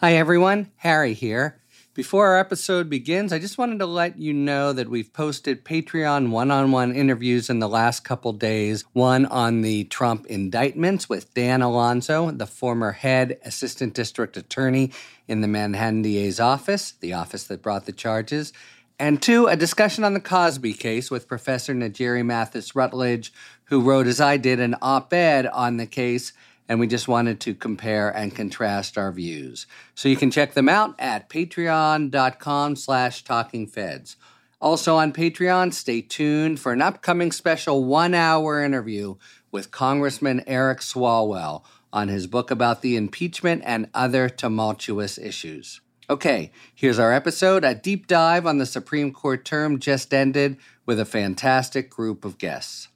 Hi, 0.00 0.16
everyone. 0.16 0.72
Harry 0.76 1.14
here. 1.14 1.58
Before 1.94 2.26
our 2.26 2.38
episode 2.38 2.90
begins, 2.90 3.32
I 3.32 3.38
just 3.38 3.56
wanted 3.56 3.78
to 3.78 3.86
let 3.86 4.18
you 4.18 4.34
know 4.34 4.74
that 4.74 4.90
we've 4.90 5.10
posted 5.10 5.64
Patreon 5.64 6.28
one 6.28 6.50
on 6.50 6.70
one 6.70 6.94
interviews 6.94 7.48
in 7.48 7.60
the 7.60 7.68
last 7.68 8.04
couple 8.04 8.34
days. 8.34 8.84
One 8.92 9.24
on 9.24 9.62
the 9.62 9.84
Trump 9.84 10.26
indictments 10.26 11.08
with 11.08 11.32
Dan 11.32 11.62
Alonso, 11.62 12.30
the 12.30 12.46
former 12.46 12.92
head 12.92 13.38
assistant 13.42 13.94
district 13.94 14.36
attorney 14.36 14.92
in 15.28 15.40
the 15.40 15.48
Manhattan 15.48 16.02
DA's 16.02 16.40
office, 16.40 16.92
the 17.00 17.14
office 17.14 17.44
that 17.44 17.62
brought 17.62 17.86
the 17.86 17.92
charges. 17.92 18.52
And 18.98 19.22
two, 19.22 19.46
a 19.46 19.56
discussion 19.56 20.04
on 20.04 20.12
the 20.12 20.20
Cosby 20.20 20.74
case 20.74 21.10
with 21.10 21.26
Professor 21.26 21.74
Njeri 21.74 22.22
Mathis 22.22 22.76
Rutledge, 22.76 23.32
who 23.64 23.80
wrote, 23.80 24.06
as 24.06 24.20
I 24.20 24.36
did, 24.36 24.60
an 24.60 24.76
op 24.82 25.14
ed 25.14 25.46
on 25.46 25.78
the 25.78 25.86
case 25.86 26.34
and 26.68 26.80
we 26.80 26.86
just 26.86 27.08
wanted 27.08 27.40
to 27.40 27.54
compare 27.54 28.10
and 28.10 28.34
contrast 28.34 28.98
our 28.98 29.12
views. 29.12 29.66
So 29.94 30.08
you 30.08 30.16
can 30.16 30.30
check 30.30 30.54
them 30.54 30.68
out 30.68 30.94
at 30.98 31.28
patreon.com 31.28 32.76
slash 32.76 33.24
talkingfeds. 33.24 34.16
Also 34.60 34.96
on 34.96 35.12
Patreon, 35.12 35.72
stay 35.72 36.00
tuned 36.00 36.58
for 36.58 36.72
an 36.72 36.82
upcoming 36.82 37.30
special 37.30 37.84
one-hour 37.84 38.62
interview 38.62 39.16
with 39.52 39.70
Congressman 39.70 40.42
Eric 40.46 40.80
Swalwell 40.80 41.62
on 41.92 42.08
his 42.08 42.26
book 42.26 42.50
about 42.50 42.82
the 42.82 42.96
impeachment 42.96 43.62
and 43.64 43.88
other 43.94 44.28
tumultuous 44.28 45.18
issues. 45.18 45.80
Okay, 46.08 46.52
here's 46.74 46.98
our 46.98 47.12
episode, 47.12 47.64
a 47.64 47.74
deep 47.74 48.06
dive 48.06 48.46
on 48.46 48.58
the 48.58 48.66
Supreme 48.66 49.12
Court 49.12 49.44
term 49.44 49.78
just 49.78 50.14
ended 50.14 50.56
with 50.84 51.00
a 51.00 51.04
fantastic 51.04 51.90
group 51.90 52.24
of 52.24 52.38
guests. 52.38 52.88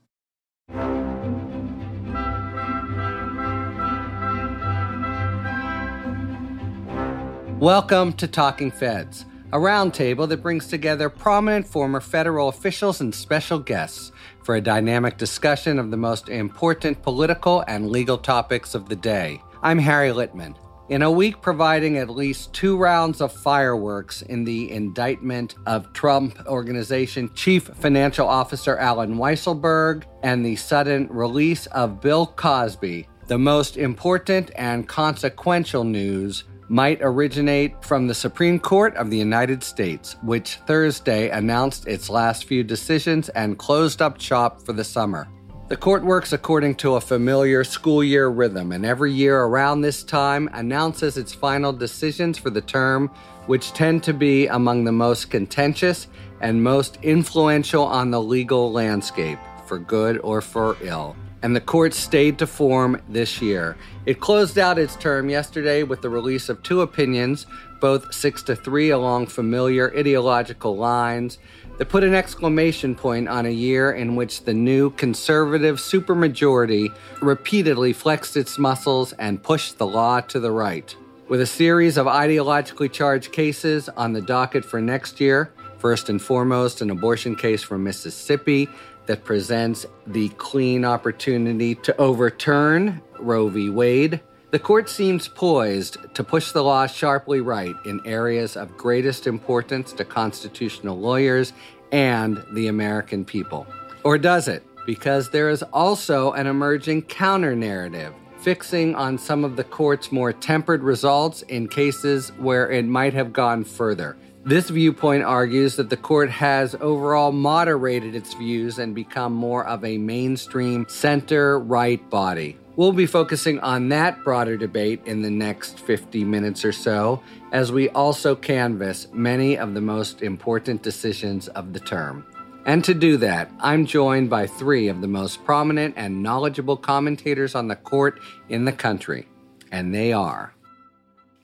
Welcome 7.60 8.14
to 8.14 8.27
Talking 8.27 8.70
Feds, 8.70 9.27
a 9.52 9.59
roundtable 9.59 10.27
that 10.30 10.41
brings 10.41 10.66
together 10.66 11.11
prominent 11.11 11.69
former 11.69 12.00
federal 12.00 12.48
officials 12.48 13.02
and 13.02 13.14
special 13.14 13.58
guests 13.58 14.12
for 14.44 14.56
a 14.56 14.62
dynamic 14.62 15.19
discussion 15.19 15.78
of 15.78 15.91
the 15.91 15.97
most 15.98 16.30
important 16.30 17.02
political 17.02 17.62
and 17.69 17.91
legal 17.91 18.17
topics 18.17 18.75
of 18.75 18.89
the 18.89 18.97
day. 18.97 19.42
I'm 19.62 19.78
Harry 19.78 20.08
Litman. 20.08 20.56
In 20.89 21.02
a 21.02 21.11
week 21.11 21.42
providing 21.42 21.98
at 21.98 22.08
least 22.08 22.55
two 22.55 22.78
rounds 22.78 23.20
of 23.20 23.30
fireworks 23.30 24.22
in 24.22 24.45
the 24.45 24.72
indictment 24.72 25.56
of 25.67 25.92
Trump 25.92 26.39
Organization 26.47 27.30
Chief 27.34 27.64
Financial 27.64 28.27
Officer 28.27 28.78
Alan 28.78 29.17
Weisselberg 29.17 30.05
and 30.22 30.47
the 30.47 30.56
sudden 30.56 31.08
release 31.08 31.67
of 31.67 32.00
Bill 32.00 32.27
Cosby, 32.27 33.06
the 33.27 33.39
most 33.39 33.77
important 33.77 34.50
and 34.56 34.89
consequential 34.89 35.84
news 35.84 36.45
might 36.71 37.01
originate 37.03 37.85
from 37.85 38.07
the 38.07 38.15
Supreme 38.15 38.57
Court 38.57 38.95
of 38.95 39.11
the 39.11 39.17
United 39.17 39.65
States, 39.65 40.15
which 40.23 40.55
Thursday 40.69 41.29
announced 41.29 41.89
its 41.89 42.09
last 42.09 42.45
few 42.45 42.63
decisions 42.63 43.29
and 43.31 43.59
closed 43.59 44.01
up 44.01 44.21
shop 44.21 44.63
for 44.63 44.73
the 44.73 44.85
summer. 44.85 45.29
The 45.67 45.77
court 45.77 46.05
works 46.05 46.33
according 46.33 46.77
to 46.77 46.95
a 46.95 47.01
familiar 47.01 47.65
school 47.65 48.05
year 48.05 48.29
rhythm, 48.29 48.71
and 48.71 48.87
every 48.87 49.13
year 49.13 49.41
around 49.41 49.81
this 49.81 50.05
time 50.05 50.48
announces 50.53 51.17
its 51.17 51.35
final 51.35 51.73
decisions 51.73 52.39
for 52.39 52.51
the 52.51 52.61
term, 52.61 53.09
which 53.47 53.73
tend 53.73 54.05
to 54.05 54.15
be 54.15 54.47
among 54.47 54.85
the 54.85 54.93
most 54.93 55.29
contentious 55.29 56.07
and 56.41 56.63
most 56.63 56.98
influential 57.03 57.85
on 57.85 58.13
the 58.13 58.23
legal 58.23 58.71
landscape, 58.71 59.41
for 59.67 59.81
good 59.81 60.19
or 60.19 60.41
for 60.41 60.77
ill 60.83 61.17
and 61.42 61.56
the 61.56 61.60
court 61.60 61.94
stayed 61.94 62.38
to 62.38 62.46
form 62.46 63.00
this 63.08 63.41
year. 63.41 63.77
It 64.06 64.20
closed 64.20 64.58
out 64.58 64.78
its 64.78 64.96
term 64.96 65.28
yesterday 65.28 65.83
with 65.83 66.02
the 66.02 66.10
release 66.10 66.48
of 66.48 66.62
two 66.62 66.83
opinions, 66.83 67.46
both 67.80 68.12
6 68.12 68.42
to 68.44 68.56
3 68.56 68.91
along 68.91 69.27
familiar 69.27 69.92
ideological 69.96 70.77
lines, 70.77 71.38
that 71.78 71.88
put 71.88 72.05
an 72.05 72.14
exclamation 72.14 72.94
point 72.94 73.27
on 73.27 73.46
a 73.46 73.50
year 73.50 73.92
in 73.92 74.14
which 74.14 74.44
the 74.44 74.52
new 74.52 74.90
conservative 74.90 75.77
supermajority 75.77 76.95
repeatedly 77.23 77.95
flexed 77.95 78.36
its 78.36 78.58
muscles 78.58 79.12
and 79.14 79.42
pushed 79.42 79.79
the 79.79 79.86
law 79.86 80.20
to 80.20 80.39
the 80.39 80.50
right. 80.50 80.95
With 81.29 81.40
a 81.40 81.46
series 81.46 81.96
of 81.96 82.06
ideologically 82.06 82.92
charged 82.92 83.33
cases 83.33 83.89
on 83.90 84.12
the 84.12 84.20
docket 84.20 84.64
for 84.64 84.80
next 84.80 85.20
year, 85.20 85.52
first 85.79 86.11
and 86.11 86.20
foremost, 86.20 86.83
an 86.83 86.90
abortion 86.90 87.34
case 87.34 87.62
from 87.62 87.83
Mississippi 87.83 88.68
that 89.11 89.25
presents 89.25 89.87
the 90.07 90.29
clean 90.29 90.85
opportunity 90.85 91.75
to 91.75 91.97
overturn 91.97 93.03
Roe 93.19 93.48
v. 93.48 93.69
Wade, 93.69 94.21
the 94.53 94.59
court 94.61 94.89
seems 94.89 95.27
poised 95.27 95.97
to 96.15 96.23
push 96.23 96.53
the 96.53 96.63
law 96.63 96.87
sharply 96.87 97.41
right 97.41 97.75
in 97.85 98.01
areas 98.07 98.57
of 98.57 98.77
greatest 98.77 99.27
importance 99.27 99.93
to 99.95 100.05
constitutional 100.05 100.97
lawyers 100.97 101.53
and 101.91 102.41
the 102.53 102.69
American 102.69 103.25
people. 103.25 103.67
Or 104.05 104.17
does 104.17 104.47
it? 104.47 104.63
Because 104.87 105.31
there 105.31 105.51
is 105.51 105.65
also 105.65 106.31
an 106.35 106.47
emerging 106.47 107.03
counter 107.03 107.57
narrative 107.57 108.15
fixing 108.39 108.95
on 108.95 109.19
some 109.19 109.42
of 109.42 109.57
the 109.57 109.65
court's 109.65 110.13
more 110.13 110.33
tempered 110.33 110.85
results 110.85 111.42
in 111.42 111.67
cases 111.67 112.29
where 112.39 112.71
it 112.71 112.85
might 112.85 113.13
have 113.13 113.33
gone 113.33 113.65
further. 113.65 114.17
This 114.50 114.68
viewpoint 114.68 115.22
argues 115.22 115.77
that 115.77 115.90
the 115.90 115.96
court 115.96 116.28
has 116.28 116.74
overall 116.80 117.30
moderated 117.30 118.16
its 118.16 118.34
views 118.34 118.80
and 118.80 118.92
become 118.96 119.33
more 119.33 119.64
of 119.64 119.84
a 119.84 119.96
mainstream 119.96 120.86
center 120.88 121.61
right 121.61 122.11
body. 122.11 122.58
We'll 122.74 122.90
be 122.90 123.06
focusing 123.06 123.61
on 123.61 123.90
that 123.90 124.24
broader 124.24 124.56
debate 124.56 125.02
in 125.06 125.22
the 125.22 125.30
next 125.30 125.78
50 125.78 126.24
minutes 126.24 126.64
or 126.64 126.72
so, 126.72 127.22
as 127.52 127.70
we 127.70 127.90
also 127.90 128.34
canvass 128.34 129.06
many 129.12 129.56
of 129.56 129.75
the 129.75 129.81
most 129.81 130.20
important 130.20 130.82
decisions 130.82 131.46
of 131.46 131.72
the 131.72 131.78
term. 131.78 132.26
And 132.67 132.82
to 132.87 132.93
do 132.93 133.19
that, 133.19 133.52
I'm 133.61 133.87
joined 133.87 134.31
by 134.31 134.49
three 134.49 134.88
of 134.88 135.00
the 135.00 135.06
most 135.06 135.44
prominent 135.44 135.94
and 135.96 136.25
knowledgeable 136.25 136.76
commentators 136.76 137.55
on 137.55 137.69
the 137.69 137.76
court 137.76 138.19
in 138.49 138.64
the 138.64 138.72
country, 138.72 139.28
and 139.70 139.94
they 139.94 140.12
are 140.12 140.52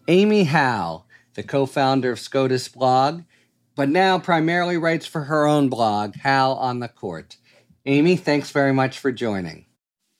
Amy 0.08 0.42
Howe 0.42 1.04
the 1.36 1.42
co 1.42 1.66
founder 1.66 2.10
of 2.10 2.18
SCOTUS 2.18 2.68
blog, 2.68 3.22
but 3.76 3.88
now 3.88 4.18
primarily 4.18 4.76
writes 4.76 5.06
for 5.06 5.24
her 5.24 5.46
own 5.46 5.68
blog, 5.68 6.16
Howe 6.16 6.52
on 6.54 6.80
the 6.80 6.88
Court. 6.88 7.36
Amy, 7.84 8.16
thanks 8.16 8.50
very 8.50 8.72
much 8.72 8.98
for 8.98 9.12
joining. 9.12 9.66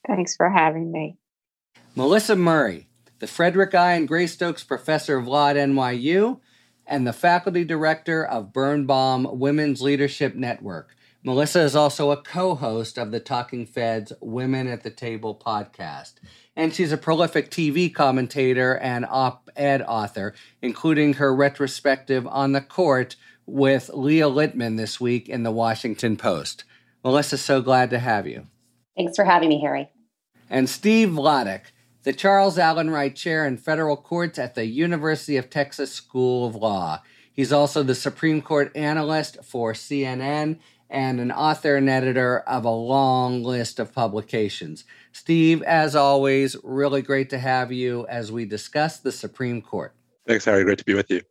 Thanks 0.07 0.37
for 0.37 0.49
having 0.49 0.93
me. 0.93 1.17
Melissa 1.97 2.37
Murray, 2.37 2.87
the 3.19 3.27
Frederick 3.27 3.75
I. 3.75 3.95
and 3.95 4.07
Grace 4.07 4.33
A. 4.33 4.35
Stokes 4.35 4.63
Professor 4.63 5.17
of 5.17 5.27
Law 5.27 5.49
at 5.49 5.57
NYU 5.57 6.39
and 6.87 7.07
the 7.07 7.13
Faculty 7.13 7.65
Director 7.65 8.25
of 8.25 8.53
Birnbaum 8.53 9.27
Women's 9.41 9.83
Leadership 9.83 10.35
Network. 10.37 10.95
Melissa 11.25 11.63
is 11.63 11.75
also 11.75 12.13
a 12.13 12.23
co 12.23 12.55
host 12.55 12.99
of 12.99 13.11
the 13.11 13.19
Talking 13.19 13.67
Feds 13.67 14.13
Women 14.21 14.69
at 14.69 14.85
the 14.85 14.91
Table 14.91 15.35
podcast 15.35 16.13
and 16.57 16.75
she's 16.75 16.91
a 16.91 16.97
prolific 16.97 17.51
TV 17.51 17.93
commentator 17.93 18.79
and 18.79 19.07
op 19.09 19.46
ed 19.57 19.83
author, 19.83 20.35
including 20.63 21.15
her 21.15 21.35
retrospective 21.35 22.27
on 22.27 22.53
the 22.53 22.61
court 22.61 23.17
with 23.47 23.91
Leah 23.93 24.29
Litman 24.29 24.77
this 24.77 25.01
week 25.01 25.29
in 25.29 25.43
the 25.43 25.51
Washington 25.51 26.17
Post. 26.17 26.65
Melissa, 27.05 27.39
so 27.39 27.61
glad 27.61 27.91
to 27.91 27.99
have 27.99 28.27
you. 28.27 28.47
Thanks 28.97 29.17
for 29.17 29.25
having 29.25 29.49
me, 29.49 29.61
Harry. 29.61 29.89
And 30.51 30.69
Steve 30.69 31.11
Vladeck, 31.11 31.63
the 32.03 32.13
Charles 32.13 32.59
Alan 32.59 32.91
Wright 32.91 33.15
Chair 33.15 33.47
in 33.47 33.57
Federal 33.57 33.97
Courts 33.97 34.39
at 34.39 34.55
the 34.55 34.67
University 34.67 35.37
of 35.37 35.51
Texas 35.51 35.93
School 35.93 36.47
of 36.47 36.55
Law. 36.55 37.03
He's 37.33 37.53
also 37.53 37.83
the 37.83 37.95
Supreme 37.95 38.41
Court 38.41 38.73
analyst 38.75 39.45
for 39.45 39.73
CNN 39.73 40.59
and 40.89 41.21
an 41.21 41.33
author 41.33 41.77
and 41.77 41.91
editor 41.91 42.41
of 42.41 42.65
a 42.65 42.71
long 42.71 43.43
list 43.43 43.79
of 43.79 43.93
publications. 43.93 44.85
Steve, 45.17 45.63
as 45.63 45.97
always, 45.97 46.57
really 46.63 47.01
great 47.01 47.31
to 47.31 47.39
have 47.39 47.73
you 47.73 48.07
as 48.07 48.31
we 48.31 48.45
discuss 48.45 48.99
the 48.99 49.11
Supreme 49.11 49.63
Court. 49.63 49.95
Thanks, 50.29 50.45
Harry. 50.45 50.63
Great 50.63 50.77
to 50.77 50.85
be 50.85 50.93
with 50.93 51.11
you. 51.11 51.23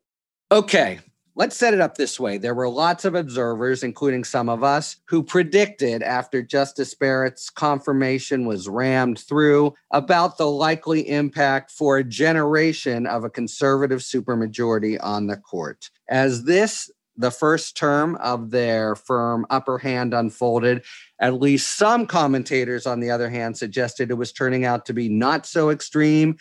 Okay, 0.51 0.99
let's 1.35 1.55
set 1.55 1.75
it 1.75 1.79
up 1.79 1.95
this 1.95 2.19
way. 2.19 2.39
There 2.39 2.55
were 2.55 2.67
lots 2.67 3.05
of 3.05 3.13
observers, 3.13 3.83
including 3.83 4.23
some 4.23 4.49
of 4.49 4.63
us, 4.63 4.97
who 5.05 5.21
predicted 5.21 6.01
after 6.01 6.41
Justice 6.41 6.95
Barrett's 6.95 7.51
confirmation 7.51 8.47
was 8.47 8.67
rammed 8.67 9.19
through 9.19 9.75
about 9.91 10.39
the 10.39 10.49
likely 10.49 11.07
impact 11.07 11.69
for 11.69 11.97
a 11.97 12.03
generation 12.03 13.05
of 13.05 13.23
a 13.23 13.29
conservative 13.29 13.99
supermajority 13.99 14.97
on 14.99 15.27
the 15.27 15.37
court. 15.37 15.91
As 16.09 16.45
this 16.45 16.89
the 17.17 17.31
first 17.31 17.77
term 17.77 18.15
of 18.17 18.51
their 18.51 18.95
firm 18.95 19.45
upper 19.49 19.77
hand 19.77 20.13
unfolded. 20.13 20.83
At 21.19 21.39
least 21.39 21.77
some 21.77 22.07
commentators, 22.07 22.85
on 22.85 22.99
the 22.99 23.11
other 23.11 23.29
hand, 23.29 23.57
suggested 23.57 24.11
it 24.11 24.15
was 24.15 24.31
turning 24.31 24.65
out 24.65 24.85
to 24.85 24.93
be 24.93 25.09
not 25.09 25.45
so 25.45 25.69
extreme. 25.69 26.37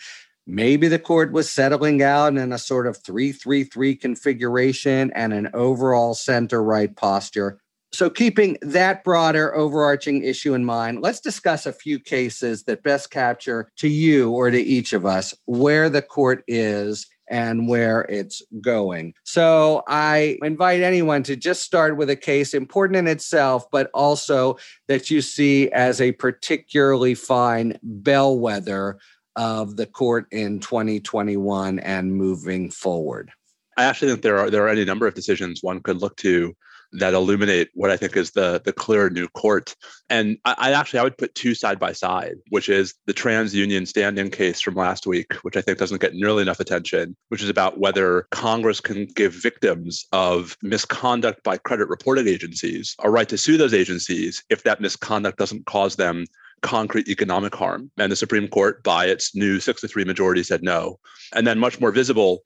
Maybe 0.47 0.87
the 0.87 0.99
court 0.99 1.31
was 1.31 1.51
settling 1.51 2.03
out 2.03 2.37
in 2.37 2.51
a 2.51 2.59
sort 2.59 2.85
of 2.85 2.97
333 2.97 3.95
configuration 3.95 5.11
and 5.15 5.33
an 5.33 5.49
overall 5.53 6.13
center 6.13 6.61
right 6.61 6.95
posture. 6.95 7.59
So, 7.95 8.09
keeping 8.09 8.57
that 8.61 9.05
broader 9.05 9.55
overarching 9.55 10.23
issue 10.23 10.53
in 10.53 10.65
mind, 10.65 11.01
let's 11.01 11.21
discuss 11.21 11.65
a 11.65 11.71
few 11.71 11.97
cases 11.97 12.63
that 12.63 12.83
best 12.83 13.09
capture 13.09 13.69
to 13.77 13.87
you 13.87 14.31
or 14.31 14.51
to 14.51 14.59
each 14.59 14.91
of 14.91 15.05
us 15.05 15.33
where 15.45 15.89
the 15.89 16.01
court 16.01 16.43
is 16.45 17.07
and 17.29 17.67
where 17.67 18.01
it's 18.03 18.41
going. 18.61 19.13
So 19.23 19.83
I 19.87 20.37
invite 20.43 20.81
anyone 20.81 21.23
to 21.23 21.35
just 21.35 21.63
start 21.63 21.97
with 21.97 22.09
a 22.09 22.15
case 22.15 22.53
important 22.53 22.97
in 22.97 23.07
itself, 23.07 23.69
but 23.71 23.89
also 23.93 24.57
that 24.87 25.09
you 25.09 25.21
see 25.21 25.69
as 25.71 26.01
a 26.01 26.11
particularly 26.13 27.15
fine 27.15 27.79
bellwether 27.81 28.97
of 29.35 29.75
the 29.75 29.85
court 29.85 30.27
in 30.31 30.59
2021 30.59 31.79
and 31.79 32.15
moving 32.15 32.71
forward. 32.71 33.31
I 33.77 33.83
actually 33.83 34.11
think 34.11 34.21
there 34.21 34.39
are 34.39 34.49
there 34.49 34.63
are 34.63 34.69
any 34.69 34.85
number 34.85 35.05
of 35.05 35.13
decisions 35.13 35.61
one 35.61 35.81
could 35.81 35.97
look 35.97 36.15
to 36.17 36.55
that 36.99 37.13
illuminate 37.13 37.69
what 37.73 37.91
I 37.91 37.97
think 37.97 38.15
is 38.15 38.31
the 38.31 38.61
the 38.63 38.73
clear 38.73 39.09
new 39.09 39.27
court. 39.29 39.75
And 40.09 40.37
I, 40.45 40.55
I, 40.57 40.71
actually 40.71 40.99
I 40.99 41.03
would 41.03 41.17
put 41.17 41.35
two 41.35 41.55
side 41.55 41.79
by 41.79 41.93
side, 41.93 42.35
which 42.49 42.69
is 42.69 42.93
the 43.05 43.13
TransUnion 43.13 43.87
standing 43.87 44.29
case 44.29 44.61
from 44.61 44.75
last 44.75 45.07
week, 45.07 45.33
which 45.43 45.57
I 45.57 45.61
think 45.61 45.77
doesn't 45.77 46.01
get 46.01 46.13
nearly 46.13 46.41
enough 46.41 46.59
attention, 46.59 47.15
which 47.29 47.41
is 47.43 47.49
about 47.49 47.79
whether 47.79 48.27
Congress 48.31 48.79
can 48.81 49.05
give 49.05 49.33
victims 49.33 50.05
of 50.11 50.57
misconduct 50.61 51.43
by 51.43 51.57
credit 51.57 51.89
reporting 51.89 52.27
agencies 52.27 52.95
a 53.03 53.09
right 53.09 53.29
to 53.29 53.37
sue 53.37 53.57
those 53.57 53.73
agencies 53.73 54.43
if 54.49 54.63
that 54.63 54.81
misconduct 54.81 55.37
doesn't 55.37 55.65
cause 55.65 55.95
them 55.95 56.25
concrete 56.61 57.07
economic 57.07 57.53
harm. 57.53 57.91
And 57.97 58.11
the 58.11 58.15
Supreme 58.15 58.47
Court, 58.47 58.83
by 58.83 59.05
its 59.05 59.35
new 59.35 59.59
6 59.59 59.81
to 59.81 59.87
3 59.87 60.03
majority, 60.03 60.43
said 60.43 60.63
no. 60.63 60.99
And 61.33 61.45
then, 61.45 61.59
much 61.59 61.79
more 61.79 61.91
visible, 61.91 62.41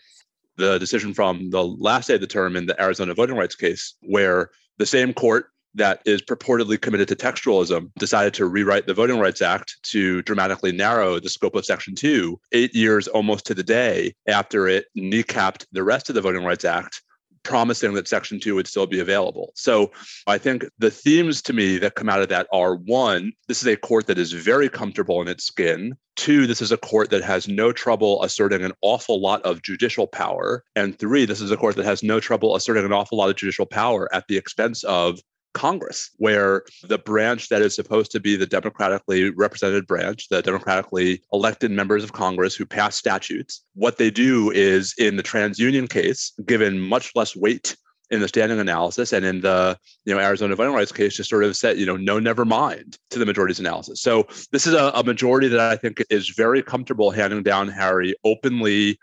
the 0.60 0.78
decision 0.78 1.14
from 1.14 1.50
the 1.50 1.66
last 1.66 2.08
day 2.08 2.16
of 2.16 2.22
the 2.22 2.28
term 2.28 2.56
in 2.56 2.68
the 2.68 2.80
Arizona 2.82 3.14
voting 3.14 3.36
rights 3.36 3.56
case, 3.56 3.96
where 4.02 4.52
the 4.78 4.86
same 4.86 5.14
court 5.14 5.48
that 5.76 6.02
is 6.06 6.22
purportedly 6.22 6.80
committed 6.80 7.08
to 7.08 7.16
textualism 7.16 7.92
decided 7.98 8.34
to 8.34 8.46
rewrite 8.46 8.88
the 8.88 8.94
Voting 8.94 9.20
Rights 9.20 9.42
Act 9.42 9.78
to 9.84 10.22
dramatically 10.24 10.72
narrow 10.72 11.20
the 11.20 11.30
scope 11.30 11.56
of 11.56 11.66
Section 11.66 11.96
2, 11.96 12.40
eight 12.54 12.76
years 12.76 13.08
almost 13.08 13.46
to 13.46 13.54
the 13.54 13.64
day 13.64 14.14
after 14.28 14.68
it 14.68 14.86
kneecapped 14.98 15.66
the 15.72 15.84
rest 15.84 16.10
of 16.10 16.16
the 16.16 16.22
Voting 16.22 16.44
Rights 16.44 16.66
Act 16.66 17.02
promising 17.44 17.94
that 17.94 18.08
Section 18.08 18.40
2 18.40 18.56
would 18.56 18.68
still 18.68 18.88
be 18.88 19.00
available. 19.00 19.52
So 19.56 19.92
I 20.28 20.38
think 20.38 20.66
the 20.78 20.92
themes 20.92 21.42
to 21.44 21.54
me 21.54 21.78
that 21.80 21.96
come 21.96 22.10
out 22.10 22.22
of 22.22 22.30
that 22.30 22.48
are 22.52 22.76
one, 22.76 23.32
this 23.48 23.62
is 23.62 23.68
a 23.68 23.78
court 23.78 24.08
that 24.08 24.18
is 24.18 24.32
very 24.32 24.70
comfortable 24.70 25.22
in 25.22 25.28
its 25.28 25.44
skin. 25.44 25.96
Two, 26.16 26.48
this 26.48 26.62
is 26.62 26.72
a 26.72 26.78
court 26.78 27.10
that 27.12 27.24
has 27.24 27.48
no 27.48 27.72
trouble 27.72 28.24
asserting 28.24 28.64
an 28.64 28.74
awful 28.82 29.22
lot 29.22 29.42
of 29.44 29.62
judicial 29.62 30.08
power. 30.08 30.64
And 30.76 30.98
three, 30.98 31.26
this 31.26 31.42
is 31.42 31.52
a 31.52 31.58
court 31.58 31.76
that 31.78 31.86
has 31.86 32.04
no 32.04 32.20
trouble 32.20 32.56
asserting 32.56 32.86
an 32.86 32.94
awful 32.94 33.18
lot 33.18 33.30
of 33.30 33.36
judicial 33.36 33.66
power 33.66 34.14
at 34.14 34.28
the 34.28 34.38
expense 34.38 34.84
of 34.84 35.20
Congress, 35.54 36.12
where 36.18 36.64
the 36.84 36.98
branch 36.98 37.50
that 37.50 37.62
is 37.62 37.76
supposed 37.76 38.12
to 38.12 38.20
be 38.20 38.36
the 38.36 38.46
democratically 38.46 39.30
represented 39.32 39.88
branch, 39.88 40.30
the 40.30 40.42
democratically 40.42 41.22
elected 41.34 41.72
members 41.72 42.04
of 42.04 42.14
Congress 42.14 42.56
who 42.56 42.66
pass 42.66 42.96
statutes, 42.96 43.64
what 43.74 43.98
they 43.98 44.12
do 44.12 44.52
is 44.52 44.94
in 44.98 45.16
the 45.16 45.24
TransUnion 45.24 45.90
case, 45.90 46.34
given 46.46 46.80
much 46.80 47.12
less 47.16 47.36
weight 47.36 47.76
in 48.12 48.22
the 48.22 48.28
standing 48.28 48.60
analysis 48.60 49.14
and 49.14 49.24
in 49.24 49.42
the 49.42 49.78
you 50.06 50.14
know 50.14 50.20
Arizona 50.20 50.56
voting 50.56 50.74
rights 50.74 50.92
case 50.92 51.16
just 51.16 51.30
sort 51.30 51.44
of 51.44 51.56
said 51.56 51.78
you 51.78 51.86
know 51.86 51.96
no 51.96 52.20
never 52.20 52.44
mind 52.44 52.98
to 53.12 53.20
the 53.20 53.26
majority's 53.26 53.60
analysis. 53.60 54.02
So 54.02 54.28
this 54.52 54.66
is 54.66 54.74
a, 54.74 54.92
a 54.96 55.04
majority 55.04 55.48
that 55.50 55.60
I 55.60 55.76
think 55.76 56.04
is 56.10 56.30
very 56.30 56.64
comfortable 56.64 57.12
handing 57.12 57.44
down 57.44 57.68
Harry 57.68 58.16
openly 58.24 59.00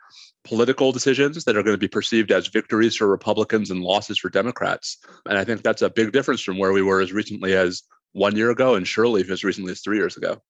political 0.46 0.92
decisions 0.92 1.44
that 1.44 1.56
are 1.56 1.62
going 1.62 1.74
to 1.74 1.78
be 1.78 1.88
perceived 1.88 2.30
as 2.30 2.46
victories 2.46 2.96
for 2.96 3.06
Republicans 3.06 3.70
and 3.70 3.82
losses 3.82 4.18
for 4.18 4.30
Democrats. 4.30 4.96
And 5.28 5.36
I 5.36 5.44
think 5.44 5.62
that's 5.62 5.82
a 5.82 5.90
big 5.90 6.12
difference 6.12 6.40
from 6.40 6.58
where 6.58 6.72
we 6.72 6.82
were 6.82 7.00
as 7.00 7.12
recently 7.12 7.54
as 7.54 7.82
one 8.12 8.36
year 8.36 8.50
ago 8.50 8.74
and 8.74 8.86
surely 8.86 9.24
as 9.28 9.44
recently 9.44 9.72
as 9.72 9.80
three 9.80 9.98
years 9.98 10.16
ago. 10.16 10.40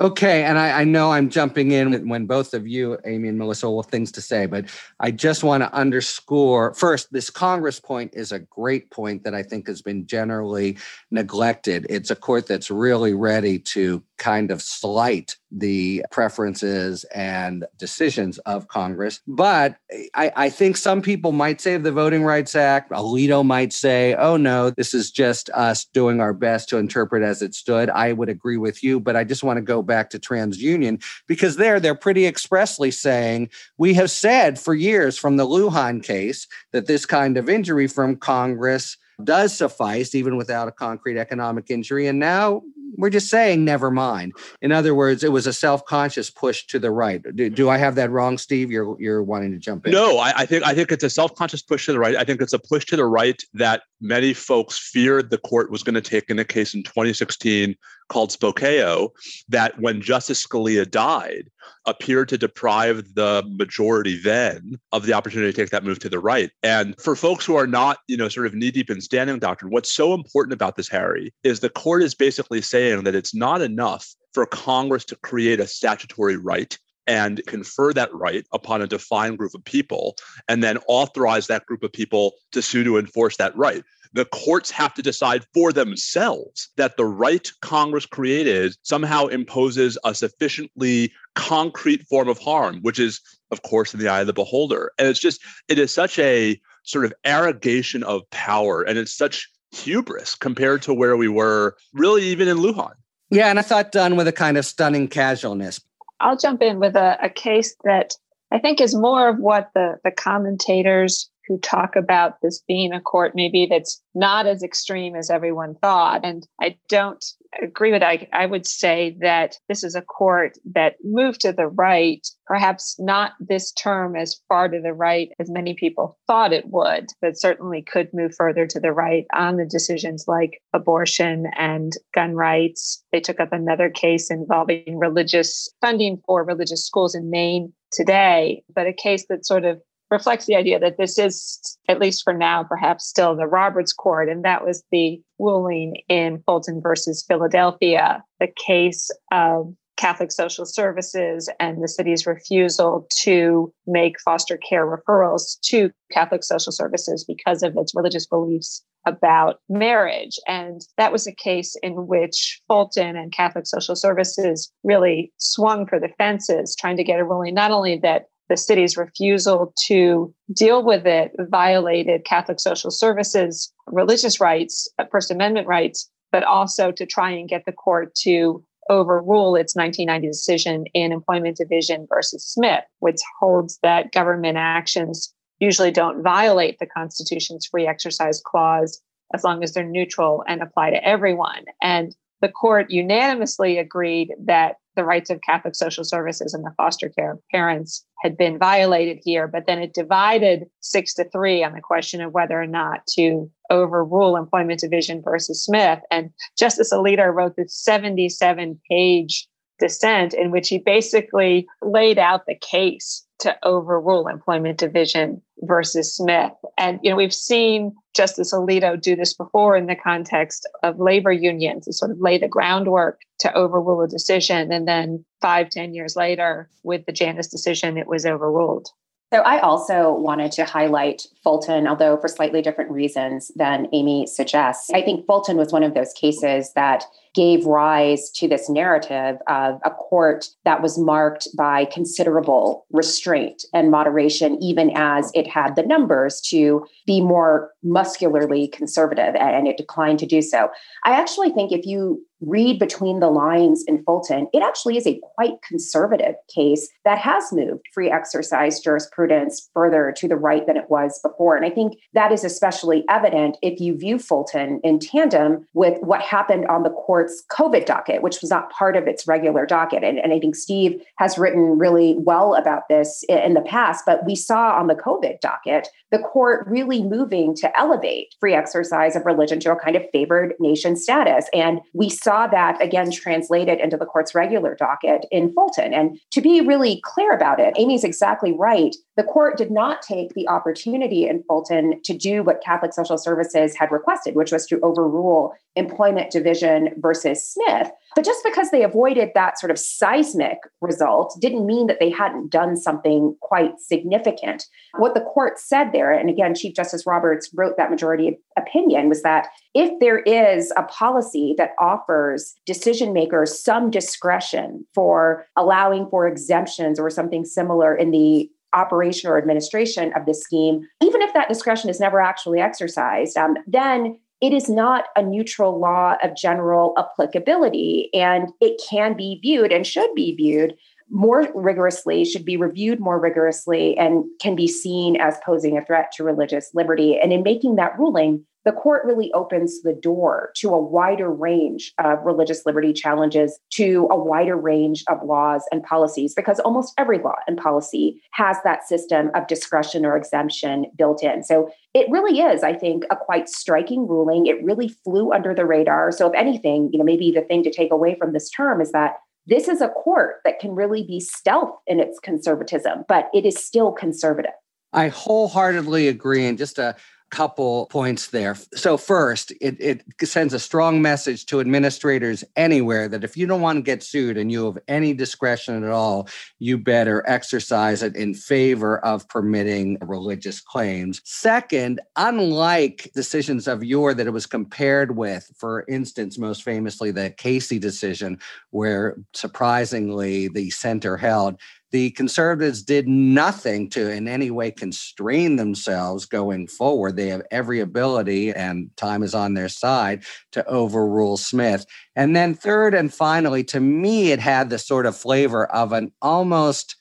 Okay, 0.00 0.44
and 0.44 0.58
I, 0.58 0.80
I, 0.80 0.84
know 0.84 1.12
I'm 1.12 1.28
jumping 1.28 1.72
in 1.72 2.08
when 2.08 2.24
both 2.24 2.54
of 2.54 2.66
you, 2.66 2.96
Amy 3.04 3.28
and 3.28 3.36
Melissa, 3.36 3.68
will 3.68 3.82
have 3.82 3.90
things 3.90 4.10
to 4.12 4.22
say, 4.22 4.46
but 4.46 4.64
I 4.98 5.10
just 5.10 5.44
want 5.44 5.62
to 5.62 5.72
underscore 5.74 6.72
first 6.72 7.12
this 7.12 7.28
Congress 7.28 7.78
point 7.78 8.14
is 8.14 8.32
a 8.32 8.38
great 8.38 8.90
point 8.90 9.22
that 9.24 9.34
I 9.34 9.42
think 9.42 9.68
has 9.68 9.82
been 9.82 10.06
generally 10.06 10.78
neglected. 11.10 11.86
It's 11.90 12.10
a 12.10 12.16
court 12.16 12.46
that's 12.46 12.70
really 12.70 13.12
ready 13.12 13.58
to 13.58 14.02
kind 14.22 14.52
of 14.52 14.62
slight 14.62 15.36
the 15.50 16.04
preferences 16.12 17.02
and 17.12 17.66
decisions 17.76 18.38
of 18.38 18.68
Congress. 18.68 19.20
But 19.26 19.76
I, 20.14 20.32
I, 20.36 20.48
think 20.48 20.76
some 20.76 21.02
people 21.02 21.32
might 21.32 21.60
say 21.60 21.76
the 21.76 21.90
Voting 21.90 22.22
Rights 22.22 22.54
Act, 22.54 22.92
Alito 22.92 23.44
might 23.44 23.72
say, 23.72 24.14
oh 24.14 24.36
no, 24.36 24.70
this 24.70 24.94
is 24.94 25.10
just 25.10 25.50
us 25.50 25.84
doing 25.86 26.20
our 26.20 26.32
best 26.32 26.68
to 26.68 26.78
interpret 26.78 27.24
as 27.24 27.42
it 27.42 27.52
stood. 27.52 27.90
I 27.90 28.12
would 28.12 28.28
agree 28.28 28.58
with 28.58 28.84
you, 28.84 29.00
but 29.00 29.16
I 29.16 29.24
just 29.24 29.42
want 29.42 29.56
to 29.56 29.62
go 29.62 29.82
back 29.82 30.08
to 30.10 30.20
TransUnion 30.20 31.02
because 31.26 31.56
there 31.56 31.80
they're 31.80 31.96
pretty 31.96 32.24
expressly 32.24 32.92
saying, 32.92 33.50
we 33.76 33.92
have 33.94 34.10
said 34.10 34.56
for 34.56 34.72
years 34.72 35.18
from 35.18 35.36
the 35.36 35.46
Lujan 35.46 36.00
case 36.00 36.46
that 36.70 36.86
this 36.86 37.04
kind 37.04 37.36
of 37.36 37.48
injury 37.48 37.88
from 37.88 38.16
Congress 38.16 38.96
does 39.24 39.56
suffice 39.56 40.14
even 40.14 40.36
without 40.36 40.68
a 40.68 40.72
concrete 40.72 41.18
economic 41.18 41.70
injury. 41.70 42.06
And 42.06 42.18
now 42.18 42.62
we're 42.96 43.10
just 43.10 43.28
saying 43.28 43.64
never 43.64 43.90
mind. 43.90 44.32
In 44.60 44.72
other 44.72 44.94
words, 44.94 45.24
it 45.24 45.32
was 45.32 45.46
a 45.46 45.52
self-conscious 45.52 46.30
push 46.30 46.66
to 46.66 46.78
the 46.78 46.90
right. 46.90 47.22
Do, 47.34 47.50
do 47.50 47.68
I 47.68 47.78
have 47.78 47.94
that 47.96 48.10
wrong, 48.10 48.38
Steve? 48.38 48.70
You're 48.70 48.96
you're 49.00 49.22
wanting 49.22 49.52
to 49.52 49.58
jump 49.58 49.86
in? 49.86 49.92
No, 49.92 50.18
I, 50.18 50.32
I 50.38 50.46
think 50.46 50.64
I 50.64 50.74
think 50.74 50.92
it's 50.92 51.04
a 51.04 51.10
self-conscious 51.10 51.62
push 51.62 51.86
to 51.86 51.92
the 51.92 51.98
right. 51.98 52.16
I 52.16 52.24
think 52.24 52.40
it's 52.40 52.52
a 52.52 52.58
push 52.58 52.84
to 52.86 52.96
the 52.96 53.06
right 53.06 53.40
that 53.54 53.82
many 54.00 54.34
folks 54.34 54.78
feared 54.78 55.30
the 55.30 55.38
court 55.38 55.70
was 55.70 55.82
going 55.82 55.94
to 55.94 56.00
take 56.00 56.28
in 56.28 56.38
a 56.38 56.44
case 56.44 56.74
in 56.74 56.82
2016 56.82 57.76
called 58.08 58.30
Spokeo 58.30 59.10
that 59.48 59.80
when 59.80 60.02
Justice 60.02 60.46
Scalia 60.46 60.88
died, 60.88 61.48
appeared 61.86 62.28
to 62.28 62.38
deprive 62.38 63.14
the 63.14 63.42
majority 63.46 64.20
then 64.22 64.78
of 64.92 65.06
the 65.06 65.12
opportunity 65.12 65.52
to 65.52 65.56
take 65.56 65.70
that 65.70 65.84
move 65.84 65.98
to 66.00 66.08
the 66.08 66.18
right. 66.18 66.50
And 66.62 66.94
for 67.00 67.16
folks 67.16 67.44
who 67.44 67.56
are 67.56 67.66
not, 67.66 67.98
you 68.08 68.16
know, 68.16 68.28
sort 68.28 68.46
of 68.46 68.54
knee 68.54 68.70
deep 68.70 68.90
in 68.90 69.00
standing 69.00 69.38
doctrine, 69.38 69.72
what's 69.72 69.92
so 69.92 70.14
important 70.14 70.52
about 70.52 70.76
this, 70.76 70.88
Harry, 70.88 71.32
is 71.42 71.60
the 71.60 71.70
court 71.70 72.02
is 72.02 72.14
basically 72.14 72.60
saying 72.62 72.81
that 72.90 73.14
it's 73.14 73.34
not 73.34 73.62
enough 73.62 74.06
for 74.32 74.46
Congress 74.46 75.04
to 75.06 75.16
create 75.16 75.60
a 75.60 75.66
statutory 75.66 76.36
right 76.36 76.78
and 77.06 77.42
confer 77.46 77.92
that 77.92 78.14
right 78.14 78.46
upon 78.52 78.80
a 78.80 78.86
defined 78.86 79.38
group 79.38 79.54
of 79.54 79.64
people 79.64 80.16
and 80.48 80.62
then 80.62 80.78
authorize 80.86 81.48
that 81.48 81.66
group 81.66 81.82
of 81.82 81.92
people 81.92 82.32
to 82.52 82.62
sue 82.62 82.84
to 82.84 82.98
enforce 82.98 83.36
that 83.36 83.56
right 83.56 83.82
the 84.12 84.24
courts 84.26 84.70
have 84.70 84.92
to 84.94 85.02
decide 85.02 85.44
for 85.54 85.72
themselves 85.72 86.68
that 86.76 86.96
the 86.96 87.04
right 87.04 87.50
Congress 87.60 88.06
created 88.06 88.76
somehow 88.82 89.26
imposes 89.26 89.96
a 90.04 90.14
sufficiently 90.14 91.12
concrete 91.34 92.06
form 92.08 92.28
of 92.28 92.38
harm, 92.38 92.80
which 92.82 92.98
is, 92.98 93.20
of 93.50 93.62
course, 93.62 93.94
in 93.94 94.00
the 94.00 94.08
eye 94.08 94.20
of 94.20 94.26
the 94.26 94.32
beholder. 94.32 94.92
And 94.98 95.08
it's 95.08 95.20
just, 95.20 95.40
it 95.68 95.78
is 95.78 95.94
such 95.94 96.18
a 96.18 96.60
sort 96.84 97.04
of 97.04 97.14
arrogation 97.24 98.02
of 98.02 98.28
power 98.30 98.82
and 98.82 98.98
it's 98.98 99.16
such 99.16 99.48
hubris 99.72 100.34
compared 100.34 100.82
to 100.82 100.94
where 100.94 101.16
we 101.16 101.28
were 101.28 101.76
really 101.92 102.22
even 102.24 102.48
in 102.48 102.58
Lujan. 102.58 102.92
Yeah, 103.30 103.48
and 103.48 103.58
I 103.58 103.62
thought 103.62 103.92
done 103.92 104.16
with 104.16 104.28
a 104.28 104.32
kind 104.32 104.56
of 104.58 104.66
stunning 104.66 105.08
casualness. 105.08 105.80
I'll 106.20 106.36
jump 106.36 106.62
in 106.62 106.78
with 106.78 106.94
a, 106.94 107.18
a 107.22 107.30
case 107.30 107.74
that 107.84 108.14
I 108.52 108.58
think 108.58 108.80
is 108.80 108.94
more 108.94 109.28
of 109.28 109.38
what 109.38 109.70
the, 109.74 109.96
the 110.04 110.10
commentators 110.10 111.30
who 111.46 111.58
talk 111.58 111.96
about 111.96 112.34
this 112.42 112.62
being 112.66 112.92
a 112.92 113.00
court 113.00 113.32
maybe 113.34 113.66
that's 113.68 114.02
not 114.14 114.46
as 114.46 114.62
extreme 114.62 115.16
as 115.16 115.30
everyone 115.30 115.74
thought. 115.76 116.24
And 116.24 116.46
I 116.60 116.76
don't 116.88 117.24
agree 117.60 117.92
with 117.92 118.00
that. 118.00 118.08
I, 118.08 118.28
I 118.32 118.46
would 118.46 118.66
say 118.66 119.16
that 119.20 119.56
this 119.68 119.84
is 119.84 119.94
a 119.94 120.02
court 120.02 120.58
that 120.74 120.96
moved 121.02 121.40
to 121.42 121.52
the 121.52 121.66
right, 121.66 122.26
perhaps 122.46 122.96
not 122.98 123.32
this 123.40 123.72
term 123.72 124.16
as 124.16 124.40
far 124.48 124.68
to 124.68 124.80
the 124.80 124.92
right 124.92 125.30
as 125.38 125.50
many 125.50 125.74
people 125.74 126.18
thought 126.26 126.52
it 126.52 126.66
would, 126.68 127.06
but 127.20 127.38
certainly 127.38 127.82
could 127.82 128.08
move 128.12 128.34
further 128.36 128.66
to 128.66 128.80
the 128.80 128.92
right 128.92 129.26
on 129.32 129.56
the 129.56 129.66
decisions 129.66 130.24
like 130.26 130.60
abortion 130.72 131.46
and 131.58 131.92
gun 132.14 132.34
rights. 132.34 133.02
They 133.12 133.20
took 133.20 133.40
up 133.40 133.52
another 133.52 133.90
case 133.90 134.30
involving 134.30 134.98
religious 134.98 135.68
funding 135.80 136.20
for 136.26 136.44
religious 136.44 136.86
schools 136.86 137.14
in 137.14 137.30
Maine 137.30 137.72
today, 137.92 138.62
but 138.74 138.86
a 138.86 138.92
case 138.92 139.26
that 139.28 139.46
sort 139.46 139.64
of 139.64 139.80
reflects 140.12 140.44
the 140.44 140.54
idea 140.54 140.78
that 140.78 140.98
this 140.98 141.18
is, 141.18 141.78
at 141.88 141.98
least 141.98 142.22
for 142.22 142.34
now, 142.34 142.62
perhaps 142.62 143.06
still 143.06 143.34
the 143.34 143.46
Roberts 143.46 143.94
Court. 143.94 144.28
And 144.28 144.44
that 144.44 144.64
was 144.64 144.84
the 144.92 145.20
ruling 145.38 146.02
in 146.08 146.42
Fulton 146.44 146.80
versus 146.82 147.24
Philadelphia, 147.26 148.22
the 148.38 148.48
case 148.64 149.10
of 149.32 149.74
Catholic 149.96 150.30
Social 150.30 150.66
Services 150.66 151.48
and 151.58 151.82
the 151.82 151.88
city's 151.88 152.26
refusal 152.26 153.06
to 153.20 153.72
make 153.86 154.20
foster 154.20 154.58
care 154.58 154.86
referrals 154.86 155.58
to 155.62 155.90
Catholic 156.10 156.44
Social 156.44 156.72
Services 156.72 157.24
because 157.24 157.62
of 157.62 157.74
its 157.76 157.94
religious 157.94 158.26
beliefs 158.26 158.84
about 159.06 159.60
marriage. 159.68 160.38
And 160.46 160.80
that 160.96 161.12
was 161.12 161.26
a 161.26 161.34
case 161.34 161.74
in 161.82 162.06
which 162.06 162.60
Fulton 162.68 163.16
and 163.16 163.32
Catholic 163.32 163.66
Social 163.66 163.96
Services 163.96 164.70
really 164.84 165.32
swung 165.38 165.86
for 165.86 165.98
the 165.98 166.10
fences, 166.18 166.76
trying 166.78 166.96
to 166.96 167.04
get 167.04 167.18
a 167.18 167.24
ruling 167.24 167.54
not 167.54 167.70
only 167.70 167.98
that 168.02 168.26
the 168.52 168.56
city's 168.58 168.98
refusal 168.98 169.72
to 169.86 170.32
deal 170.52 170.84
with 170.84 171.06
it 171.06 171.32
violated 171.48 172.26
Catholic 172.26 172.60
social 172.60 172.90
services, 172.90 173.72
religious 173.86 174.40
rights, 174.40 174.86
uh, 174.98 175.06
First 175.10 175.30
Amendment 175.30 175.66
rights, 175.66 176.10
but 176.30 176.44
also 176.44 176.92
to 176.92 177.06
try 177.06 177.30
and 177.30 177.48
get 177.48 177.64
the 177.64 177.72
court 177.72 178.14
to 178.16 178.62
overrule 178.90 179.56
its 179.56 179.74
1990 179.74 180.28
decision 180.28 180.84
in 180.92 181.12
Employment 181.12 181.56
Division 181.56 182.06
versus 182.10 182.44
Smith, 182.44 182.84
which 182.98 183.20
holds 183.40 183.78
that 183.82 184.12
government 184.12 184.58
actions 184.58 185.32
usually 185.58 185.90
don't 185.90 186.22
violate 186.22 186.78
the 186.78 186.86
Constitution's 186.86 187.64
free 187.64 187.86
exercise 187.86 188.42
clause 188.44 189.00
as 189.32 189.44
long 189.44 189.64
as 189.64 189.72
they're 189.72 189.82
neutral 189.82 190.44
and 190.46 190.60
apply 190.60 190.90
to 190.90 191.02
everyone. 191.02 191.64
And 191.80 192.14
the 192.42 192.50
court 192.50 192.90
unanimously 192.90 193.78
agreed 193.78 194.34
that 194.44 194.76
the 194.96 195.04
rights 195.04 195.30
of 195.30 195.40
Catholic 195.40 195.74
social 195.74 196.04
services 196.04 196.54
and 196.54 196.64
the 196.64 196.74
foster 196.76 197.08
care 197.08 197.38
parents 197.50 198.04
had 198.22 198.36
been 198.36 198.58
violated 198.58 199.18
here, 199.22 199.48
but 199.48 199.66
then 199.66 199.80
it 199.80 199.94
divided 199.94 200.64
six 200.80 201.14
to 201.14 201.28
three 201.30 201.64
on 201.64 201.72
the 201.72 201.80
question 201.80 202.20
of 202.20 202.32
whether 202.32 202.60
or 202.60 202.66
not 202.66 203.06
to 203.14 203.50
overrule 203.70 204.36
Employment 204.36 204.80
Division 204.80 205.22
versus 205.22 205.64
Smith. 205.64 206.00
And 206.10 206.30
Justice 206.58 206.92
Alito 206.92 207.32
wrote 207.32 207.56
this 207.56 207.74
77 207.74 208.80
page 208.90 209.48
dissent 209.78 210.32
in 210.34 210.50
which 210.50 210.68
he 210.68 210.78
basically 210.78 211.66
laid 211.82 212.18
out 212.18 212.46
the 212.46 212.54
case 212.54 213.26
to 213.40 213.56
overrule 213.64 214.28
employment 214.28 214.78
division 214.78 215.42
versus 215.62 216.14
Smith. 216.14 216.52
And 216.78 217.00
you 217.02 217.10
know, 217.10 217.16
we've 217.16 217.34
seen 217.34 217.92
Justice 218.14 218.52
Alito 218.52 219.00
do 219.00 219.16
this 219.16 219.34
before 219.34 219.76
in 219.76 219.86
the 219.86 219.96
context 219.96 220.68
of 220.82 220.98
labor 220.98 221.32
unions 221.32 221.86
to 221.86 221.92
sort 221.92 222.10
of 222.10 222.20
lay 222.20 222.38
the 222.38 222.48
groundwork 222.48 223.20
to 223.40 223.52
overrule 223.54 224.02
a 224.02 224.08
decision. 224.08 224.72
And 224.72 224.86
then 224.86 225.24
five, 225.40 225.70
ten 225.70 225.94
years 225.94 226.14
later, 226.16 226.68
with 226.82 227.06
the 227.06 227.12
Janus 227.12 227.48
decision, 227.48 227.96
it 227.96 228.06
was 228.06 228.26
overruled. 228.26 228.88
So 229.32 229.38
I 229.38 229.60
also 229.60 230.12
wanted 230.12 230.52
to 230.52 230.66
highlight 230.66 231.22
Fulton, 231.42 231.86
although 231.86 232.18
for 232.18 232.28
slightly 232.28 232.60
different 232.60 232.90
reasons 232.90 233.50
than 233.56 233.88
Amy 233.94 234.26
suggests. 234.26 234.90
I 234.92 235.00
think 235.00 235.24
Fulton 235.26 235.56
was 235.56 235.72
one 235.72 235.82
of 235.82 235.94
those 235.94 236.12
cases 236.12 236.70
that 236.74 237.04
gave 237.34 237.64
rise 237.64 238.30
to 238.30 238.46
this 238.46 238.68
narrative 238.68 239.36
of 239.48 239.80
a 239.84 239.90
court 239.90 240.48
that 240.64 240.82
was 240.82 240.98
marked 240.98 241.48
by 241.56 241.86
considerable 241.86 242.86
restraint 242.90 243.64
and 243.72 243.90
moderation, 243.90 244.62
even 244.62 244.90
as 244.94 245.30
it 245.34 245.46
had 245.46 245.74
the 245.76 245.82
numbers 245.82 246.40
to 246.40 246.86
be 247.06 247.20
more 247.20 247.70
muscularly 247.82 248.68
conservative, 248.68 249.34
and 249.34 249.66
it 249.66 249.76
declined 249.76 250.18
to 250.18 250.26
do 250.26 250.42
so. 250.42 250.68
I 251.04 251.12
actually 251.12 251.50
think 251.50 251.72
if 251.72 251.86
you 251.86 252.24
read 252.42 252.78
between 252.78 253.20
the 253.20 253.30
lines 253.30 253.84
in 253.86 254.02
Fulton, 254.02 254.48
it 254.52 254.62
actually 254.62 254.96
is 254.96 255.06
a 255.06 255.20
quite 255.36 255.62
conservative 255.62 256.34
case 256.52 256.88
that 257.04 257.18
has 257.18 257.52
moved 257.52 257.86
free 257.94 258.10
exercise 258.10 258.80
jurisprudence 258.80 259.70
further 259.72 260.12
to 260.16 260.26
the 260.26 260.36
right 260.36 260.66
than 260.66 260.76
it 260.76 260.90
was 260.90 261.20
before. 261.22 261.56
And 261.56 261.64
I 261.64 261.70
think 261.70 261.94
that 262.14 262.32
is 262.32 262.42
especially 262.42 263.04
evident 263.08 263.58
if 263.62 263.80
you 263.80 263.96
view 263.96 264.18
Fulton 264.18 264.80
in 264.82 264.98
tandem 264.98 265.66
with 265.72 265.98
what 266.00 266.20
happened 266.20 266.66
on 266.66 266.82
the 266.82 266.90
court's 267.22 267.44
COVID 267.50 267.86
docket, 267.86 268.22
which 268.22 268.40
was 268.40 268.50
not 268.50 268.70
part 268.70 268.96
of 268.96 269.06
its 269.06 269.26
regular 269.26 269.64
docket. 269.66 270.02
And, 270.02 270.18
and 270.18 270.32
I 270.32 270.38
think 270.38 270.56
Steve 270.56 271.00
has 271.18 271.38
written 271.38 271.78
really 271.78 272.16
well 272.18 272.54
about 272.54 272.88
this 272.88 273.24
in 273.28 273.54
the 273.54 273.60
past, 273.60 274.04
but 274.04 274.24
we 274.26 274.34
saw 274.34 274.72
on 274.72 274.88
the 274.88 274.94
COVID 274.94 275.40
docket 275.40 275.88
the 276.10 276.18
court 276.18 276.66
really 276.68 277.02
moving 277.02 277.54
to 277.56 277.78
elevate 277.78 278.34
free 278.38 278.54
exercise 278.54 279.16
of 279.16 279.24
religion 279.24 279.58
to 279.60 279.72
a 279.72 279.76
kind 279.76 279.96
of 279.96 280.02
favored 280.12 280.54
nation 280.60 280.96
status. 280.96 281.46
And 281.54 281.80
we 281.94 282.08
saw 282.10 282.46
that 282.48 282.80
again 282.82 283.10
translated 283.10 283.80
into 283.80 283.96
the 283.96 284.04
court's 284.04 284.34
regular 284.34 284.74
docket 284.74 285.24
in 285.30 285.52
Fulton. 285.54 285.94
And 285.94 286.18
to 286.32 286.40
be 286.40 286.60
really 286.60 287.00
clear 287.02 287.32
about 287.32 287.60
it, 287.60 287.74
Amy's 287.78 288.04
exactly 288.04 288.52
right. 288.52 288.94
The 289.16 289.22
court 289.22 289.56
did 289.56 289.70
not 289.70 290.02
take 290.02 290.34
the 290.34 290.48
opportunity 290.48 291.26
in 291.26 291.42
Fulton 291.44 292.00
to 292.04 292.16
do 292.16 292.42
what 292.42 292.62
Catholic 292.62 292.92
Social 292.92 293.16
Services 293.16 293.74
had 293.76 293.90
requested, 293.90 294.34
which 294.34 294.52
was 294.52 294.66
to 294.66 294.80
overrule 294.80 295.54
employment 295.76 296.30
division 296.30 296.90
versus 296.98 297.11
Smith. 297.14 297.90
But 298.14 298.24
just 298.24 298.44
because 298.44 298.70
they 298.70 298.82
avoided 298.84 299.30
that 299.34 299.58
sort 299.58 299.70
of 299.70 299.78
seismic 299.78 300.58
result 300.80 301.36
didn't 301.40 301.66
mean 301.66 301.86
that 301.86 301.98
they 301.98 302.10
hadn't 302.10 302.50
done 302.50 302.76
something 302.76 303.34
quite 303.40 303.80
significant. 303.80 304.66
What 304.98 305.14
the 305.14 305.20
court 305.20 305.58
said 305.58 305.92
there, 305.92 306.12
and 306.12 306.28
again, 306.28 306.54
Chief 306.54 306.74
Justice 306.74 307.06
Roberts 307.06 307.50
wrote 307.54 307.76
that 307.78 307.90
majority 307.90 308.38
opinion, 308.58 309.08
was 309.08 309.22
that 309.22 309.48
if 309.74 309.98
there 310.00 310.18
is 310.20 310.72
a 310.76 310.82
policy 310.84 311.54
that 311.56 311.70
offers 311.78 312.54
decision 312.66 313.12
makers 313.12 313.58
some 313.58 313.90
discretion 313.90 314.86
for 314.94 315.46
allowing 315.56 316.06
for 316.10 316.26
exemptions 316.26 317.00
or 317.00 317.08
something 317.08 317.44
similar 317.44 317.96
in 317.96 318.10
the 318.10 318.50
operation 318.74 319.30
or 319.30 319.38
administration 319.38 320.12
of 320.14 320.26
the 320.26 320.34
scheme, 320.34 320.86
even 321.02 321.22
if 321.22 321.32
that 321.34 321.48
discretion 321.48 321.90
is 321.90 322.00
never 322.00 322.20
actually 322.20 322.60
exercised, 322.60 323.36
um, 323.36 323.56
then 323.66 324.18
it 324.42 324.52
is 324.52 324.68
not 324.68 325.04
a 325.16 325.22
neutral 325.22 325.78
law 325.78 326.16
of 326.22 326.36
general 326.36 326.92
applicability. 326.98 328.10
And 328.12 328.50
it 328.60 328.82
can 328.90 329.16
be 329.16 329.38
viewed 329.40 329.72
and 329.72 329.86
should 329.86 330.12
be 330.14 330.34
viewed 330.34 330.76
more 331.10 331.46
rigorously, 331.54 332.24
should 332.24 332.44
be 332.44 332.56
reviewed 332.56 332.98
more 332.98 333.20
rigorously, 333.20 333.96
and 333.96 334.24
can 334.40 334.56
be 334.56 334.66
seen 334.66 335.20
as 335.20 335.38
posing 335.44 335.78
a 335.78 335.84
threat 335.84 336.10
to 336.16 336.24
religious 336.24 336.70
liberty. 336.74 337.18
And 337.18 337.32
in 337.32 337.42
making 337.42 337.76
that 337.76 337.96
ruling, 337.98 338.44
the 338.64 338.72
court 338.72 339.04
really 339.04 339.32
opens 339.32 339.82
the 339.82 339.92
door 339.92 340.52
to 340.56 340.70
a 340.70 340.80
wider 340.80 341.30
range 341.30 341.92
of 341.98 342.18
religious 342.24 342.64
liberty 342.64 342.92
challenges, 342.92 343.58
to 343.72 344.08
a 344.10 344.16
wider 344.16 344.56
range 344.56 345.04
of 345.08 345.18
laws 345.24 345.64
and 345.70 345.82
policies, 345.82 346.34
because 346.34 346.60
almost 346.60 346.94
every 346.96 347.18
law 347.18 347.34
and 347.46 347.58
policy 347.58 348.22
has 348.32 348.56
that 348.64 348.86
system 348.86 349.30
of 349.34 349.46
discretion 349.48 350.06
or 350.06 350.16
exemption 350.16 350.86
built 350.96 351.22
in. 351.22 351.42
So 351.42 351.70
it 351.94 352.06
really 352.10 352.40
is, 352.40 352.62
I 352.62 352.72
think, 352.72 353.04
a 353.10 353.16
quite 353.16 353.48
striking 353.48 354.08
ruling. 354.08 354.46
It 354.46 354.62
really 354.64 354.88
flew 354.88 355.32
under 355.32 355.54
the 355.54 355.66
radar. 355.66 356.10
So, 356.10 356.26
if 356.28 356.34
anything, 356.34 356.90
you 356.92 356.98
know, 356.98 357.04
maybe 357.04 357.30
the 357.30 357.42
thing 357.42 357.62
to 357.64 357.72
take 357.72 357.92
away 357.92 358.16
from 358.18 358.32
this 358.32 358.48
term 358.50 358.80
is 358.80 358.92
that 358.92 359.16
this 359.46 359.68
is 359.68 359.80
a 359.80 359.88
court 359.88 360.36
that 360.44 360.58
can 360.58 360.74
really 360.74 361.02
be 361.02 361.20
stealth 361.20 361.74
in 361.86 362.00
its 362.00 362.18
conservatism, 362.20 363.04
but 363.08 363.28
it 363.34 363.44
is 363.44 363.56
still 363.56 363.92
conservative. 363.92 364.52
I 364.92 365.08
wholeheartedly 365.08 366.08
agree. 366.08 366.46
And 366.46 366.56
just 366.56 366.78
a 366.78 366.94
couple 367.32 367.86
points 367.86 368.28
there. 368.28 368.54
So, 368.74 368.96
first, 368.96 369.52
it, 369.60 369.76
it 369.80 370.04
sends 370.22 370.54
a 370.54 370.60
strong 370.60 371.02
message 371.02 371.46
to 371.46 371.60
administrators 371.60 372.44
anywhere 372.54 373.08
that 373.08 373.24
if 373.24 373.36
you 373.36 373.46
don't 373.46 373.62
want 373.62 373.78
to 373.78 373.82
get 373.82 374.02
sued 374.02 374.36
and 374.36 374.52
you 374.52 374.66
have 374.66 374.78
any 374.86 375.14
discretion 375.14 375.82
at 375.82 375.90
all, 375.90 376.28
you 376.58 376.78
better 376.78 377.24
exercise 377.26 378.02
it 378.02 378.14
in 378.14 378.34
favor 378.34 378.98
of 378.98 379.26
permitting 379.28 379.98
religious 380.02 380.60
claims. 380.60 381.20
Second, 381.24 382.00
unlike 382.16 383.10
decisions 383.14 383.66
of 383.66 383.82
yore 383.82 384.14
that 384.14 384.26
it 384.26 384.32
was 384.32 384.46
compared 384.46 385.16
with, 385.16 385.50
for 385.56 385.84
instance, 385.88 386.38
most 386.38 386.62
famously 386.62 387.10
the 387.10 387.30
Casey 387.30 387.78
decision, 387.78 388.38
where 388.70 389.16
surprisingly 389.32 390.48
the 390.48 390.68
center 390.70 391.16
held 391.16 391.58
the 391.92 392.10
conservatives 392.12 392.82
did 392.82 393.06
nothing 393.06 393.88
to 393.90 394.10
in 394.10 394.26
any 394.26 394.50
way 394.50 394.70
constrain 394.70 395.56
themselves 395.56 396.24
going 396.24 396.66
forward. 396.66 397.16
They 397.16 397.28
have 397.28 397.42
every 397.50 397.80
ability, 397.80 398.50
and 398.52 398.90
time 398.96 399.22
is 399.22 399.34
on 399.34 399.54
their 399.54 399.68
side 399.68 400.24
to 400.52 400.66
overrule 400.66 401.36
Smith. 401.36 401.86
And 402.16 402.34
then, 402.34 402.54
third 402.54 402.94
and 402.94 403.12
finally, 403.12 403.62
to 403.64 403.80
me, 403.80 404.32
it 404.32 404.40
had 404.40 404.70
the 404.70 404.78
sort 404.78 405.06
of 405.06 405.16
flavor 405.16 405.66
of 405.66 405.92
an 405.92 406.12
almost 406.20 406.96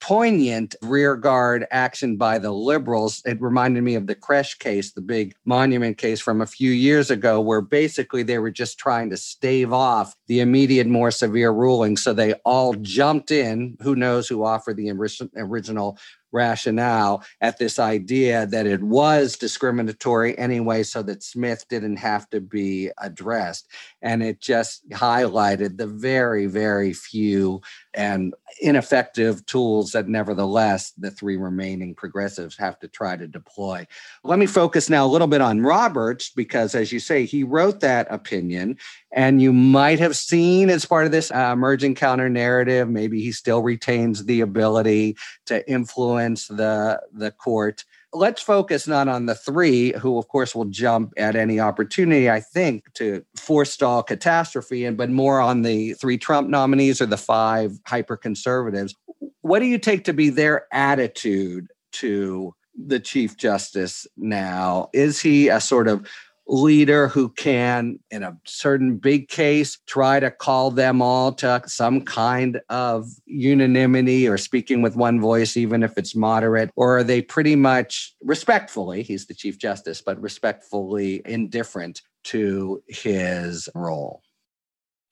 poignant 0.00 0.74
rearguard 0.82 1.66
action 1.70 2.16
by 2.16 2.38
the 2.38 2.52
liberals. 2.52 3.22
It 3.24 3.40
reminded 3.40 3.82
me 3.82 3.94
of 3.94 4.06
the 4.06 4.14
Kresch 4.14 4.58
case, 4.58 4.92
the 4.92 5.00
big 5.00 5.34
monument 5.44 5.98
case 5.98 6.20
from 6.20 6.40
a 6.40 6.46
few 6.46 6.70
years 6.70 7.10
ago, 7.10 7.40
where 7.40 7.60
basically 7.60 8.22
they 8.22 8.38
were 8.38 8.50
just 8.50 8.78
trying 8.78 9.10
to 9.10 9.16
stave 9.16 9.72
off 9.72 10.14
the 10.26 10.40
immediate, 10.40 10.86
more 10.86 11.10
severe 11.10 11.50
ruling. 11.50 11.96
So 11.96 12.12
they 12.12 12.34
all 12.44 12.74
jumped 12.74 13.30
in. 13.30 13.76
Who 13.80 13.96
knows 13.96 14.28
who 14.28 14.44
offered 14.44 14.76
the 14.76 14.90
original 15.36 15.98
rationale 16.38 17.22
at 17.40 17.58
this 17.58 17.78
idea 17.78 18.46
that 18.46 18.66
it 18.66 18.82
was 18.82 19.36
discriminatory 19.36 20.36
anyway, 20.38 20.82
so 20.82 21.02
that 21.02 21.22
Smith 21.22 21.66
didn't 21.68 21.96
have 21.96 22.28
to 22.30 22.40
be 22.40 22.90
addressed. 22.98 23.68
And 24.02 24.22
it 24.22 24.40
just 24.40 24.88
highlighted 24.90 25.76
the 25.76 25.86
very, 25.86 26.46
very 26.46 26.92
few 26.92 27.60
and 27.94 28.34
ineffective 28.60 29.44
tools 29.46 29.92
that, 29.92 30.08
nevertheless, 30.08 30.92
the 30.96 31.10
three 31.10 31.36
remaining 31.36 31.94
progressives 31.94 32.56
have 32.56 32.78
to 32.78 32.88
try 32.88 33.16
to 33.16 33.26
deploy. 33.26 33.86
Let 34.22 34.38
me 34.38 34.46
focus 34.46 34.88
now 34.88 35.04
a 35.04 35.12
little 35.14 35.26
bit 35.26 35.40
on 35.40 35.62
Roberts, 35.62 36.30
because 36.30 36.74
as 36.74 36.92
you 36.92 37.00
say, 37.00 37.24
he 37.24 37.42
wrote 37.42 37.80
that 37.80 38.06
opinion. 38.10 38.76
And 39.10 39.40
you 39.40 39.52
might 39.52 39.98
have 40.00 40.16
seen 40.16 40.68
as 40.68 40.84
part 40.84 41.06
of 41.06 41.12
this 41.12 41.30
uh, 41.30 41.50
emerging 41.52 41.94
counter 41.94 42.28
narrative, 42.28 42.90
maybe 42.90 43.22
he 43.22 43.32
still 43.32 43.62
retains 43.62 44.26
the 44.26 44.42
ability 44.42 45.16
to 45.46 45.68
influence 45.70 46.46
the, 46.48 47.00
the 47.12 47.30
court. 47.30 47.84
Let's 48.12 48.42
focus 48.42 48.86
not 48.86 49.08
on 49.08 49.26
the 49.26 49.34
three, 49.34 49.92
who 49.92 50.18
of 50.18 50.28
course 50.28 50.54
will 50.54 50.66
jump 50.66 51.12
at 51.16 51.36
any 51.36 51.60
opportunity, 51.60 52.30
I 52.30 52.40
think, 52.40 52.92
to 52.94 53.24
forestall 53.36 54.02
catastrophe, 54.02 54.84
and 54.84 54.96
but 54.96 55.10
more 55.10 55.40
on 55.40 55.62
the 55.62 55.94
three 55.94 56.18
Trump 56.18 56.48
nominees 56.48 57.00
or 57.00 57.06
the 57.06 57.18
five 57.18 57.78
hyper 57.86 58.16
conservatives. 58.16 58.94
What 59.42 59.60
do 59.60 59.66
you 59.66 59.78
take 59.78 60.04
to 60.04 60.12
be 60.12 60.30
their 60.30 60.66
attitude 60.72 61.68
to 61.92 62.54
the 62.76 63.00
Chief 63.00 63.36
Justice 63.36 64.06
now? 64.16 64.88
Is 64.92 65.20
he 65.20 65.48
a 65.48 65.60
sort 65.60 65.88
of 65.88 66.06
leader 66.48 67.08
who 67.08 67.28
can, 67.30 67.98
in 68.10 68.22
a 68.22 68.36
certain 68.44 68.96
big 68.96 69.28
case, 69.28 69.78
try 69.86 70.18
to 70.18 70.30
call 70.30 70.70
them 70.70 71.02
all 71.02 71.32
to 71.32 71.62
some 71.66 72.00
kind 72.00 72.60
of 72.68 73.06
unanimity 73.26 74.26
or 74.26 74.38
speaking 74.38 74.82
with 74.82 74.96
one 74.96 75.20
voice, 75.20 75.56
even 75.56 75.82
if 75.82 75.96
it's 75.98 76.16
moderate? 76.16 76.70
Or 76.74 76.98
are 76.98 77.04
they 77.04 77.22
pretty 77.22 77.54
much 77.54 78.14
respectfully, 78.22 79.02
he's 79.02 79.26
the 79.26 79.34
Chief 79.34 79.58
Justice, 79.58 80.00
but 80.00 80.20
respectfully 80.20 81.22
indifferent 81.24 82.02
to 82.24 82.82
his 82.88 83.68
role? 83.74 84.22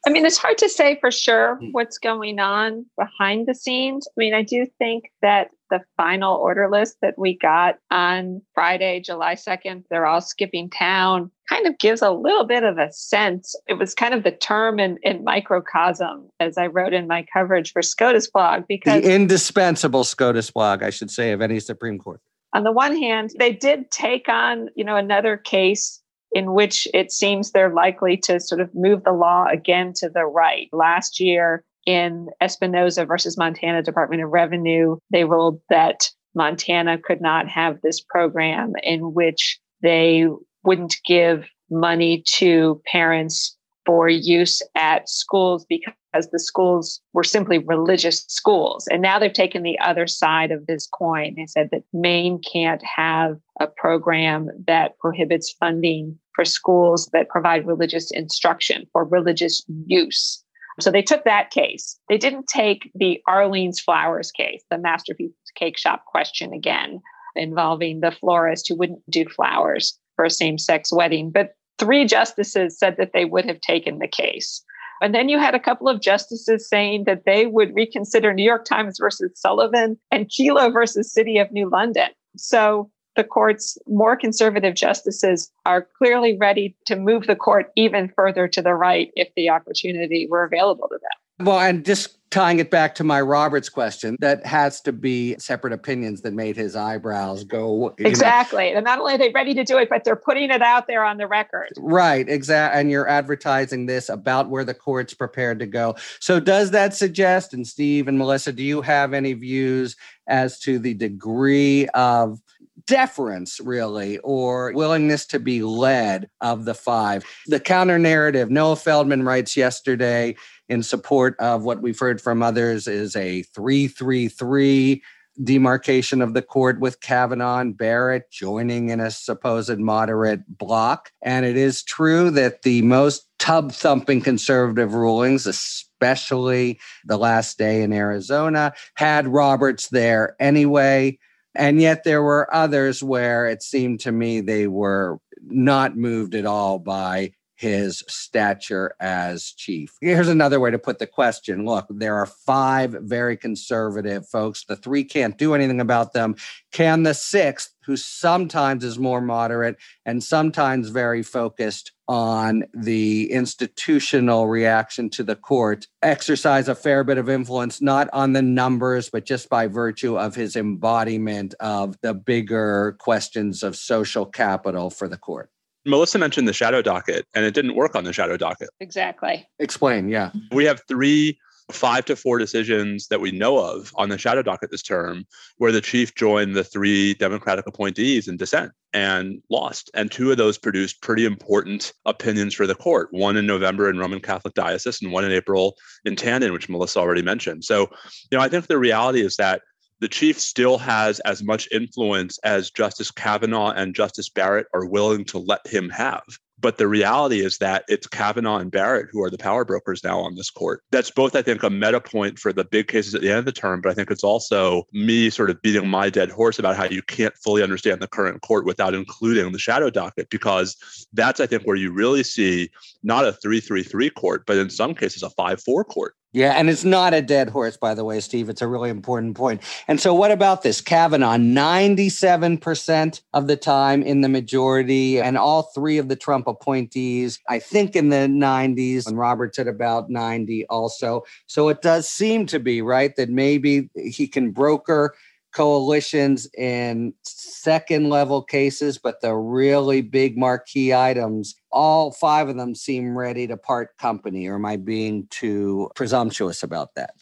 I 0.07 0.11
mean, 0.11 0.25
it's 0.25 0.39
hard 0.39 0.57
to 0.59 0.69
say 0.69 0.99
for 1.01 1.11
sure 1.11 1.57
hmm. 1.57 1.71
what's 1.73 1.99
going 1.99 2.39
on 2.39 2.87
behind 2.97 3.47
the 3.47 3.55
scenes. 3.55 4.07
I 4.09 4.15
mean, 4.17 4.35
I 4.35 4.43
do 4.43 4.67
think 4.79 5.11
that 5.21 5.49
the 5.69 5.81
final 5.97 6.37
order 6.37 6.71
list 6.71 6.99
that 7.03 7.19
we 7.19 7.37
got 7.37 7.79
on 7.91 8.41
Friday, 8.55 9.01
July 9.01 9.35
2nd, 9.35 9.83
they're 9.91 10.07
all 10.07 10.21
skipping 10.21 10.71
town, 10.71 11.33
kind 11.49 11.67
of 11.67 11.77
gives 11.79 12.03
a 12.03 12.13
little 12.13 12.45
bit 12.45 12.63
of 12.63 12.79
a 12.79 12.93
sense. 12.93 13.57
It 13.67 13.75
was 13.75 13.95
kind 13.95 14.15
of 14.15 14.23
the 14.23 14.31
term 14.31 14.79
in, 14.79 14.97
in 15.03 15.25
microcosm, 15.25 16.29
as 16.39 16.57
I 16.57 16.69
wrote 16.69 16.93
in 16.93 17.09
my 17.09 17.27
coverage 17.33 17.73
for 17.73 17.83
SCOTUS 17.83 18.31
blog, 18.31 18.63
because 18.69 19.03
the 19.03 19.13
indispensable 19.13 20.05
SCOTUS 20.05 20.53
blog, 20.53 20.85
I 20.85 20.91
should 20.91 21.11
say, 21.11 21.33
of 21.33 21.43
any 21.43 21.59
Supreme 21.59 21.99
Court. 21.99 22.21
On 22.53 22.63
the 22.63 22.73
one 22.73 22.97
hand, 22.97 23.33
they 23.39 23.53
did 23.53 23.91
take 23.91 24.29
on, 24.29 24.69
you 24.77 24.85
know, 24.85 24.97
another 24.97 25.37
case 25.37 26.01
in 26.37 26.52
which 26.52 26.87
it 26.93 27.11
seems 27.11 27.50
they're 27.50 27.73
likely 27.73 28.14
to 28.14 28.38
sort 28.38 28.61
of 28.61 28.69
move 28.75 29.05
the 29.05 29.12
law 29.12 29.47
again 29.50 29.95
to 29.95 30.11
the 30.11 30.26
right. 30.26 30.69
Last 30.71 31.19
year 31.19 31.64
in 31.87 32.28
Espinoza 32.43 33.09
versus 33.09 33.38
Montana 33.38 33.83
Department 33.83 34.23
of 34.23 34.28
Revenue, 34.28 34.99
they 35.11 35.25
ruled 35.25 35.62
that 35.71 36.11
Montana 36.35 36.99
could 36.99 37.23
not 37.23 37.49
have 37.49 37.81
this 37.81 38.02
program 38.02 38.75
in 38.83 39.14
which 39.14 39.59
they 39.83 40.26
wouldn't 40.62 40.97
give 41.07 41.47
money 41.71 42.23
to 42.35 42.83
parents 42.85 43.57
for 43.87 44.07
use 44.07 44.61
at 44.75 45.09
schools 45.09 45.64
because 45.66 46.28
the 46.33 46.38
schools 46.38 47.00
were 47.14 47.25
simply 47.25 47.57
religious 47.57 48.26
schools. 48.28 48.87
And 48.88 49.00
now 49.00 49.19
they've 49.19 49.33
taken 49.33 49.62
the 49.62 49.78
other 49.78 50.07
side 50.07 50.50
of 50.50 50.66
this 50.66 50.87
coin. 50.87 51.33
They 51.35 51.47
said 51.47 51.71
that 51.73 51.85
Maine 51.95 52.43
can't 52.43 52.83
have 52.85 53.38
a 53.61 53.67
program 53.67 54.49
that 54.67 54.99
prohibits 54.99 55.53
funding 55.53 56.19
for 56.35 56.45
schools 56.45 57.09
that 57.13 57.29
provide 57.29 57.67
religious 57.67 58.11
instruction 58.11 58.87
for 58.93 59.05
religious 59.05 59.65
use. 59.87 60.43
So 60.79 60.91
they 60.91 61.03
took 61.03 61.25
that 61.25 61.51
case. 61.51 61.99
They 62.09 62.19
didn't 62.19 62.49
take 62.49 62.91
the 62.95 63.21
Arlene's 63.27 63.81
Flowers 63.81 64.31
case, 64.31 64.63
the 64.71 64.79
masterpiece 64.79 65.33
cake 65.55 65.79
shop 65.79 66.05
question 66.05 66.53
again, 66.53 67.01
involving 67.35 68.01
the 68.01 68.11
florist 68.11 68.69
who 68.69 68.77
wouldn't 68.77 69.03
do 69.11 69.25
flowers 69.25 69.99
for 70.17 70.25
a 70.27 70.31
same 70.31 70.59
sex 70.59 70.93
wedding. 70.93 71.31
But 71.31 71.55
three 71.79 72.05
justices 72.05 72.79
said 72.79 72.97
that 72.99 73.13
they 73.15 73.25
would 73.25 73.47
have 73.47 73.61
taken 73.61 73.99
the 73.99 74.09
case. 74.09 74.63
And 75.01 75.15
then 75.15 75.29
you 75.29 75.39
had 75.39 75.55
a 75.55 75.61
couple 75.61 75.89
of 75.89 76.01
justices 76.01 76.69
saying 76.69 77.05
that 77.05 77.25
they 77.27 77.47
would 77.47 77.75
reconsider 77.75 78.33
New 78.33 78.45
York 78.45 78.65
Times 78.65 78.99
versus 78.99 79.31
Sullivan 79.35 79.99
and 80.11 80.31
Kelo 80.31 80.73
versus 80.73 81.13
City 81.13 81.39
of 81.39 81.53
New 81.53 81.69
London. 81.71 82.09
So 82.37 82.91
the 83.16 83.25
court's 83.25 83.78
more 83.87 84.16
conservative 84.16 84.75
justices 84.75 85.50
are 85.64 85.87
clearly 85.99 86.37
ready 86.37 86.76
to 86.87 86.96
move 86.96 87.26
the 87.26 87.37
court 87.37 87.73
even 87.76 88.12
further 88.14 88.46
to 88.49 88.62
the 88.62 88.75
right 88.75 89.11
if 89.16 89.28
the 89.37 89.50
opportunity 89.50 90.26
were 90.30 90.44
available 90.44 90.88
to 90.88 90.99
them. 91.00 91.46
Well, 91.46 91.61
and 91.61 91.85
just 91.85 92.16
tying 92.30 92.58
it 92.58 92.70
back 92.70 92.94
to 92.94 93.04
my 93.04 93.20
Roberts 93.20 93.68
question, 93.68 94.16
that 94.20 94.44
has 94.46 94.80
to 94.82 94.92
be 94.92 95.37
separate 95.38 95.73
opinions 95.73 96.23
that 96.23 96.32
made 96.32 96.56
his 96.56 96.75
eyebrows 96.75 97.44
go. 97.44 97.94
Exactly. 97.99 98.70
Know. 98.70 98.78
And 98.78 98.85
not 98.85 98.99
only 98.99 99.14
are 99.14 99.18
they 99.18 99.30
ready 99.30 99.54
to 99.54 99.64
do 99.64 99.78
it, 99.78 99.88
but 99.88 100.04
they're 100.04 100.16
putting 100.16 100.50
it 100.50 100.62
out 100.62 100.87
there 100.87 101.04
on 101.04 101.18
the 101.18 101.26
record. 101.26 101.73
Right. 101.76 102.28
Exactly. 102.28 102.80
And 102.80 102.90
you're 102.90 103.08
advertising 103.08 103.87
this 103.87 104.08
about 104.08 104.49
where 104.49 104.64
the 104.64 104.75
court's 104.75 105.14
prepared 105.14 105.58
to 105.61 105.66
go. 105.66 105.94
So, 106.20 106.40
does 106.40 106.70
that 106.70 106.94
suggest, 106.94 107.52
and 107.52 107.66
Steve 107.66 108.08
and 108.08 108.18
Melissa, 108.18 108.52
do 108.52 108.62
you 108.62 108.80
have 108.80 109.12
any 109.12 109.35
views 109.35 109.94
as 110.26 110.58
to 110.61 110.78
the 110.78 110.94
degree 110.94 111.87
of 111.88 112.40
deference, 112.87 113.61
really, 113.61 114.19
or 114.19 114.73
willingness 114.73 115.26
to 115.26 115.40
be 115.40 115.62
led 115.62 116.28
of 116.40 116.64
the 116.64 116.75
five. 116.75 117.25
The 117.46 117.61
counter 117.61 117.99
narrative, 117.99 118.51
Noah 118.51 118.77
Feldman 118.77 119.25
writes 119.25 119.57
yesterday 119.57 120.37
in 120.68 120.83
support 120.83 121.37
of 121.38 121.64
what 121.64 121.83
we've 121.83 121.99
heard 121.99 122.20
from 122.20 122.42
others 122.42 122.87
is 122.87 123.16
a 123.16 123.42
333 123.42 125.03
demarcation 125.42 126.22
of 126.22 126.35
the 126.35 126.42
court 126.42 126.81
with 126.81 127.01
Kavanaugh 127.01 127.59
and 127.59 127.77
Barrett 127.77 128.31
joining 128.31 128.88
in 128.88 129.01
a 129.01 129.11
supposed 129.11 129.79
moderate 129.79 130.40
block. 130.59 131.11
And 131.22 131.44
it 131.44 131.57
is 131.57 131.83
true 131.83 132.31
that 132.31 132.62
the 132.62 132.83
most 132.83 133.27
tub 133.38 133.72
thumping 133.72 134.22
conservative 134.22 134.94
rulings, 134.94 135.46
especially 135.46 136.81
the 137.05 137.18
last 137.18 137.59
day 137.59 137.83
in 137.83 137.92
Arizona, 137.92 138.72
had 138.94 139.29
Roberts 139.29 139.88
there 139.88 140.37
anyway. 140.40 141.18
And 141.57 141.81
yet 141.81 142.05
there 142.05 142.23
were 142.23 142.53
others 142.55 143.03
where 143.03 143.47
it 143.47 143.62
seemed 143.62 144.01
to 144.01 144.12
me 144.12 144.40
they 144.40 144.66
were 144.66 145.19
not 145.42 145.97
moved 145.97 146.35
at 146.35 146.47
all 146.47 146.79
by 146.79 147.33
his 147.57 148.05
stature 148.07 148.95
as 149.01 149.53
chief. 149.53 149.97
Here's 150.01 150.29
another 150.29 150.61
way 150.61 150.71
to 150.71 150.79
put 150.79 150.99
the 150.99 151.07
question. 151.07 151.64
Look, 151.64 151.87
there 151.88 152.14
are 152.16 152.27
five 152.27 152.92
very 153.01 153.37
conservative 153.37 154.29
folks. 154.29 154.64
The 154.64 154.77
three 154.77 155.05
can't 155.05 155.38
do 155.38 155.55
anything 155.55 155.81
about 155.81 156.12
them. 156.12 156.37
Can 156.71 157.03
the 157.03 157.14
sixth, 157.14 157.73
who 157.87 157.97
sometimes 157.97 158.85
is 158.85 158.99
more 158.99 159.21
moderate 159.21 159.77
and 160.05 160.23
sometimes 160.23 160.88
very 160.88 161.23
focused 161.23 161.92
on 162.09 162.64
the 162.75 163.31
institutional 163.33 164.49
reaction 164.49 165.09
to 165.11 165.23
the 165.23 165.37
court, 165.37 165.87
exercise 166.03 166.69
a 166.69 166.75
fair 166.75 167.05
bit 167.05 167.16
of 167.16 167.29
influence, 167.29 167.81
not 167.81 168.09
on 168.12 168.33
the 168.33 168.42
numbers, 168.42 169.09
but 169.09 169.25
just 169.25 169.49
by 169.49 169.66
virtue 169.66 170.19
of 170.19 170.35
his 170.35 170.57
embodiment 170.57 171.55
of 171.61 171.97
the 172.03 172.12
bigger 172.12 172.97
questions 172.99 173.62
of 173.62 173.77
social 173.77 174.27
capital 174.27 174.90
for 174.90 175.09
the 175.09 175.16
court? 175.16 175.51
Melissa 175.87 176.18
mentioned 176.18 176.49
the 176.49 176.53
shadow 176.53 176.83
docket, 176.83 177.27
and 177.35 177.44
it 177.44 177.55
didn't 177.55 177.75
work 177.75 177.94
on 177.94 178.05
the 178.05 178.12
shadow 178.12 178.37
docket. 178.37 178.70
Exactly. 178.81 179.46
Explain, 179.59 180.09
yeah. 180.09 180.31
We 180.53 180.64
have 180.64 180.83
three 180.88 181.38
five 181.72 182.05
to 182.05 182.14
four 182.14 182.38
decisions 182.38 183.09
that 183.09 183.20
we 183.20 183.33
know 183.33 183.59
of 183.59 183.92
on 183.96 184.09
the 184.09 184.18
shadow 184.18 184.42
docket 184.42 184.70
this 184.70 184.83
term 184.83 185.25
where 185.59 185.72
the 185.72 185.81
chief 185.81 186.14
joined 186.14 186.55
the 186.55 186.62
three 186.62 187.14
Democratic 187.14 187.66
appointees 187.66 188.29
in 188.29 188.37
dissent 188.37 188.70
and 188.92 189.42
lost. 189.51 189.90
And 189.92 190.11
two 190.11 190.31
of 190.31 190.37
those 190.37 190.59
produced 190.59 191.03
pretty 191.03 191.25
important 191.25 191.92
opinions 192.05 192.55
for 192.55 192.66
the 192.66 192.75
court 192.75 193.09
one 193.11 193.37
in 193.37 193.46
November 193.46 193.90
in 193.90 193.99
Roman 193.99 194.20
Catholic 194.20 194.55
Diocese 194.55 195.03
and 195.03 195.11
one 195.11 195.25
in 195.25 195.33
April 195.33 195.77
in 196.05 196.14
Tandon, 196.14 196.53
which 196.53 196.68
Melissa 196.68 197.01
already 197.01 197.22
mentioned. 197.22 197.64
So, 197.64 197.90
you 198.31 198.38
know, 198.38 198.40
I 198.40 198.49
think 198.49 198.66
the 198.66 198.79
reality 198.79 199.20
is 199.20 199.37
that 199.37 199.62
the 200.00 200.09
chief 200.09 200.38
still 200.38 200.78
has 200.78 201.20
as 201.20 201.42
much 201.42 201.68
influence 201.72 202.38
as 202.38 202.70
Justice 202.70 203.11
Kavanaugh 203.11 203.70
and 203.70 203.94
Justice 203.94 204.28
Barrett 204.28 204.66
are 204.74 204.85
willing 204.85 205.24
to 205.26 205.38
let 205.38 205.66
him 205.66 205.88
have. 205.90 206.22
But 206.59 206.78
the 206.78 206.88
reality 206.88 207.40
is 207.40 207.59
that 207.59 207.85
it's 207.87 208.06
Kavanaugh 208.06 208.59
and 208.59 208.70
Barrett 208.70 209.09
who 209.12 209.22
are 209.22 209.30
the 209.30 209.37
power 209.37 209.64
brokers 209.64 210.02
now 210.02 210.18
on 210.18 210.37
this 210.37 210.50
court. 210.50 210.82
That's 210.90 211.11
both, 211.11 211.37
I 211.37 211.42
think, 211.42 211.62
a 211.62 211.68
meta 211.68 212.00
point 212.00 212.38
for 212.38 212.52
the 212.52 212.64
big 212.64 212.88
cases 212.88 213.14
at 213.14 213.20
the 213.20 213.28
end 213.28 213.40
of 213.40 213.44
the 213.44 213.52
term, 213.52 213.82
but 213.82 213.90
I 213.90 213.94
think 213.94 214.11
it's 214.11 214.24
also 214.24 214.85
me 214.92 215.28
sort 215.28 215.50
of 215.50 215.61
beating 215.61 215.88
my 215.88 216.09
dead 216.09 216.30
horse 216.30 216.59
about 216.59 216.76
how 216.76 216.85
you 216.85 217.02
can't 217.02 217.37
fully 217.37 217.62
understand 217.62 218.00
the 218.00 218.09
current 218.09 218.40
court 218.40 218.64
without 218.64 218.94
including 218.94 219.52
the 219.52 219.59
shadow 219.59 219.90
docket, 219.90 220.30
because 220.30 220.76
that's, 221.12 221.40
I 221.40 221.46
think, 221.46 221.64
where 221.64 221.76
you 221.76 221.92
really 221.92 222.22
see 222.22 222.70
not 223.02 223.26
a 223.26 223.32
333 223.35 224.11
court, 224.11 224.44
but 224.46 224.56
in 224.56 224.70
some 224.70 224.94
cases 224.94 225.22
a 225.22 225.30
5 225.30 225.62
4 225.62 225.85
court. 225.85 226.14
Yeah, 226.37 226.53
and 226.53 226.68
it's 226.68 226.85
not 226.85 227.14
a 227.14 227.22
dead 227.22 227.49
horse, 227.49 227.79
by 227.79 227.94
the 227.94 228.05
way, 228.05 228.20
Steve. 228.20 228.51
It's 228.51 228.61
a 228.61 228.66
really 228.68 228.90
important 228.90 229.37
point. 229.37 229.62
And 229.88 229.99
so, 229.99 230.12
what 230.12 230.31
about 230.31 230.61
this? 230.61 230.83
Kavanaugh, 230.83 231.38
97% 231.38 233.22
of 233.33 233.46
the 233.46 233.57
time 233.57 234.03
in 234.03 234.20
the 234.20 234.29
majority, 234.29 235.18
and 235.18 235.38
all 235.38 235.62
three 235.75 235.96
of 235.96 236.09
the 236.11 236.16
Trump 236.16 236.46
appointees, 236.46 237.40
I 237.49 237.59
think 237.59 237.96
in 237.96 238.11
the 238.11 238.29
90s, 238.29 239.07
and 239.07 239.16
Roberts 239.16 239.59
at 239.59 239.66
about 239.66 240.11
90 240.11 240.66
also. 240.66 241.25
So, 241.46 241.70
it 241.70 241.81
does 241.81 242.07
seem 242.07 242.44
to 242.49 242.61
be, 242.61 242.83
right, 242.83 243.16
that 243.16 243.31
maybe 243.31 243.88
he 243.94 244.29
can 244.29 244.51
broker 244.51 245.14
coalitions 245.57 246.47
in 246.59 247.14
second 247.23 248.11
level 248.11 248.42
cases, 248.42 248.99
but 248.99 249.23
the 249.23 249.35
really 249.35 250.03
big 250.03 250.37
marquee 250.37 250.92
items, 250.92 251.55
all 251.73 252.12
five 252.12 252.51
of 252.51 252.57
them 252.57 252.75
seem 252.75 253.16
ready 253.16 253.47
to 253.47 253.57
part 253.57 253.97
company. 253.97 254.47
Or 254.47 254.57
am 254.57 254.66
I 254.66 254.77
being 254.77 255.27
too 255.31 255.90
presumptuous 255.95 256.62
about 256.62 256.95
that? 256.97 257.14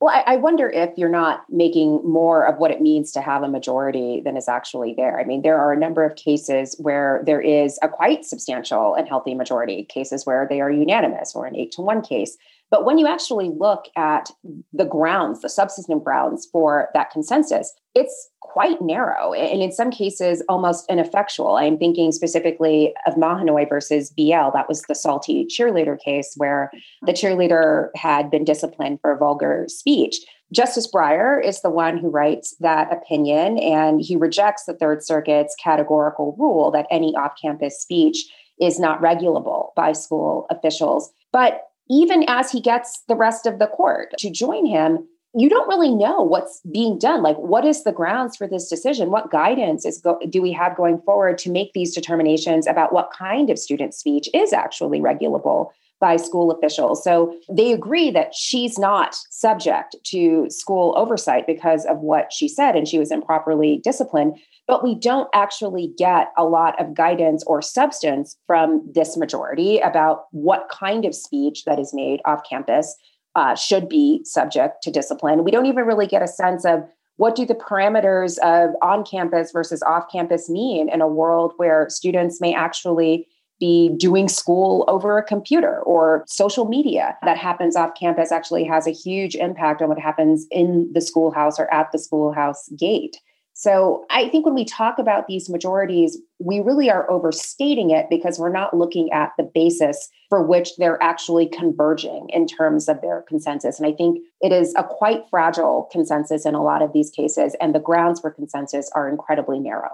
Well, 0.00 0.22
I, 0.24 0.36
wonder 0.36 0.70
if 0.70 0.96
you're 0.96 1.10
not 1.10 1.44
making 1.50 2.00
more 2.08 2.46
of 2.46 2.58
what 2.58 2.70
it 2.70 2.80
means 2.80 3.12
to 3.12 3.20
have 3.20 3.42
a 3.42 3.48
majority 3.48 4.22
than 4.24 4.34
is 4.34 4.48
actually 4.48 4.94
there. 4.94 5.20
I 5.20 5.24
mean, 5.24 5.42
there 5.42 5.58
are 5.58 5.74
a 5.74 5.78
number 5.78 6.04
of 6.04 6.16
cases 6.16 6.74
where 6.78 7.22
there 7.26 7.40
is 7.42 7.78
a 7.82 7.88
quite 7.88 8.24
substantial 8.24 8.94
and 8.94 9.06
healthy 9.06 9.34
majority, 9.34 9.84
cases 9.84 10.24
where 10.24 10.46
they 10.48 10.62
are 10.62 10.70
unanimous 10.70 11.34
or 11.34 11.44
an 11.44 11.54
eight 11.54 11.72
to 11.72 11.82
one 11.82 12.00
case. 12.00 12.38
But 12.70 12.84
when 12.84 12.98
you 12.98 13.08
actually 13.08 13.50
look 13.50 13.86
at 13.96 14.30
the 14.72 14.84
grounds, 14.84 15.40
the 15.40 15.48
substantive 15.48 16.04
grounds 16.04 16.48
for 16.50 16.88
that 16.94 17.10
consensus, 17.10 17.72
it's 17.94 18.30
quite 18.40 18.80
narrow 18.80 19.32
and 19.32 19.62
in 19.62 19.72
some 19.72 19.90
cases 19.90 20.42
almost 20.48 20.88
ineffectual. 20.88 21.56
I'm 21.56 21.78
thinking 21.78 22.12
specifically 22.12 22.94
of 23.06 23.14
Mahanoy 23.14 23.68
versus 23.68 24.10
BL. 24.10 24.50
That 24.52 24.68
was 24.68 24.82
the 24.82 24.94
salty 24.94 25.46
cheerleader 25.46 25.98
case 25.98 26.34
where 26.36 26.70
the 27.02 27.12
cheerleader 27.12 27.88
had 27.96 28.30
been 28.30 28.44
disciplined 28.44 29.00
for 29.00 29.16
vulgar 29.16 29.66
speech. 29.68 30.18
Justice 30.52 30.90
Breyer 30.92 31.44
is 31.44 31.62
the 31.62 31.70
one 31.70 31.96
who 31.96 32.10
writes 32.10 32.56
that 32.58 32.92
opinion, 32.92 33.56
and 33.58 34.00
he 34.00 34.16
rejects 34.16 34.64
the 34.64 34.74
Third 34.74 35.04
Circuit's 35.04 35.54
categorical 35.62 36.34
rule 36.40 36.72
that 36.72 36.88
any 36.90 37.14
off 37.14 37.34
campus 37.40 37.80
speech 37.80 38.26
is 38.60 38.80
not 38.80 39.00
regulable 39.00 39.72
by 39.76 39.92
school 39.92 40.46
officials. 40.50 41.12
But 41.32 41.69
even 41.90 42.24
as 42.28 42.50
he 42.50 42.60
gets 42.60 43.02
the 43.08 43.16
rest 43.16 43.46
of 43.46 43.58
the 43.58 43.66
court 43.66 44.14
to 44.18 44.30
join 44.30 44.64
him, 44.64 45.06
you 45.34 45.48
don't 45.48 45.68
really 45.68 45.94
know 45.94 46.22
what's 46.22 46.60
being 46.72 46.98
done. 46.98 47.22
Like, 47.22 47.36
what 47.36 47.64
is 47.64 47.84
the 47.84 47.92
grounds 47.92 48.36
for 48.36 48.48
this 48.48 48.68
decision? 48.68 49.10
What 49.10 49.30
guidance 49.30 49.84
is 49.84 50.00
go- 50.00 50.18
do 50.28 50.40
we 50.40 50.52
have 50.52 50.76
going 50.76 51.00
forward 51.02 51.38
to 51.38 51.50
make 51.50 51.72
these 51.72 51.94
determinations 51.94 52.66
about 52.66 52.92
what 52.92 53.12
kind 53.12 53.50
of 53.50 53.58
student 53.58 53.94
speech 53.94 54.28
is 54.32 54.52
actually 54.52 55.00
regulable 55.00 55.72
by 56.00 56.16
school 56.16 56.50
officials? 56.50 57.04
So 57.04 57.36
they 57.54 57.72
agree 57.72 58.10
that 58.10 58.34
she's 58.34 58.78
not 58.78 59.14
subject 59.30 59.96
to 60.06 60.46
school 60.48 60.94
oversight 60.96 61.46
because 61.46 61.84
of 61.86 61.98
what 61.98 62.32
she 62.32 62.48
said, 62.48 62.74
and 62.74 62.88
she 62.88 62.98
was 62.98 63.12
improperly 63.12 63.80
disciplined 63.84 64.34
but 64.70 64.84
we 64.84 64.94
don't 64.94 65.28
actually 65.34 65.92
get 65.98 66.28
a 66.38 66.44
lot 66.44 66.80
of 66.80 66.94
guidance 66.94 67.42
or 67.48 67.60
substance 67.60 68.36
from 68.46 68.88
this 68.94 69.16
majority 69.16 69.80
about 69.80 70.26
what 70.30 70.70
kind 70.70 71.04
of 71.04 71.12
speech 71.12 71.64
that 71.64 71.80
is 71.80 71.92
made 71.92 72.20
off 72.24 72.42
campus 72.48 72.94
uh, 73.34 73.56
should 73.56 73.88
be 73.88 74.20
subject 74.24 74.80
to 74.84 74.92
discipline. 74.92 75.42
We 75.42 75.50
don't 75.50 75.66
even 75.66 75.86
really 75.86 76.06
get 76.06 76.22
a 76.22 76.28
sense 76.28 76.64
of 76.64 76.84
what 77.16 77.34
do 77.34 77.44
the 77.44 77.54
parameters 77.56 78.38
of 78.38 78.70
on 78.80 79.04
campus 79.04 79.50
versus 79.50 79.82
off 79.82 80.04
campus 80.10 80.48
mean 80.48 80.88
in 80.88 81.00
a 81.00 81.08
world 81.08 81.52
where 81.56 81.88
students 81.90 82.40
may 82.40 82.54
actually 82.54 83.26
be 83.60 83.94
doing 83.98 84.28
school 84.28 84.84
over 84.88 85.18
a 85.18 85.22
computer 85.22 85.80
or 85.82 86.24
social 86.26 86.66
media 86.66 87.16
that 87.22 87.36
happens 87.36 87.76
off 87.76 87.94
campus 87.94 88.32
actually 88.32 88.64
has 88.64 88.86
a 88.86 88.92
huge 88.92 89.36
impact 89.36 89.82
on 89.82 89.88
what 89.88 89.98
happens 89.98 90.46
in 90.50 90.90
the 90.94 91.00
schoolhouse 91.00 91.60
or 91.60 91.72
at 91.72 91.92
the 91.92 91.98
schoolhouse 91.98 92.68
gate. 92.78 93.18
So 93.60 94.06
I 94.08 94.30
think 94.30 94.46
when 94.46 94.54
we 94.54 94.64
talk 94.64 94.98
about 94.98 95.26
these 95.26 95.50
majorities, 95.50 96.16
we 96.38 96.60
really 96.60 96.88
are 96.88 97.10
overstating 97.10 97.90
it 97.90 98.06
because 98.08 98.38
we're 98.38 98.48
not 98.48 98.74
looking 98.74 99.12
at 99.12 99.32
the 99.36 99.42
basis 99.42 100.08
for 100.30 100.42
which 100.42 100.70
they're 100.78 101.02
actually 101.02 101.46
converging 101.46 102.28
in 102.30 102.46
terms 102.46 102.88
of 102.88 103.02
their 103.02 103.22
consensus. 103.28 103.78
And 103.78 103.86
I 103.86 103.92
think 103.92 104.20
it 104.40 104.50
is 104.50 104.74
a 104.78 104.84
quite 104.84 105.24
fragile 105.28 105.90
consensus 105.92 106.46
in 106.46 106.54
a 106.54 106.62
lot 106.62 106.80
of 106.80 106.94
these 106.94 107.10
cases, 107.10 107.54
and 107.60 107.74
the 107.74 107.80
grounds 107.80 108.20
for 108.20 108.30
consensus 108.30 108.90
are 108.94 109.10
incredibly 109.10 109.58
narrow. 109.58 109.90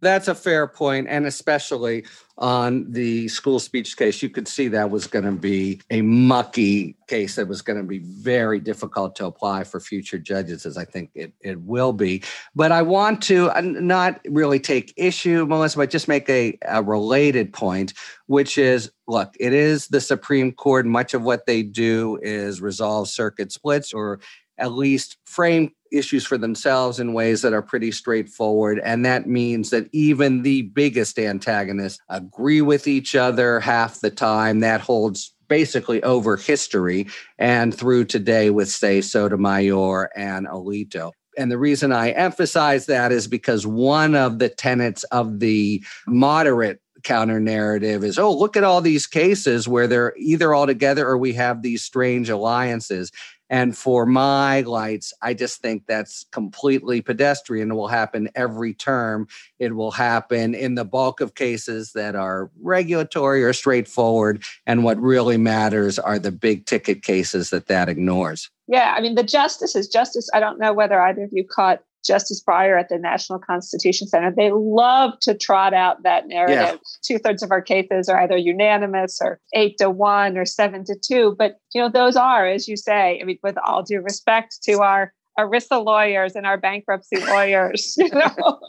That's 0.00 0.28
a 0.28 0.34
fair 0.34 0.66
point, 0.66 1.08
and 1.08 1.26
especially 1.26 2.04
on 2.38 2.90
the 2.90 3.28
school 3.28 3.58
speech 3.58 3.98
case, 3.98 4.22
you 4.22 4.30
could 4.30 4.48
see 4.48 4.68
that 4.68 4.90
was 4.90 5.06
going 5.06 5.26
to 5.26 5.32
be 5.32 5.82
a 5.90 6.00
mucky 6.00 6.96
case 7.06 7.34
that 7.34 7.46
was 7.46 7.60
going 7.60 7.76
to 7.76 7.84
be 7.84 7.98
very 7.98 8.60
difficult 8.60 9.14
to 9.16 9.26
apply 9.26 9.64
for 9.64 9.78
future 9.78 10.18
judges, 10.18 10.64
as 10.64 10.78
I 10.78 10.86
think 10.86 11.10
it, 11.14 11.34
it 11.42 11.60
will 11.60 11.92
be. 11.92 12.22
But 12.54 12.72
I 12.72 12.80
want 12.80 13.22
to 13.24 13.50
uh, 13.50 13.60
not 13.60 14.20
really 14.26 14.58
take 14.58 14.94
issue, 14.96 15.44
Melissa, 15.44 15.76
but 15.76 15.90
just 15.90 16.08
make 16.08 16.30
a, 16.30 16.58
a 16.66 16.82
related 16.82 17.52
point, 17.52 17.92
which 18.26 18.56
is 18.56 18.90
look, 19.06 19.34
it 19.38 19.52
is 19.52 19.88
the 19.88 20.00
Supreme 20.00 20.52
Court. 20.52 20.86
Much 20.86 21.12
of 21.12 21.22
what 21.22 21.44
they 21.44 21.62
do 21.62 22.18
is 22.22 22.62
resolve 22.62 23.08
circuit 23.08 23.52
splits 23.52 23.92
or 23.92 24.20
at 24.60 24.72
least 24.72 25.16
frame 25.24 25.72
issues 25.92 26.24
for 26.24 26.38
themselves 26.38 27.00
in 27.00 27.12
ways 27.12 27.42
that 27.42 27.52
are 27.52 27.62
pretty 27.62 27.90
straightforward. 27.90 28.80
And 28.84 29.04
that 29.04 29.26
means 29.26 29.70
that 29.70 29.88
even 29.92 30.42
the 30.42 30.62
biggest 30.62 31.18
antagonists 31.18 31.98
agree 32.08 32.60
with 32.60 32.86
each 32.86 33.14
other 33.14 33.60
half 33.60 34.00
the 34.00 34.10
time. 34.10 34.60
That 34.60 34.80
holds 34.80 35.34
basically 35.48 36.02
over 36.04 36.36
history 36.36 37.08
and 37.38 37.74
through 37.74 38.04
today 38.04 38.50
with, 38.50 38.68
say, 38.68 39.00
Sotomayor 39.00 40.10
and 40.14 40.46
Alito. 40.46 41.10
And 41.36 41.50
the 41.50 41.58
reason 41.58 41.92
I 41.92 42.10
emphasize 42.10 42.86
that 42.86 43.12
is 43.12 43.26
because 43.26 43.66
one 43.66 44.14
of 44.14 44.38
the 44.38 44.48
tenets 44.48 45.04
of 45.04 45.40
the 45.40 45.82
moderate 46.06 46.80
counter 47.02 47.40
narrative 47.40 48.04
is 48.04 48.18
oh 48.18 48.30
look 48.30 48.58
at 48.58 48.64
all 48.64 48.82
these 48.82 49.06
cases 49.06 49.66
where 49.66 49.86
they're 49.86 50.12
either 50.18 50.52
all 50.52 50.66
together 50.66 51.06
or 51.06 51.16
we 51.16 51.32
have 51.32 51.62
these 51.62 51.82
strange 51.82 52.28
alliances 52.28 53.10
and 53.50 53.76
for 53.76 54.06
my 54.06 54.60
lights, 54.60 55.12
I 55.20 55.34
just 55.34 55.60
think 55.60 55.86
that's 55.86 56.24
completely 56.30 57.02
pedestrian. 57.02 57.72
It 57.72 57.74
will 57.74 57.88
happen 57.88 58.30
every 58.36 58.72
term. 58.72 59.26
It 59.58 59.74
will 59.74 59.90
happen 59.90 60.54
in 60.54 60.76
the 60.76 60.84
bulk 60.84 61.20
of 61.20 61.34
cases 61.34 61.92
that 61.92 62.14
are 62.14 62.48
regulatory 62.62 63.42
or 63.42 63.52
straightforward. 63.52 64.44
And 64.66 64.84
what 64.84 65.00
really 65.00 65.36
matters 65.36 65.98
are 65.98 66.20
the 66.20 66.30
big 66.30 66.66
ticket 66.66 67.02
cases 67.02 67.50
that 67.50 67.66
that 67.66 67.88
ignores. 67.88 68.48
Yeah, 68.68 68.94
I 68.96 69.00
mean, 69.00 69.16
the 69.16 69.24
justices, 69.24 69.88
justice, 69.88 70.30
I 70.32 70.38
don't 70.38 70.60
know 70.60 70.72
whether 70.72 71.00
either 71.00 71.24
of 71.24 71.30
you 71.32 71.44
caught 71.44 71.80
Justice 72.04 72.42
Breyer 72.42 72.78
at 72.78 72.88
the 72.88 72.98
National 72.98 73.38
Constitution 73.38 74.08
Center, 74.08 74.32
they 74.34 74.50
love 74.52 75.18
to 75.20 75.34
trot 75.34 75.74
out 75.74 76.02
that 76.02 76.28
narrative. 76.28 76.56
Yeah. 76.56 76.76
Two 77.02 77.18
thirds 77.18 77.42
of 77.42 77.50
our 77.50 77.62
cases 77.62 78.08
are 78.08 78.20
either 78.20 78.36
unanimous 78.36 79.18
or 79.20 79.40
eight 79.54 79.78
to 79.78 79.90
one 79.90 80.36
or 80.36 80.44
seven 80.44 80.84
to 80.84 80.94
two. 80.94 81.34
But, 81.38 81.58
you 81.74 81.80
know, 81.80 81.88
those 81.88 82.16
are, 82.16 82.46
as 82.46 82.68
you 82.68 82.76
say, 82.76 83.18
I 83.20 83.24
mean, 83.24 83.38
with 83.42 83.56
all 83.66 83.82
due 83.82 84.00
respect 84.00 84.58
to 84.64 84.80
our 84.80 85.12
ERISA 85.38 85.84
lawyers 85.84 86.34
and 86.34 86.46
our 86.46 86.58
bankruptcy 86.58 87.20
lawyers, 87.26 87.94
you 87.96 88.10
know, 88.10 88.60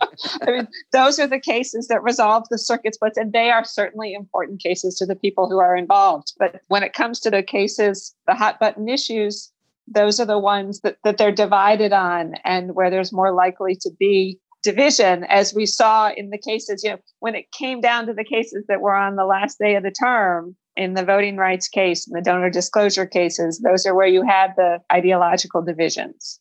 I 0.41 0.51
mean, 0.51 0.67
those 0.93 1.19
are 1.19 1.27
the 1.27 1.39
cases 1.39 1.87
that 1.87 2.03
resolve 2.03 2.43
the 2.49 2.57
circuit 2.57 2.95
splits, 2.95 3.17
and 3.17 3.33
they 3.33 3.49
are 3.49 3.63
certainly 3.63 4.13
important 4.13 4.61
cases 4.61 4.95
to 4.95 5.05
the 5.05 5.15
people 5.15 5.49
who 5.49 5.59
are 5.59 5.75
involved. 5.75 6.33
But 6.37 6.61
when 6.67 6.83
it 6.83 6.93
comes 6.93 7.19
to 7.21 7.29
the 7.29 7.43
cases, 7.43 8.15
the 8.27 8.35
hot 8.35 8.59
button 8.59 8.87
issues, 8.87 9.51
those 9.87 10.19
are 10.19 10.25
the 10.25 10.39
ones 10.39 10.81
that, 10.81 10.97
that 11.03 11.17
they're 11.17 11.31
divided 11.31 11.93
on 11.93 12.35
and 12.43 12.75
where 12.75 12.89
there's 12.89 13.13
more 13.13 13.33
likely 13.33 13.75
to 13.75 13.91
be 13.99 14.39
division 14.63 15.23
as 15.23 15.53
we 15.55 15.65
saw 15.65 16.11
in 16.15 16.29
the 16.29 16.37
cases 16.37 16.83
you 16.83 16.91
know 16.91 16.97
when 17.19 17.33
it 17.33 17.51
came 17.51 17.81
down 17.81 18.05
to 18.05 18.13
the 18.13 18.23
cases 18.23 18.63
that 18.67 18.81
were 18.81 18.95
on 18.95 19.15
the 19.15 19.25
last 19.25 19.57
day 19.57 19.75
of 19.75 19.81
the 19.81 19.91
term 19.91 20.55
in 20.75 20.93
the 20.93 21.03
voting 21.03 21.35
rights 21.35 21.67
case 21.67 22.07
and 22.07 22.15
the 22.15 22.21
donor 22.21 22.49
disclosure 22.49 23.07
cases 23.07 23.59
those 23.65 23.87
are 23.87 23.95
where 23.95 24.07
you 24.07 24.23
had 24.23 24.53
the 24.57 24.77
ideological 24.91 25.63
divisions 25.63 26.39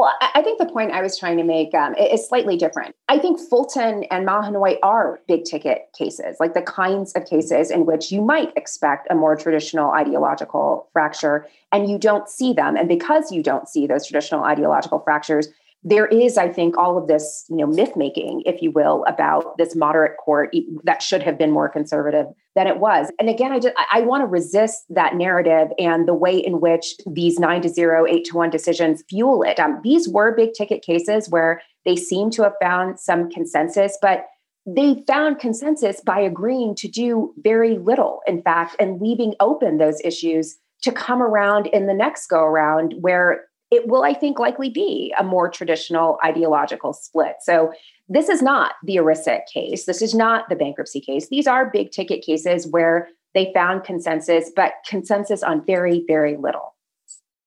well, 0.00 0.14
I 0.34 0.40
think 0.42 0.58
the 0.58 0.66
point 0.66 0.92
I 0.92 1.02
was 1.02 1.18
trying 1.18 1.36
to 1.36 1.44
make 1.44 1.74
um, 1.74 1.94
is 1.94 2.26
slightly 2.26 2.56
different. 2.56 2.94
I 3.08 3.18
think 3.18 3.38
Fulton 3.38 4.04
and 4.04 4.26
Mahanoy 4.26 4.78
are 4.82 5.20
big 5.28 5.44
ticket 5.44 5.90
cases, 5.96 6.38
like 6.40 6.54
the 6.54 6.62
kinds 6.62 7.12
of 7.12 7.26
cases 7.26 7.70
in 7.70 7.84
which 7.84 8.10
you 8.10 8.22
might 8.22 8.50
expect 8.56 9.08
a 9.10 9.14
more 9.14 9.36
traditional 9.36 9.90
ideological 9.90 10.88
fracture 10.94 11.46
and 11.70 11.90
you 11.90 11.98
don't 11.98 12.30
see 12.30 12.54
them. 12.54 12.76
And 12.76 12.88
because 12.88 13.30
you 13.30 13.42
don't 13.42 13.68
see 13.68 13.86
those 13.86 14.06
traditional 14.06 14.42
ideological 14.42 15.00
fractures, 15.00 15.48
there 15.82 16.06
is, 16.06 16.36
I 16.36 16.48
think, 16.48 16.76
all 16.76 16.98
of 16.98 17.08
this, 17.08 17.46
you 17.48 17.56
know, 17.56 17.66
myth 17.66 17.96
making, 17.96 18.42
if 18.44 18.60
you 18.60 18.70
will, 18.70 19.04
about 19.08 19.56
this 19.56 19.74
moderate 19.74 20.18
court 20.18 20.54
that 20.84 21.02
should 21.02 21.22
have 21.22 21.38
been 21.38 21.50
more 21.50 21.70
conservative 21.70 22.26
than 22.54 22.66
it 22.66 22.78
was. 22.78 23.10
And 23.18 23.30
again, 23.30 23.52
I 23.52 23.58
just 23.60 23.74
I 23.90 24.02
want 24.02 24.22
to 24.22 24.26
resist 24.26 24.84
that 24.90 25.14
narrative 25.14 25.68
and 25.78 26.06
the 26.06 26.14
way 26.14 26.36
in 26.36 26.60
which 26.60 26.96
these 27.06 27.38
nine 27.38 27.62
to 27.62 27.68
zero, 27.68 28.06
eight 28.06 28.26
to 28.26 28.36
one 28.36 28.50
decisions 28.50 29.02
fuel 29.08 29.42
it. 29.42 29.58
Um, 29.58 29.80
these 29.82 30.08
were 30.08 30.34
big 30.34 30.52
ticket 30.52 30.82
cases 30.82 31.30
where 31.30 31.62
they 31.86 31.96
seem 31.96 32.30
to 32.32 32.42
have 32.42 32.54
found 32.60 33.00
some 33.00 33.30
consensus, 33.30 33.96
but 34.02 34.26
they 34.66 35.02
found 35.06 35.38
consensus 35.38 36.02
by 36.02 36.20
agreeing 36.20 36.74
to 36.76 36.88
do 36.88 37.32
very 37.38 37.78
little, 37.78 38.20
in 38.26 38.42
fact, 38.42 38.76
and 38.78 39.00
leaving 39.00 39.34
open 39.40 39.78
those 39.78 40.00
issues 40.04 40.58
to 40.82 40.92
come 40.92 41.22
around 41.22 41.66
in 41.68 41.86
the 41.86 41.94
next 41.94 42.26
go 42.26 42.42
around 42.42 42.94
where 43.00 43.44
it 43.70 43.86
will, 43.86 44.02
I 44.02 44.14
think, 44.14 44.38
likely 44.38 44.68
be 44.68 45.14
a 45.18 45.24
more 45.24 45.48
traditional 45.48 46.18
ideological 46.24 46.92
split. 46.92 47.36
So 47.42 47.72
this 48.08 48.28
is 48.28 48.42
not 48.42 48.72
the 48.84 48.96
ERISA 48.96 49.42
case. 49.52 49.86
This 49.86 50.02
is 50.02 50.14
not 50.14 50.48
the 50.48 50.56
bankruptcy 50.56 51.00
case. 51.00 51.28
These 51.28 51.46
are 51.46 51.70
big 51.70 51.92
ticket 51.92 52.22
cases 52.24 52.66
where 52.66 53.08
they 53.34 53.52
found 53.54 53.84
consensus, 53.84 54.50
but 54.54 54.72
consensus 54.88 55.42
on 55.42 55.64
very, 55.64 56.04
very 56.08 56.36
little. 56.36 56.74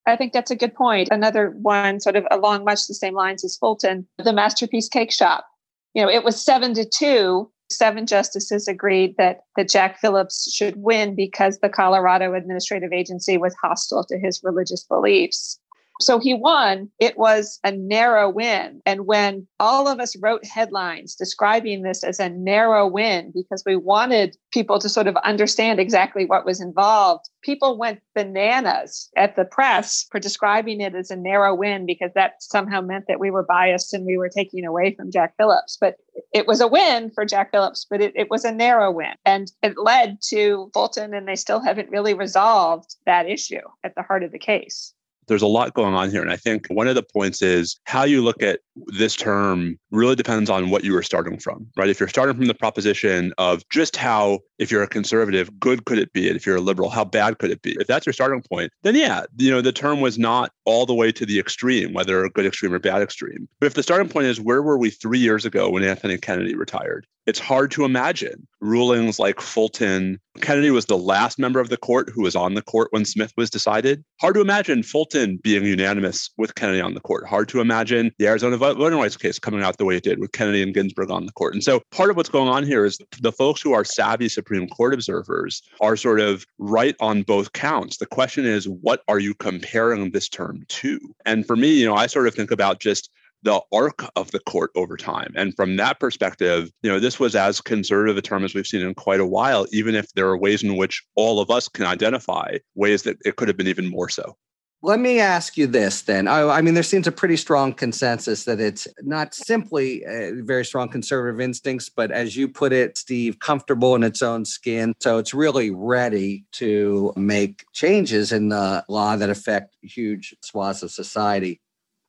I 0.06 0.16
think 0.16 0.32
that's 0.32 0.50
a 0.50 0.56
good 0.56 0.74
point. 0.74 1.08
Another 1.10 1.50
one, 1.50 2.00
sort 2.00 2.16
of 2.16 2.26
along 2.30 2.64
much 2.64 2.86
the 2.86 2.94
same 2.94 3.14
lines 3.14 3.44
as 3.44 3.56
Fulton, 3.56 4.06
the 4.18 4.32
Masterpiece 4.32 4.88
Cake 4.88 5.12
Shop. 5.12 5.46
You 5.94 6.02
know, 6.02 6.10
it 6.10 6.24
was 6.24 6.42
seven 6.42 6.74
to 6.74 6.84
two. 6.84 7.50
Seven 7.70 8.06
justices 8.06 8.68
agreed 8.68 9.16
that, 9.16 9.40
that 9.56 9.70
Jack 9.70 9.98
Phillips 9.98 10.52
should 10.52 10.76
win 10.76 11.14
because 11.14 11.58
the 11.58 11.70
Colorado 11.70 12.34
Administrative 12.34 12.92
Agency 12.92 13.38
was 13.38 13.54
hostile 13.62 14.04
to 14.04 14.18
his 14.18 14.40
religious 14.44 14.84
beliefs. 14.84 15.58
So 16.00 16.18
he 16.18 16.34
won. 16.34 16.90
It 16.98 17.16
was 17.16 17.60
a 17.62 17.70
narrow 17.70 18.28
win. 18.28 18.82
And 18.84 19.06
when 19.06 19.46
all 19.60 19.86
of 19.86 20.00
us 20.00 20.16
wrote 20.20 20.44
headlines 20.44 21.14
describing 21.14 21.82
this 21.82 22.02
as 22.02 22.18
a 22.18 22.28
narrow 22.28 22.88
win 22.88 23.32
because 23.32 23.62
we 23.64 23.76
wanted 23.76 24.36
people 24.52 24.80
to 24.80 24.88
sort 24.88 25.06
of 25.06 25.16
understand 25.18 25.78
exactly 25.78 26.24
what 26.24 26.44
was 26.44 26.60
involved, 26.60 27.28
people 27.42 27.78
went 27.78 28.00
bananas 28.14 29.08
at 29.16 29.36
the 29.36 29.44
press 29.44 30.06
for 30.10 30.18
describing 30.18 30.80
it 30.80 30.94
as 30.96 31.10
a 31.10 31.16
narrow 31.16 31.54
win 31.54 31.86
because 31.86 32.10
that 32.14 32.42
somehow 32.42 32.80
meant 32.80 33.04
that 33.06 33.20
we 33.20 33.30
were 33.30 33.44
biased 33.44 33.94
and 33.94 34.04
we 34.04 34.16
were 34.16 34.28
taking 34.28 34.64
away 34.64 34.94
from 34.96 35.12
Jack 35.12 35.34
Phillips. 35.36 35.78
But 35.80 35.96
it 36.32 36.48
was 36.48 36.60
a 36.60 36.68
win 36.68 37.12
for 37.14 37.24
Jack 37.24 37.52
Phillips, 37.52 37.86
but 37.88 38.00
it, 38.00 38.12
it 38.16 38.30
was 38.30 38.44
a 38.44 38.52
narrow 38.52 38.90
win. 38.90 39.14
And 39.24 39.50
it 39.62 39.78
led 39.78 40.18
to 40.30 40.70
Fulton, 40.74 41.14
and 41.14 41.28
they 41.28 41.36
still 41.36 41.60
haven't 41.60 41.90
really 41.90 42.14
resolved 42.14 42.96
that 43.06 43.28
issue 43.28 43.62
at 43.84 43.94
the 43.94 44.02
heart 44.02 44.24
of 44.24 44.32
the 44.32 44.38
case 44.38 44.92
there's 45.26 45.42
a 45.42 45.46
lot 45.46 45.74
going 45.74 45.94
on 45.94 46.10
here. 46.10 46.22
And 46.22 46.30
I 46.30 46.36
think 46.36 46.66
one 46.68 46.88
of 46.88 46.94
the 46.94 47.02
points 47.02 47.42
is 47.42 47.78
how 47.84 48.04
you 48.04 48.22
look 48.22 48.42
at 48.42 48.60
this 48.86 49.16
term 49.16 49.78
really 49.90 50.16
depends 50.16 50.50
on 50.50 50.70
what 50.70 50.84
you 50.84 50.96
are 50.96 51.02
starting 51.02 51.38
from, 51.38 51.66
right? 51.76 51.88
If 51.88 52.00
you're 52.00 52.08
starting 52.08 52.36
from 52.36 52.46
the 52.46 52.54
proposition 52.54 53.32
of 53.38 53.68
just 53.68 53.96
how, 53.96 54.40
if 54.58 54.70
you're 54.70 54.82
a 54.82 54.88
conservative, 54.88 55.58
good 55.60 55.84
could 55.84 55.98
it 55.98 56.12
be? 56.12 56.28
And 56.28 56.36
if 56.36 56.46
you're 56.46 56.56
a 56.56 56.60
liberal, 56.60 56.90
how 56.90 57.04
bad 57.04 57.38
could 57.38 57.50
it 57.50 57.62
be? 57.62 57.76
If 57.78 57.86
that's 57.86 58.06
your 58.06 58.12
starting 58.12 58.42
point, 58.42 58.72
then 58.82 58.94
yeah, 58.94 59.24
you 59.36 59.50
know, 59.50 59.60
the 59.60 59.72
term 59.72 60.00
was 60.00 60.18
not 60.18 60.52
all 60.64 60.86
the 60.86 60.94
way 60.94 61.12
to 61.12 61.26
the 61.26 61.38
extreme, 61.38 61.92
whether 61.92 62.24
a 62.24 62.30
good 62.30 62.46
extreme 62.46 62.72
or 62.72 62.78
bad 62.78 63.02
extreme. 63.02 63.48
But 63.60 63.66
if 63.66 63.74
the 63.74 63.82
starting 63.82 64.08
point 64.08 64.26
is 64.26 64.40
where 64.40 64.62
were 64.62 64.78
we 64.78 64.90
three 64.90 65.18
years 65.18 65.44
ago 65.44 65.70
when 65.70 65.84
Anthony 65.84 66.18
Kennedy 66.18 66.54
retired? 66.54 67.06
It's 67.26 67.38
hard 67.38 67.70
to 67.70 67.86
imagine 67.86 68.46
rulings 68.60 69.18
like 69.18 69.40
Fulton. 69.40 70.20
Kennedy 70.42 70.70
was 70.70 70.84
the 70.86 70.98
last 70.98 71.38
member 71.38 71.58
of 71.58 71.70
the 71.70 71.78
court 71.78 72.10
who 72.10 72.22
was 72.22 72.36
on 72.36 72.52
the 72.52 72.60
court 72.60 72.88
when 72.90 73.06
Smith 73.06 73.32
was 73.34 73.48
decided. 73.48 74.04
Hard 74.20 74.34
to 74.34 74.42
imagine 74.42 74.82
Fulton 74.82 75.38
being 75.42 75.64
unanimous 75.64 76.28
with 76.36 76.54
Kennedy 76.54 76.82
on 76.82 76.92
the 76.92 77.00
court. 77.00 77.26
Hard 77.26 77.48
to 77.48 77.60
imagine 77.60 78.12
the 78.18 78.26
Arizona 78.26 78.58
voting 78.58 78.98
rights 78.98 79.16
case 79.16 79.38
coming 79.38 79.62
out 79.62 79.78
the 79.78 79.86
way 79.86 79.96
it 79.96 80.02
did 80.02 80.18
with 80.18 80.32
Kennedy 80.32 80.62
and 80.62 80.74
Ginsburg 80.74 81.10
on 81.10 81.24
the 81.24 81.32
court. 81.32 81.54
And 81.54 81.64
so 81.64 81.80
part 81.92 82.10
of 82.10 82.16
what's 82.16 82.28
going 82.28 82.48
on 82.48 82.62
here 82.62 82.84
is 82.84 82.98
the 83.22 83.32
folks 83.32 83.62
who 83.62 83.72
are 83.72 83.84
savvy 83.84 84.28
Supreme 84.28 84.68
Court 84.68 84.92
observers 84.92 85.62
are 85.80 85.96
sort 85.96 86.20
of 86.20 86.44
right 86.58 86.94
on 87.00 87.22
both 87.22 87.54
counts. 87.54 87.96
The 87.96 88.06
question 88.06 88.44
is, 88.44 88.68
what 88.68 89.02
are 89.08 89.18
you 89.18 89.32
comparing 89.34 90.10
this 90.10 90.28
term 90.28 90.53
to? 90.68 91.00
And 91.24 91.46
for 91.46 91.56
me, 91.56 91.72
you 91.72 91.86
know, 91.86 91.94
I 91.94 92.06
sort 92.06 92.26
of 92.26 92.34
think 92.34 92.50
about 92.50 92.80
just 92.80 93.10
the 93.42 93.60
arc 93.72 94.04
of 94.16 94.30
the 94.30 94.40
court 94.40 94.70
over 94.74 94.96
time. 94.96 95.32
And 95.36 95.54
from 95.54 95.76
that 95.76 96.00
perspective, 96.00 96.70
you 96.82 96.90
know, 96.90 96.98
this 96.98 97.20
was 97.20 97.36
as 97.36 97.60
conservative 97.60 98.16
a 98.16 98.22
term 98.22 98.42
as 98.42 98.54
we've 98.54 98.66
seen 98.66 98.80
in 98.80 98.94
quite 98.94 99.20
a 99.20 99.26
while, 99.26 99.66
even 99.70 99.94
if 99.94 100.12
there 100.14 100.26
are 100.28 100.38
ways 100.38 100.62
in 100.62 100.76
which 100.76 101.02
all 101.14 101.40
of 101.40 101.50
us 101.50 101.68
can 101.68 101.84
identify 101.84 102.56
ways 102.74 103.02
that 103.02 103.18
it 103.24 103.36
could 103.36 103.48
have 103.48 103.56
been 103.56 103.68
even 103.68 103.86
more 103.86 104.08
so. 104.08 104.36
Let 104.84 105.00
me 105.00 105.18
ask 105.18 105.56
you 105.56 105.66
this 105.66 106.02
then. 106.02 106.28
I, 106.28 106.42
I, 106.42 106.60
mean, 106.60 106.74
there 106.74 106.82
seems 106.82 107.06
a 107.06 107.12
pretty 107.12 107.38
strong 107.38 107.72
consensus 107.72 108.44
that 108.44 108.60
it's 108.60 108.86
not 109.00 109.34
simply 109.34 110.04
uh, 110.04 110.32
very 110.44 110.62
strong 110.62 110.90
conservative 110.90 111.40
instincts, 111.40 111.88
but 111.88 112.10
as 112.10 112.36
you 112.36 112.48
put 112.48 112.70
it, 112.74 112.98
Steve, 112.98 113.38
comfortable 113.38 113.94
in 113.94 114.02
its 114.02 114.20
own 114.20 114.44
skin. 114.44 114.92
So 115.00 115.16
it's 115.16 115.32
really 115.32 115.70
ready 115.70 116.44
to 116.52 117.14
make 117.16 117.64
changes 117.72 118.30
in 118.30 118.50
the 118.50 118.84
law 118.90 119.16
that 119.16 119.30
affect 119.30 119.74
huge 119.80 120.36
swaths 120.42 120.82
of 120.82 120.90
society 120.90 121.62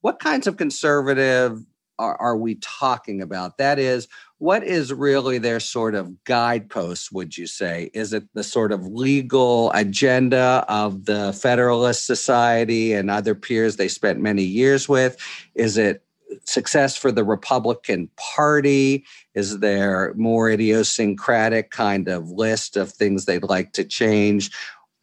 what 0.05 0.19
kinds 0.19 0.45
of 0.45 0.55
conservative 0.55 1.65
are, 1.99 2.19
are, 2.19 2.37
we 2.37 2.55
talking 2.55 3.21
about? 3.21 3.57
That 3.57 3.79
is, 3.79 4.07
what 4.37 4.63
is 4.63 4.93
really 4.93 5.37
their 5.37 5.59
sort 5.59 5.95
of 5.95 6.23
guideposts, 6.25 7.11
would 7.11 7.37
you 7.37 7.47
say? 7.47 7.89
Is 7.93 8.13
it 8.13 8.25
the 8.33 8.43
sort 8.43 8.71
of 8.71 8.85
legal 8.87 9.71
agenda 9.71 10.65
of 10.67 11.05
the 11.05 11.33
Federalist 11.33 12.05
Society 12.05 12.93
and 12.93 13.09
other 13.09 13.35
peers 13.35 13.75
they 13.75 13.87
spent 13.87 14.19
many 14.19 14.43
years 14.43 14.89
with? 14.89 15.17
Is 15.55 15.77
it 15.77 16.03
success 16.43 16.97
for 16.97 17.11
the 17.11 17.23
Republican 17.23 18.09
Party? 18.17 19.05
Is 19.33 19.59
there 19.59 20.13
more 20.15 20.49
idiosyncratic 20.49 21.71
kind 21.71 22.07
of 22.07 22.29
list 22.29 22.77
of 22.77 22.91
things 22.91 23.25
they'd 23.25 23.43
like 23.43 23.73
to 23.73 23.83
change? 23.83 24.51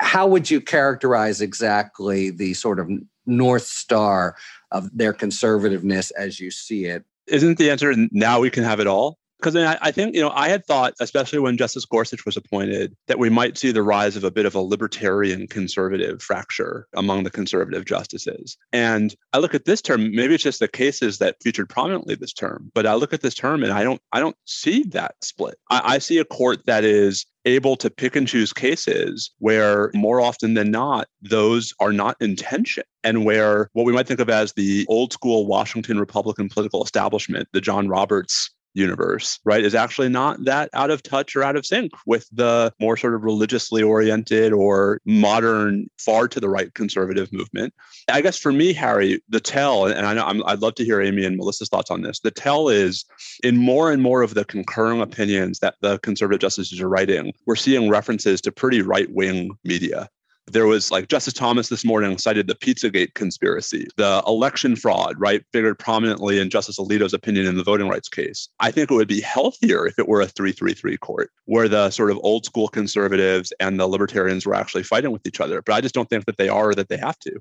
How 0.00 0.26
would 0.26 0.50
you 0.50 0.60
characterize 0.60 1.40
exactly 1.40 2.30
the 2.30 2.54
sort 2.54 2.80
of 2.80 2.90
North 3.26 3.66
Star 3.66 4.36
of 4.72 4.90
their 4.96 5.12
conservativeness 5.12 6.10
as 6.16 6.40
you 6.40 6.50
see 6.50 6.86
it. 6.86 7.04
Isn't 7.28 7.58
the 7.58 7.70
answer 7.70 7.94
now 8.10 8.40
we 8.40 8.50
can 8.50 8.64
have 8.64 8.80
it 8.80 8.86
all? 8.86 9.18
Because 9.42 9.56
I, 9.56 9.76
I, 9.82 9.90
think, 9.90 10.14
you 10.14 10.20
know, 10.20 10.30
I 10.30 10.48
had 10.48 10.64
thought, 10.64 10.94
especially 11.00 11.40
when 11.40 11.56
Justice 11.56 11.84
Gorsuch 11.84 12.24
was 12.24 12.36
appointed, 12.36 12.94
that 13.08 13.18
we 13.18 13.28
might 13.28 13.58
see 13.58 13.72
the 13.72 13.82
rise 13.82 14.14
of 14.14 14.22
a 14.22 14.30
bit 14.30 14.46
of 14.46 14.54
a 14.54 14.60
libertarian 14.60 15.48
conservative 15.48 16.22
fracture 16.22 16.86
among 16.94 17.24
the 17.24 17.30
conservative 17.30 17.84
justices. 17.84 18.56
And 18.72 19.16
I 19.32 19.38
look 19.38 19.52
at 19.52 19.64
this 19.64 19.82
term, 19.82 20.14
maybe 20.14 20.34
it's 20.34 20.44
just 20.44 20.60
the 20.60 20.68
cases 20.68 21.18
that 21.18 21.42
featured 21.42 21.68
prominently 21.68 22.14
this 22.14 22.32
term, 22.32 22.70
but 22.72 22.86
I 22.86 22.94
look 22.94 23.12
at 23.12 23.22
this 23.22 23.34
term 23.34 23.64
and 23.64 23.72
I 23.72 23.82
don't 23.82 24.00
I 24.12 24.20
don't 24.20 24.36
see 24.44 24.84
that 24.84 25.16
split. 25.22 25.58
I, 25.70 25.94
I 25.94 25.98
see 25.98 26.18
a 26.18 26.24
court 26.24 26.64
that 26.66 26.84
is 26.84 27.26
able 27.44 27.74
to 27.76 27.90
pick 27.90 28.14
and 28.14 28.28
choose 28.28 28.52
cases 28.52 29.32
where 29.38 29.90
more 29.94 30.20
often 30.20 30.54
than 30.54 30.70
not, 30.70 31.08
those 31.20 31.74
are 31.80 31.92
not 31.92 32.16
in 32.20 32.36
tension 32.36 32.84
and 33.02 33.24
where 33.24 33.68
what 33.72 33.84
we 33.84 33.92
might 33.92 34.06
think 34.06 34.20
of 34.20 34.30
as 34.30 34.52
the 34.52 34.86
old 34.88 35.12
school 35.12 35.46
Washington 35.46 35.98
Republican 35.98 36.48
political 36.48 36.84
establishment, 36.84 37.48
the 37.52 37.60
John 37.60 37.88
Roberts 37.88 38.50
universe, 38.74 39.38
right, 39.44 39.64
is 39.64 39.74
actually 39.74 40.08
not 40.08 40.44
that 40.44 40.70
out 40.72 40.90
of 40.90 41.02
touch 41.02 41.36
or 41.36 41.42
out 41.42 41.56
of 41.56 41.66
sync 41.66 41.92
with 42.06 42.28
the 42.32 42.72
more 42.80 42.96
sort 42.96 43.14
of 43.14 43.22
religiously 43.22 43.82
oriented 43.82 44.52
or 44.52 45.00
modern, 45.04 45.86
far 45.98 46.28
to 46.28 46.40
the 46.40 46.48
right 46.48 46.72
conservative 46.74 47.32
movement. 47.32 47.74
I 48.08 48.20
guess 48.20 48.38
for 48.38 48.52
me, 48.52 48.72
Harry, 48.72 49.22
the 49.28 49.40
tell, 49.40 49.86
and 49.86 50.06
I 50.06 50.14
know 50.14 50.24
i 50.24 50.52
would 50.52 50.62
love 50.62 50.74
to 50.76 50.84
hear 50.84 51.00
Amy 51.00 51.24
and 51.24 51.36
Melissa's 51.36 51.68
thoughts 51.68 51.90
on 51.90 52.02
this. 52.02 52.20
The 52.20 52.30
tell 52.30 52.68
is 52.68 53.04
in 53.42 53.56
more 53.56 53.92
and 53.92 54.02
more 54.02 54.22
of 54.22 54.34
the 54.34 54.44
concurring 54.44 55.00
opinions 55.00 55.58
that 55.60 55.74
the 55.80 55.98
conservative 56.00 56.40
justices 56.40 56.80
are 56.80 56.88
writing, 56.88 57.32
we're 57.46 57.56
seeing 57.56 57.88
references 57.88 58.40
to 58.42 58.52
pretty 58.52 58.82
right 58.82 59.10
wing 59.12 59.50
media 59.64 60.08
there 60.46 60.66
was 60.66 60.90
like 60.90 61.08
Justice 61.08 61.34
Thomas 61.34 61.68
this 61.68 61.84
morning 61.84 62.18
cited 62.18 62.46
the 62.46 62.54
Pizzagate 62.54 63.14
conspiracy, 63.14 63.86
the 63.96 64.22
election 64.26 64.76
fraud, 64.76 65.14
right, 65.18 65.44
figured 65.52 65.78
prominently 65.78 66.40
in 66.40 66.50
Justice 66.50 66.78
Alito's 66.78 67.14
opinion 67.14 67.46
in 67.46 67.56
the 67.56 67.62
voting 67.62 67.88
rights 67.88 68.08
case. 68.08 68.48
I 68.60 68.70
think 68.70 68.90
it 68.90 68.94
would 68.94 69.08
be 69.08 69.20
healthier 69.20 69.86
if 69.86 69.98
it 69.98 70.08
were 70.08 70.20
a 70.20 70.26
333 70.26 70.96
court 70.98 71.30
where 71.46 71.68
the 71.68 71.90
sort 71.90 72.10
of 72.10 72.18
old 72.22 72.44
school 72.44 72.68
conservatives 72.68 73.52
and 73.60 73.78
the 73.78 73.86
libertarians 73.86 74.44
were 74.44 74.54
actually 74.54 74.82
fighting 74.82 75.12
with 75.12 75.26
each 75.26 75.40
other. 75.40 75.62
But 75.62 75.74
I 75.74 75.80
just 75.80 75.94
don't 75.94 76.10
think 76.10 76.26
that 76.26 76.38
they 76.38 76.48
are 76.48 76.70
or 76.70 76.74
that 76.74 76.88
they 76.88 76.98
have 76.98 77.18
to. 77.20 77.40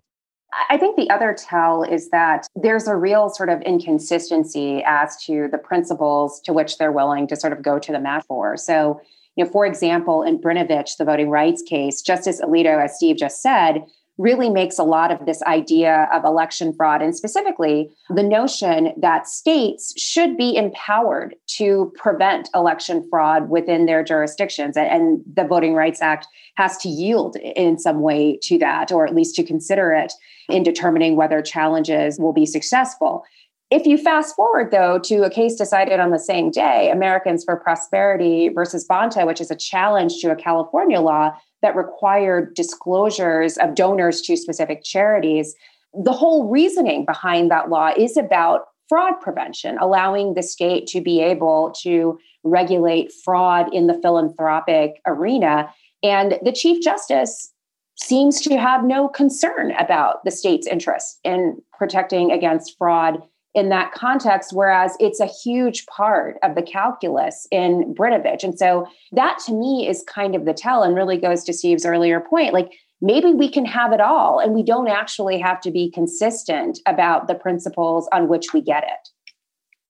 I 0.69 0.77
think 0.77 0.97
the 0.97 1.09
other 1.09 1.33
tell 1.37 1.83
is 1.83 2.09
that 2.09 2.47
there's 2.55 2.87
a 2.87 2.95
real 2.95 3.29
sort 3.29 3.49
of 3.49 3.61
inconsistency 3.61 4.83
as 4.85 5.15
to 5.25 5.47
the 5.49 5.57
principles 5.57 6.41
to 6.41 6.53
which 6.53 6.77
they're 6.77 6.91
willing 6.91 7.27
to 7.27 7.35
sort 7.37 7.53
of 7.53 7.61
go 7.61 7.79
to 7.79 7.91
the 7.91 7.99
mat 7.99 8.25
for. 8.27 8.57
So 8.57 9.01
you 9.35 9.43
know, 9.43 9.49
for 9.49 9.65
example, 9.65 10.23
in 10.23 10.39
Brnovich, 10.39 10.97
the 10.97 11.05
voting 11.05 11.29
rights 11.29 11.61
case, 11.61 12.01
Justice 12.01 12.41
Alito, 12.41 12.83
as 12.83 12.95
Steve 12.95 13.17
just 13.17 13.41
said, 13.41 13.83
really 14.17 14.49
makes 14.49 14.77
a 14.77 14.83
lot 14.83 15.11
of 15.11 15.25
this 15.25 15.41
idea 15.43 16.07
of 16.13 16.23
election 16.25 16.73
fraud 16.73 17.01
and 17.01 17.15
specifically 17.15 17.89
the 18.09 18.21
notion 18.21 18.93
that 18.97 19.25
states 19.25 19.99
should 19.99 20.37
be 20.37 20.55
empowered 20.55 21.33
to 21.47 21.91
prevent 21.95 22.49
election 22.53 23.07
fraud 23.09 23.49
within 23.49 23.85
their 23.85 24.03
jurisdictions. 24.03 24.77
And 24.77 25.23
the 25.33 25.45
Voting 25.45 25.73
Rights 25.73 26.01
Act 26.01 26.27
has 26.55 26.77
to 26.79 26.89
yield 26.89 27.35
in 27.37 27.79
some 27.79 28.01
way 28.01 28.37
to 28.43 28.59
that, 28.59 28.91
or 28.91 29.07
at 29.07 29.15
least 29.15 29.35
to 29.35 29.43
consider 29.43 29.91
it 29.91 30.13
in 30.49 30.61
determining 30.61 31.15
whether 31.15 31.41
challenges 31.41 32.19
will 32.19 32.33
be 32.33 32.45
successful. 32.45 33.23
If 33.71 33.87
you 33.87 33.97
fast 33.97 34.35
forward, 34.35 34.71
though, 34.71 34.99
to 34.99 35.23
a 35.23 35.29
case 35.29 35.55
decided 35.55 36.01
on 36.01 36.11
the 36.11 36.19
same 36.19 36.51
day, 36.51 36.91
Americans 36.91 37.45
for 37.45 37.55
Prosperity 37.55 38.49
versus 38.49 38.85
Bonta, 38.85 39.25
which 39.25 39.39
is 39.39 39.49
a 39.49 39.55
challenge 39.55 40.19
to 40.19 40.29
a 40.29 40.35
California 40.35 40.99
law 40.99 41.31
that 41.61 41.77
required 41.77 42.53
disclosures 42.53 43.57
of 43.57 43.75
donors 43.75 44.21
to 44.23 44.35
specific 44.35 44.83
charities, 44.83 45.55
the 45.93 46.11
whole 46.11 46.49
reasoning 46.49 47.05
behind 47.05 47.49
that 47.49 47.69
law 47.69 47.91
is 47.95 48.17
about 48.17 48.65
fraud 48.89 49.13
prevention, 49.21 49.77
allowing 49.79 50.33
the 50.33 50.43
state 50.43 50.85
to 50.87 50.99
be 50.99 51.21
able 51.21 51.73
to 51.81 52.19
regulate 52.43 53.09
fraud 53.23 53.73
in 53.73 53.87
the 53.87 53.97
philanthropic 54.01 54.99
arena. 55.07 55.69
And 56.03 56.37
the 56.43 56.51
Chief 56.51 56.83
Justice 56.83 57.53
seems 57.95 58.41
to 58.41 58.57
have 58.57 58.83
no 58.83 59.07
concern 59.07 59.71
about 59.79 60.25
the 60.25 60.31
state's 60.31 60.67
interest 60.67 61.19
in 61.23 61.61
protecting 61.77 62.33
against 62.33 62.77
fraud 62.77 63.21
in 63.53 63.69
that 63.69 63.91
context, 63.91 64.53
whereas 64.53 64.95
it's 64.99 65.19
a 65.19 65.25
huge 65.25 65.85
part 65.87 66.37
of 66.41 66.55
the 66.55 66.61
calculus 66.61 67.47
in 67.51 67.93
Brnovich. 67.93 68.43
And 68.43 68.57
so 68.57 68.87
that 69.11 69.39
to 69.45 69.53
me 69.53 69.87
is 69.87 70.03
kind 70.07 70.35
of 70.35 70.45
the 70.45 70.53
tell 70.53 70.83
and 70.83 70.95
really 70.95 71.17
goes 71.17 71.43
to 71.43 71.53
Steve's 71.53 71.85
earlier 71.85 72.21
point. 72.21 72.53
Like 72.53 72.71
maybe 73.01 73.33
we 73.33 73.49
can 73.49 73.65
have 73.65 73.91
it 73.91 73.99
all 73.99 74.39
and 74.39 74.53
we 74.53 74.63
don't 74.63 74.87
actually 74.87 75.39
have 75.39 75.59
to 75.61 75.71
be 75.71 75.91
consistent 75.91 76.79
about 76.85 77.27
the 77.27 77.35
principles 77.35 78.07
on 78.13 78.29
which 78.29 78.53
we 78.53 78.61
get 78.61 78.83
it. 78.83 79.09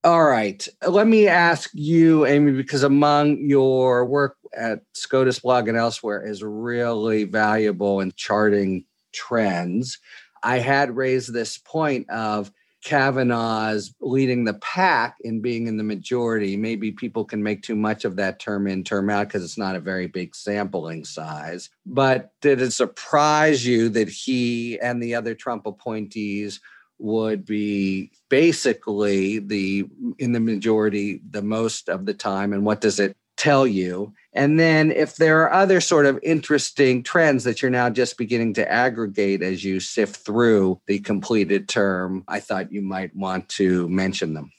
All 0.03 0.23
right. 0.23 0.67
Let 0.87 1.05
me 1.05 1.27
ask 1.27 1.69
you, 1.73 2.25
Amy, 2.25 2.53
because 2.53 2.81
among 2.81 3.37
your 3.37 4.03
work 4.05 4.37
at 4.57 4.81
SCOTUS 4.95 5.39
blog 5.39 5.67
and 5.67 5.77
elsewhere 5.77 6.25
is 6.25 6.41
really 6.41 7.25
valuable 7.25 7.99
in 7.99 8.11
charting 8.15 8.85
trends. 9.13 9.99
I 10.41 10.57
had 10.57 10.95
raised 10.95 11.31
this 11.31 11.59
point 11.59 12.09
of 12.09 12.51
Kavanaugh's 12.83 13.93
leading 14.01 14.43
the 14.43 14.55
pack 14.55 15.17
in 15.21 15.41
being 15.41 15.67
in 15.67 15.77
the 15.77 15.83
majority. 15.83 16.57
Maybe 16.57 16.91
people 16.91 17.25
can 17.25 17.43
make 17.43 17.61
too 17.61 17.75
much 17.75 18.05
of 18.05 18.15
that 18.15 18.39
term 18.39 18.67
in, 18.67 18.83
term 18.83 19.09
out 19.09 19.27
because 19.27 19.43
it's 19.43 19.57
not 19.57 19.75
a 19.75 19.79
very 19.79 20.07
big 20.07 20.35
sampling 20.35 21.05
size. 21.05 21.69
But 21.85 22.31
did 22.41 22.61
it 22.61 22.71
surprise 22.71 23.65
you 23.65 23.89
that 23.89 24.09
he 24.09 24.79
and 24.79 25.01
the 25.01 25.15
other 25.15 25.35
Trump 25.35 25.65
appointees 25.67 26.59
would 26.97 27.45
be 27.45 28.11
basically 28.29 29.39
the 29.39 29.85
in 30.19 30.31
the 30.31 30.39
majority 30.39 31.21
the 31.29 31.41
most 31.41 31.89
of 31.89 32.05
the 32.05 32.13
time? 32.13 32.53
And 32.53 32.65
what 32.65 32.81
does 32.81 32.99
it 32.99 33.15
tell 33.41 33.65
you? 33.65 34.13
And 34.33 34.59
then 34.59 34.91
if 34.91 35.15
there 35.15 35.41
are 35.41 35.51
other 35.51 35.81
sort 35.81 36.05
of 36.05 36.19
interesting 36.21 37.01
trends 37.01 37.43
that 37.43 37.61
you're 37.61 37.71
now 37.71 37.89
just 37.89 38.17
beginning 38.17 38.53
to 38.53 38.71
aggregate 38.71 39.41
as 39.41 39.63
you 39.63 39.79
sift 39.79 40.17
through 40.17 40.79
the 40.85 40.99
completed 40.99 41.67
term, 41.67 42.23
I 42.27 42.39
thought 42.39 42.71
you 42.71 42.81
might 42.81 43.15
want 43.15 43.49
to 43.49 43.89
mention 43.89 44.35
them. 44.35 44.51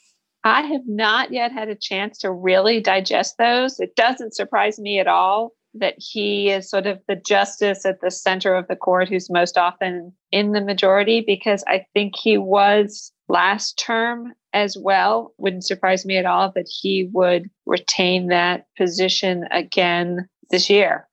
I 0.43 0.63
have 0.63 0.81
not 0.85 1.31
yet 1.31 1.53
had 1.53 1.69
a 1.69 1.75
chance 1.75 2.17
to 2.19 2.31
really 2.31 2.81
digest 2.81 3.37
those. 3.37 3.79
It 3.79 3.95
doesn't 3.95 4.35
surprise 4.35 4.77
me 4.77 4.99
at 4.99 5.07
all 5.07 5.53
that 5.75 5.95
he 5.97 6.51
is 6.51 6.69
sort 6.69 6.85
of 6.85 6.99
the 7.07 7.15
justice 7.15 7.85
at 7.85 8.01
the 8.01 8.11
center 8.11 8.53
of 8.53 8.67
the 8.67 8.75
court 8.75 9.07
who's 9.07 9.29
most 9.29 9.57
often 9.57 10.11
in 10.31 10.51
the 10.51 10.61
majority 10.61 11.23
because 11.25 11.63
I 11.67 11.85
think 11.93 12.15
he 12.15 12.37
was 12.37 13.12
last 13.27 13.77
term 13.77 14.33
as 14.53 14.77
well. 14.77 15.33
Wouldn't 15.37 15.65
surprise 15.65 16.05
me 16.05 16.17
at 16.17 16.25
all 16.25 16.51
that 16.55 16.67
he 16.69 17.09
would 17.11 17.49
retain 17.65 18.27
that 18.27 18.67
position 18.77 19.45
again 19.51 20.27
this 20.49 20.69
year. 20.69 21.07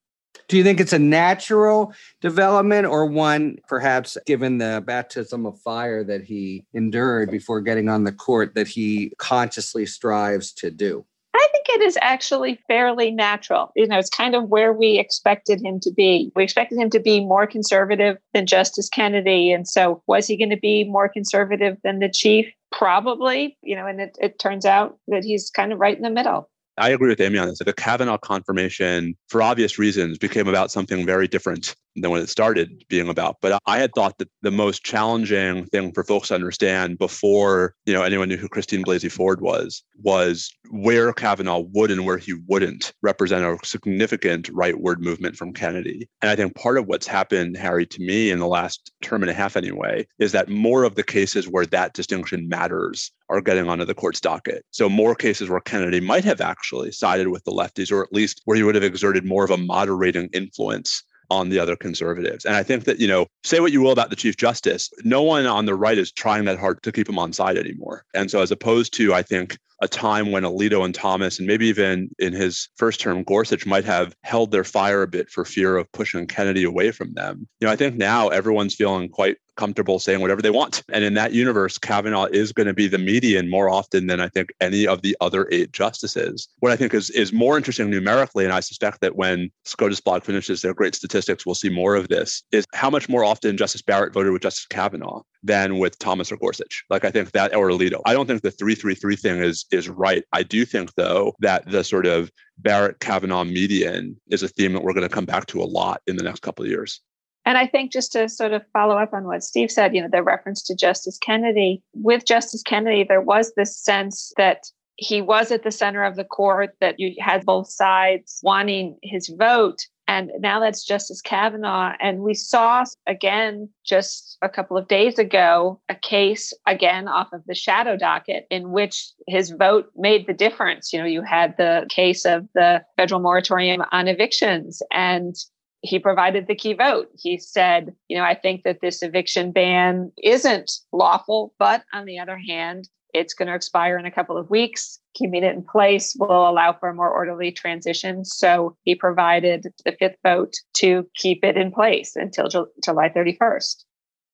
Do 0.48 0.56
you 0.56 0.64
think 0.64 0.80
it's 0.80 0.92
a 0.92 0.98
natural 0.98 1.94
development 2.20 2.86
or 2.86 3.06
one 3.06 3.58
perhaps 3.68 4.18
given 4.26 4.58
the 4.58 4.82
baptism 4.84 5.46
of 5.46 5.60
fire 5.60 6.02
that 6.04 6.24
he 6.24 6.66
endured 6.74 7.30
before 7.30 7.60
getting 7.60 7.88
on 7.88 8.02
the 8.02 8.12
court 8.12 8.54
that 8.56 8.66
he 8.66 9.12
consciously 9.18 9.86
strives 9.86 10.52
to 10.54 10.70
do? 10.72 11.06
I 11.34 11.48
think 11.52 11.66
it 11.68 11.82
is 11.82 11.98
actually 12.02 12.60
fairly 12.66 13.10
natural. 13.10 13.70
You 13.76 13.86
know, 13.86 13.98
it's 13.98 14.10
kind 14.10 14.34
of 14.34 14.48
where 14.48 14.72
we 14.72 14.98
expected 14.98 15.60
him 15.64 15.78
to 15.80 15.92
be. 15.92 16.32
We 16.34 16.42
expected 16.42 16.78
him 16.78 16.90
to 16.90 17.00
be 17.00 17.24
more 17.24 17.46
conservative 17.46 18.18
than 18.34 18.46
Justice 18.46 18.88
Kennedy. 18.88 19.52
And 19.52 19.68
so, 19.68 20.02
was 20.06 20.26
he 20.26 20.36
going 20.36 20.50
to 20.50 20.56
be 20.56 20.84
more 20.84 21.08
conservative 21.08 21.76
than 21.84 22.00
the 22.00 22.08
chief? 22.08 22.52
Probably, 22.72 23.56
you 23.62 23.76
know, 23.76 23.86
and 23.86 24.00
it, 24.00 24.16
it 24.20 24.38
turns 24.38 24.64
out 24.64 24.98
that 25.08 25.24
he's 25.24 25.50
kind 25.50 25.72
of 25.72 25.78
right 25.78 25.96
in 25.96 26.02
the 26.02 26.10
middle. 26.10 26.48
I 26.78 26.90
agree 26.90 27.08
with 27.08 27.20
Amy 27.20 27.38
on 27.38 27.48
this. 27.48 27.58
The 27.58 27.72
Kavanaugh 27.72 28.16
confirmation, 28.16 29.14
for 29.28 29.42
obvious 29.42 29.78
reasons, 29.78 30.18
became 30.18 30.48
about 30.48 30.70
something 30.70 31.04
very 31.04 31.28
different 31.28 31.74
than 31.96 32.10
when 32.10 32.22
it 32.22 32.28
started 32.28 32.84
being 32.88 33.08
about. 33.08 33.36
But 33.40 33.60
I 33.66 33.78
had 33.78 33.92
thought 33.94 34.18
that 34.18 34.28
the 34.42 34.50
most 34.50 34.84
challenging 34.84 35.66
thing 35.66 35.92
for 35.92 36.04
folks 36.04 36.28
to 36.28 36.34
understand 36.34 36.98
before 36.98 37.74
you 37.86 37.92
know 37.92 38.02
anyone 38.02 38.28
knew 38.28 38.36
who 38.36 38.48
Christine 38.48 38.84
Blasey 38.84 39.10
Ford 39.10 39.40
was 39.40 39.82
was 40.02 40.50
where 40.70 41.12
Kavanaugh 41.12 41.64
would 41.72 41.90
and 41.90 42.06
where 42.06 42.18
he 42.18 42.34
wouldn't 42.46 42.92
represent 43.02 43.44
a 43.44 43.58
significant 43.66 44.52
rightward 44.52 44.98
movement 44.98 45.36
from 45.36 45.52
Kennedy. 45.52 46.08
And 46.22 46.30
I 46.30 46.36
think 46.36 46.54
part 46.54 46.78
of 46.78 46.86
what's 46.86 47.06
happened, 47.06 47.56
Harry, 47.56 47.86
to 47.86 48.00
me 48.00 48.30
in 48.30 48.38
the 48.38 48.46
last 48.46 48.92
term 49.02 49.22
and 49.22 49.30
a 49.30 49.34
half 49.34 49.56
anyway, 49.56 50.06
is 50.18 50.32
that 50.32 50.48
more 50.48 50.84
of 50.84 50.94
the 50.94 51.02
cases 51.02 51.48
where 51.48 51.66
that 51.66 51.94
distinction 51.94 52.48
matters 52.48 53.10
are 53.28 53.40
getting 53.40 53.68
onto 53.68 53.84
the 53.84 53.94
court's 53.94 54.20
docket. 54.20 54.64
So 54.70 54.88
more 54.88 55.14
cases 55.14 55.48
where 55.48 55.60
Kennedy 55.60 56.00
might 56.00 56.24
have 56.24 56.40
actually 56.40 56.92
sided 56.92 57.28
with 57.28 57.44
the 57.44 57.52
lefties, 57.52 57.92
or 57.92 58.02
at 58.02 58.12
least 58.12 58.42
where 58.44 58.56
he 58.56 58.62
would 58.62 58.74
have 58.74 58.84
exerted 58.84 59.24
more 59.24 59.44
of 59.44 59.50
a 59.50 59.56
moderating 59.56 60.28
influence 60.32 61.04
on 61.30 61.48
the 61.48 61.58
other 61.58 61.76
conservatives. 61.76 62.44
And 62.44 62.56
I 62.56 62.62
think 62.62 62.84
that, 62.84 62.98
you 62.98 63.08
know, 63.08 63.26
say 63.44 63.60
what 63.60 63.72
you 63.72 63.80
will 63.80 63.92
about 63.92 64.10
the 64.10 64.16
Chief 64.16 64.36
Justice, 64.36 64.90
no 65.04 65.22
one 65.22 65.46
on 65.46 65.66
the 65.66 65.74
right 65.74 65.98
is 65.98 66.12
trying 66.12 66.44
that 66.46 66.58
hard 66.58 66.82
to 66.82 66.92
keep 66.92 67.08
him 67.08 67.18
on 67.18 67.32
side 67.32 67.56
anymore. 67.56 68.04
And 68.14 68.30
so, 68.30 68.40
as 68.40 68.50
opposed 68.50 68.94
to, 68.94 69.14
I 69.14 69.22
think, 69.22 69.56
a 69.82 69.88
time 69.88 70.30
when 70.30 70.42
Alito 70.42 70.84
and 70.84 70.94
Thomas, 70.94 71.38
and 71.38 71.48
maybe 71.48 71.66
even 71.66 72.10
in 72.18 72.32
his 72.32 72.68
first 72.76 73.00
term, 73.00 73.22
Gorsuch 73.22 73.64
might 73.64 73.84
have 73.84 74.14
held 74.22 74.50
their 74.50 74.64
fire 74.64 75.02
a 75.02 75.08
bit 75.08 75.30
for 75.30 75.44
fear 75.44 75.76
of 75.76 75.90
pushing 75.92 76.26
Kennedy 76.26 76.64
away 76.64 76.90
from 76.90 77.14
them. 77.14 77.48
You 77.60 77.66
know, 77.66 77.72
I 77.72 77.76
think 77.76 77.96
now 77.96 78.28
everyone's 78.28 78.74
feeling 78.74 79.08
quite 79.08 79.38
comfortable 79.60 79.98
saying 79.98 80.20
whatever 80.20 80.40
they 80.40 80.50
want. 80.50 80.82
And 80.90 81.04
in 81.04 81.12
that 81.14 81.34
universe, 81.34 81.76
Kavanaugh 81.76 82.28
is 82.32 82.50
going 82.50 82.66
to 82.66 82.72
be 82.72 82.88
the 82.88 82.96
median 82.96 83.50
more 83.50 83.68
often 83.68 84.06
than 84.06 84.18
I 84.18 84.28
think 84.28 84.48
any 84.62 84.86
of 84.86 85.02
the 85.02 85.14
other 85.20 85.46
eight 85.52 85.70
justices. 85.72 86.48
What 86.60 86.72
I 86.72 86.76
think 86.76 86.94
is, 86.94 87.10
is 87.10 87.30
more 87.30 87.58
interesting 87.58 87.90
numerically, 87.90 88.44
and 88.44 88.54
I 88.54 88.60
suspect 88.60 89.02
that 89.02 89.16
when 89.16 89.50
SCOTUS 89.66 90.00
blog 90.00 90.24
finishes 90.24 90.62
their 90.62 90.72
great 90.72 90.94
statistics, 90.94 91.44
we'll 91.44 91.54
see 91.54 91.68
more 91.68 91.94
of 91.94 92.08
this, 92.08 92.42
is 92.52 92.64
how 92.72 92.88
much 92.88 93.10
more 93.10 93.22
often 93.22 93.58
Justice 93.58 93.82
Barrett 93.82 94.14
voted 94.14 94.32
with 94.32 94.40
Justice 94.40 94.66
Kavanaugh 94.66 95.20
than 95.42 95.78
with 95.78 95.98
Thomas 95.98 96.32
or 96.32 96.38
Gorsuch. 96.38 96.84
Like 96.88 97.04
I 97.04 97.10
think 97.10 97.32
that 97.32 97.54
or 97.54 97.68
Alito. 97.68 98.00
I 98.06 98.14
don't 98.14 98.26
think 98.26 98.40
the 98.40 98.50
333 98.50 99.16
thing 99.16 99.42
is 99.42 99.66
is 99.70 99.90
right. 99.90 100.24
I 100.32 100.42
do 100.42 100.64
think 100.64 100.94
though 100.94 101.34
that 101.40 101.70
the 101.70 101.84
sort 101.84 102.06
of 102.06 102.30
Barrett 102.58 103.00
Kavanaugh 103.00 103.44
median 103.44 104.20
is 104.30 104.42
a 104.42 104.48
theme 104.48 104.72
that 104.72 104.82
we're 104.82 104.94
going 104.94 105.08
to 105.08 105.14
come 105.14 105.24
back 105.26 105.46
to 105.46 105.62
a 105.62 105.64
lot 105.64 106.00
in 106.06 106.16
the 106.16 106.22
next 106.22 106.40
couple 106.40 106.64
of 106.64 106.70
years. 106.70 107.00
And 107.44 107.56
I 107.56 107.66
think 107.66 107.92
just 107.92 108.12
to 108.12 108.28
sort 108.28 108.52
of 108.52 108.62
follow 108.72 108.96
up 108.96 109.12
on 109.12 109.24
what 109.24 109.42
Steve 109.42 109.70
said, 109.70 109.94
you 109.94 110.02
know, 110.02 110.08
the 110.10 110.22
reference 110.22 110.62
to 110.64 110.76
Justice 110.76 111.18
Kennedy, 111.18 111.82
with 111.94 112.26
Justice 112.26 112.62
Kennedy, 112.62 113.04
there 113.04 113.20
was 113.20 113.52
this 113.56 113.76
sense 113.76 114.32
that 114.36 114.64
he 114.96 115.22
was 115.22 115.50
at 115.50 115.62
the 115.62 115.70
center 115.70 116.04
of 116.04 116.16
the 116.16 116.24
court, 116.24 116.76
that 116.80 117.00
you 117.00 117.14
had 117.18 117.46
both 117.46 117.70
sides 117.70 118.38
wanting 118.42 118.98
his 119.02 119.32
vote. 119.38 119.78
And 120.06 120.30
now 120.40 120.60
that's 120.60 120.84
Justice 120.84 121.22
Kavanaugh. 121.22 121.94
And 122.00 122.20
we 122.20 122.34
saw 122.34 122.84
again 123.06 123.70
just 123.86 124.36
a 124.42 124.48
couple 124.48 124.76
of 124.76 124.88
days 124.88 125.18
ago 125.18 125.80
a 125.88 125.94
case 125.94 126.52
again 126.66 127.08
off 127.08 127.32
of 127.32 127.42
the 127.46 127.54
shadow 127.54 127.96
docket 127.96 128.46
in 128.50 128.72
which 128.72 129.12
his 129.26 129.50
vote 129.50 129.86
made 129.96 130.26
the 130.26 130.34
difference. 130.34 130.92
You 130.92 130.98
know, 130.98 131.06
you 131.06 131.22
had 131.22 131.56
the 131.56 131.86
case 131.88 132.26
of 132.26 132.46
the 132.54 132.82
federal 132.96 133.20
moratorium 133.20 133.82
on 133.92 134.08
evictions 134.08 134.82
and 134.92 135.34
he 135.82 135.98
provided 135.98 136.46
the 136.46 136.54
key 136.54 136.74
vote. 136.74 137.08
He 137.16 137.38
said, 137.38 137.94
you 138.08 138.16
know, 138.16 138.24
I 138.24 138.34
think 138.34 138.64
that 138.64 138.80
this 138.80 139.02
eviction 139.02 139.52
ban 139.52 140.12
isn't 140.22 140.70
lawful, 140.92 141.54
but 141.58 141.82
on 141.92 142.04
the 142.04 142.18
other 142.18 142.36
hand, 142.38 142.88
it's 143.12 143.34
going 143.34 143.48
to 143.48 143.54
expire 143.54 143.98
in 143.98 144.06
a 144.06 144.10
couple 144.10 144.36
of 144.36 144.50
weeks. 144.50 144.98
Keeping 145.14 145.42
it 145.42 145.54
in 145.54 145.64
place 145.64 146.14
will 146.18 146.48
allow 146.48 146.72
for 146.72 146.88
a 146.88 146.94
more 146.94 147.10
orderly 147.10 147.50
transition. 147.50 148.24
So 148.24 148.76
he 148.84 148.94
provided 148.94 149.66
the 149.84 149.96
fifth 149.98 150.16
vote 150.22 150.54
to 150.74 151.06
keep 151.16 151.44
it 151.44 151.56
in 151.56 151.72
place 151.72 152.14
until 152.14 152.48
July 152.84 153.08
31st. 153.08 153.84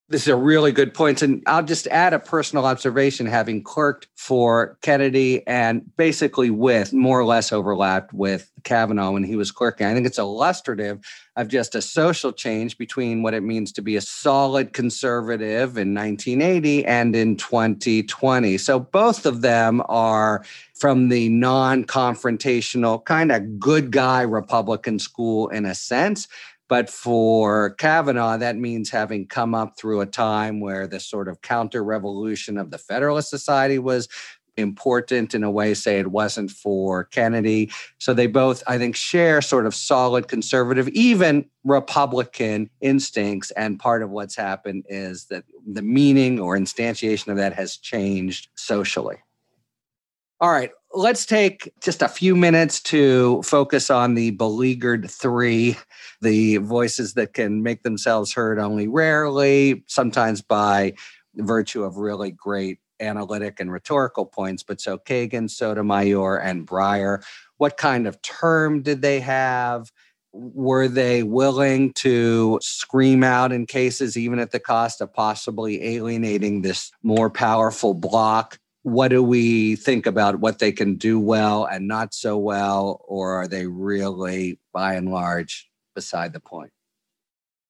This 0.08 0.22
is 0.22 0.28
a 0.28 0.36
really 0.36 0.70
good 0.70 0.94
point. 0.94 1.20
And 1.20 1.42
I'll 1.48 1.64
just 1.64 1.88
add 1.88 2.12
a 2.12 2.20
personal 2.20 2.64
observation 2.64 3.26
having 3.26 3.60
clerked 3.60 4.06
for 4.14 4.78
Kennedy 4.80 5.44
and 5.48 5.82
basically 5.96 6.48
with 6.48 6.92
more 6.92 7.18
or 7.18 7.24
less 7.24 7.50
overlapped 7.50 8.12
with 8.12 8.48
Kavanaugh 8.62 9.10
when 9.10 9.24
he 9.24 9.34
was 9.34 9.50
clerking. 9.50 9.84
I 9.84 9.94
think 9.94 10.06
it's 10.06 10.18
illustrative 10.18 11.04
of 11.34 11.48
just 11.48 11.74
a 11.74 11.82
social 11.82 12.32
change 12.32 12.78
between 12.78 13.22
what 13.22 13.34
it 13.34 13.42
means 13.42 13.72
to 13.72 13.82
be 13.82 13.96
a 13.96 14.00
solid 14.00 14.72
conservative 14.72 15.76
in 15.76 15.92
1980 15.92 16.84
and 16.84 17.16
in 17.16 17.36
2020. 17.36 18.58
So 18.58 18.78
both 18.78 19.26
of 19.26 19.40
them 19.40 19.82
are 19.88 20.44
from 20.74 21.08
the 21.08 21.30
non 21.30 21.84
confrontational, 21.84 23.04
kind 23.04 23.32
of 23.32 23.58
good 23.58 23.90
guy 23.90 24.22
Republican 24.22 25.00
school 25.00 25.48
in 25.48 25.64
a 25.64 25.74
sense. 25.74 26.28
But 26.68 26.90
for 26.90 27.70
Kavanaugh, 27.70 28.38
that 28.38 28.56
means 28.56 28.90
having 28.90 29.26
come 29.26 29.54
up 29.54 29.78
through 29.78 30.00
a 30.00 30.06
time 30.06 30.60
where 30.60 30.86
the 30.86 30.98
sort 30.98 31.28
of 31.28 31.42
counter 31.42 31.84
revolution 31.84 32.58
of 32.58 32.70
the 32.70 32.78
Federalist 32.78 33.30
Society 33.30 33.78
was 33.78 34.08
important 34.56 35.34
in 35.34 35.44
a 35.44 35.50
way, 35.50 35.74
say 35.74 35.98
it 35.98 36.10
wasn't 36.10 36.50
for 36.50 37.04
Kennedy. 37.04 37.70
So 37.98 38.14
they 38.14 38.26
both, 38.26 38.62
I 38.66 38.78
think, 38.78 38.96
share 38.96 39.42
sort 39.42 39.66
of 39.66 39.74
solid 39.74 40.28
conservative, 40.28 40.88
even 40.88 41.44
Republican 41.64 42.70
instincts. 42.80 43.50
And 43.52 43.78
part 43.78 44.02
of 44.02 44.10
what's 44.10 44.34
happened 44.34 44.84
is 44.88 45.26
that 45.26 45.44
the 45.66 45.82
meaning 45.82 46.40
or 46.40 46.56
instantiation 46.56 47.28
of 47.28 47.36
that 47.36 47.52
has 47.52 47.76
changed 47.76 48.48
socially. 48.56 49.16
All 50.40 50.50
right, 50.50 50.70
let's 50.96 51.26
take 51.26 51.70
just 51.82 52.00
a 52.00 52.08
few 52.08 52.34
minutes 52.34 52.80
to 52.80 53.42
focus 53.42 53.90
on 53.90 54.14
the 54.14 54.30
beleaguered 54.30 55.10
three, 55.10 55.76
the 56.22 56.56
voices 56.56 57.12
that 57.14 57.34
can 57.34 57.62
make 57.62 57.82
themselves 57.82 58.32
heard 58.32 58.58
only 58.58 58.88
rarely, 58.88 59.84
sometimes 59.86 60.40
by 60.40 60.94
virtue 61.34 61.84
of 61.84 61.98
really 61.98 62.30
great 62.30 62.78
analytic 62.98 63.60
and 63.60 63.70
rhetorical 63.70 64.24
points. 64.24 64.62
But 64.62 64.80
so 64.80 64.96
Kagan, 64.96 65.50
Sotomayor, 65.50 66.38
and 66.38 66.66
Breyer, 66.66 67.22
what 67.58 67.76
kind 67.76 68.06
of 68.06 68.20
term 68.22 68.82
did 68.82 69.02
they 69.02 69.20
have? 69.20 69.92
Were 70.32 70.88
they 70.88 71.22
willing 71.22 71.92
to 71.94 72.58
scream 72.62 73.22
out 73.22 73.52
in 73.52 73.66
cases, 73.66 74.16
even 74.16 74.38
at 74.38 74.50
the 74.50 74.60
cost 74.60 75.02
of 75.02 75.12
possibly 75.12 75.82
alienating 75.82 76.62
this 76.62 76.90
more 77.02 77.28
powerful 77.28 77.92
bloc? 77.92 78.58
What 78.86 79.08
do 79.08 79.20
we 79.20 79.74
think 79.74 80.06
about 80.06 80.38
what 80.38 80.60
they 80.60 80.70
can 80.70 80.94
do 80.94 81.18
well 81.18 81.64
and 81.64 81.88
not 81.88 82.14
so 82.14 82.38
well, 82.38 83.00
or 83.08 83.32
are 83.32 83.48
they 83.48 83.66
really, 83.66 84.60
by 84.72 84.94
and 84.94 85.10
large, 85.10 85.68
beside 85.96 86.32
the 86.32 86.38
point? 86.38 86.70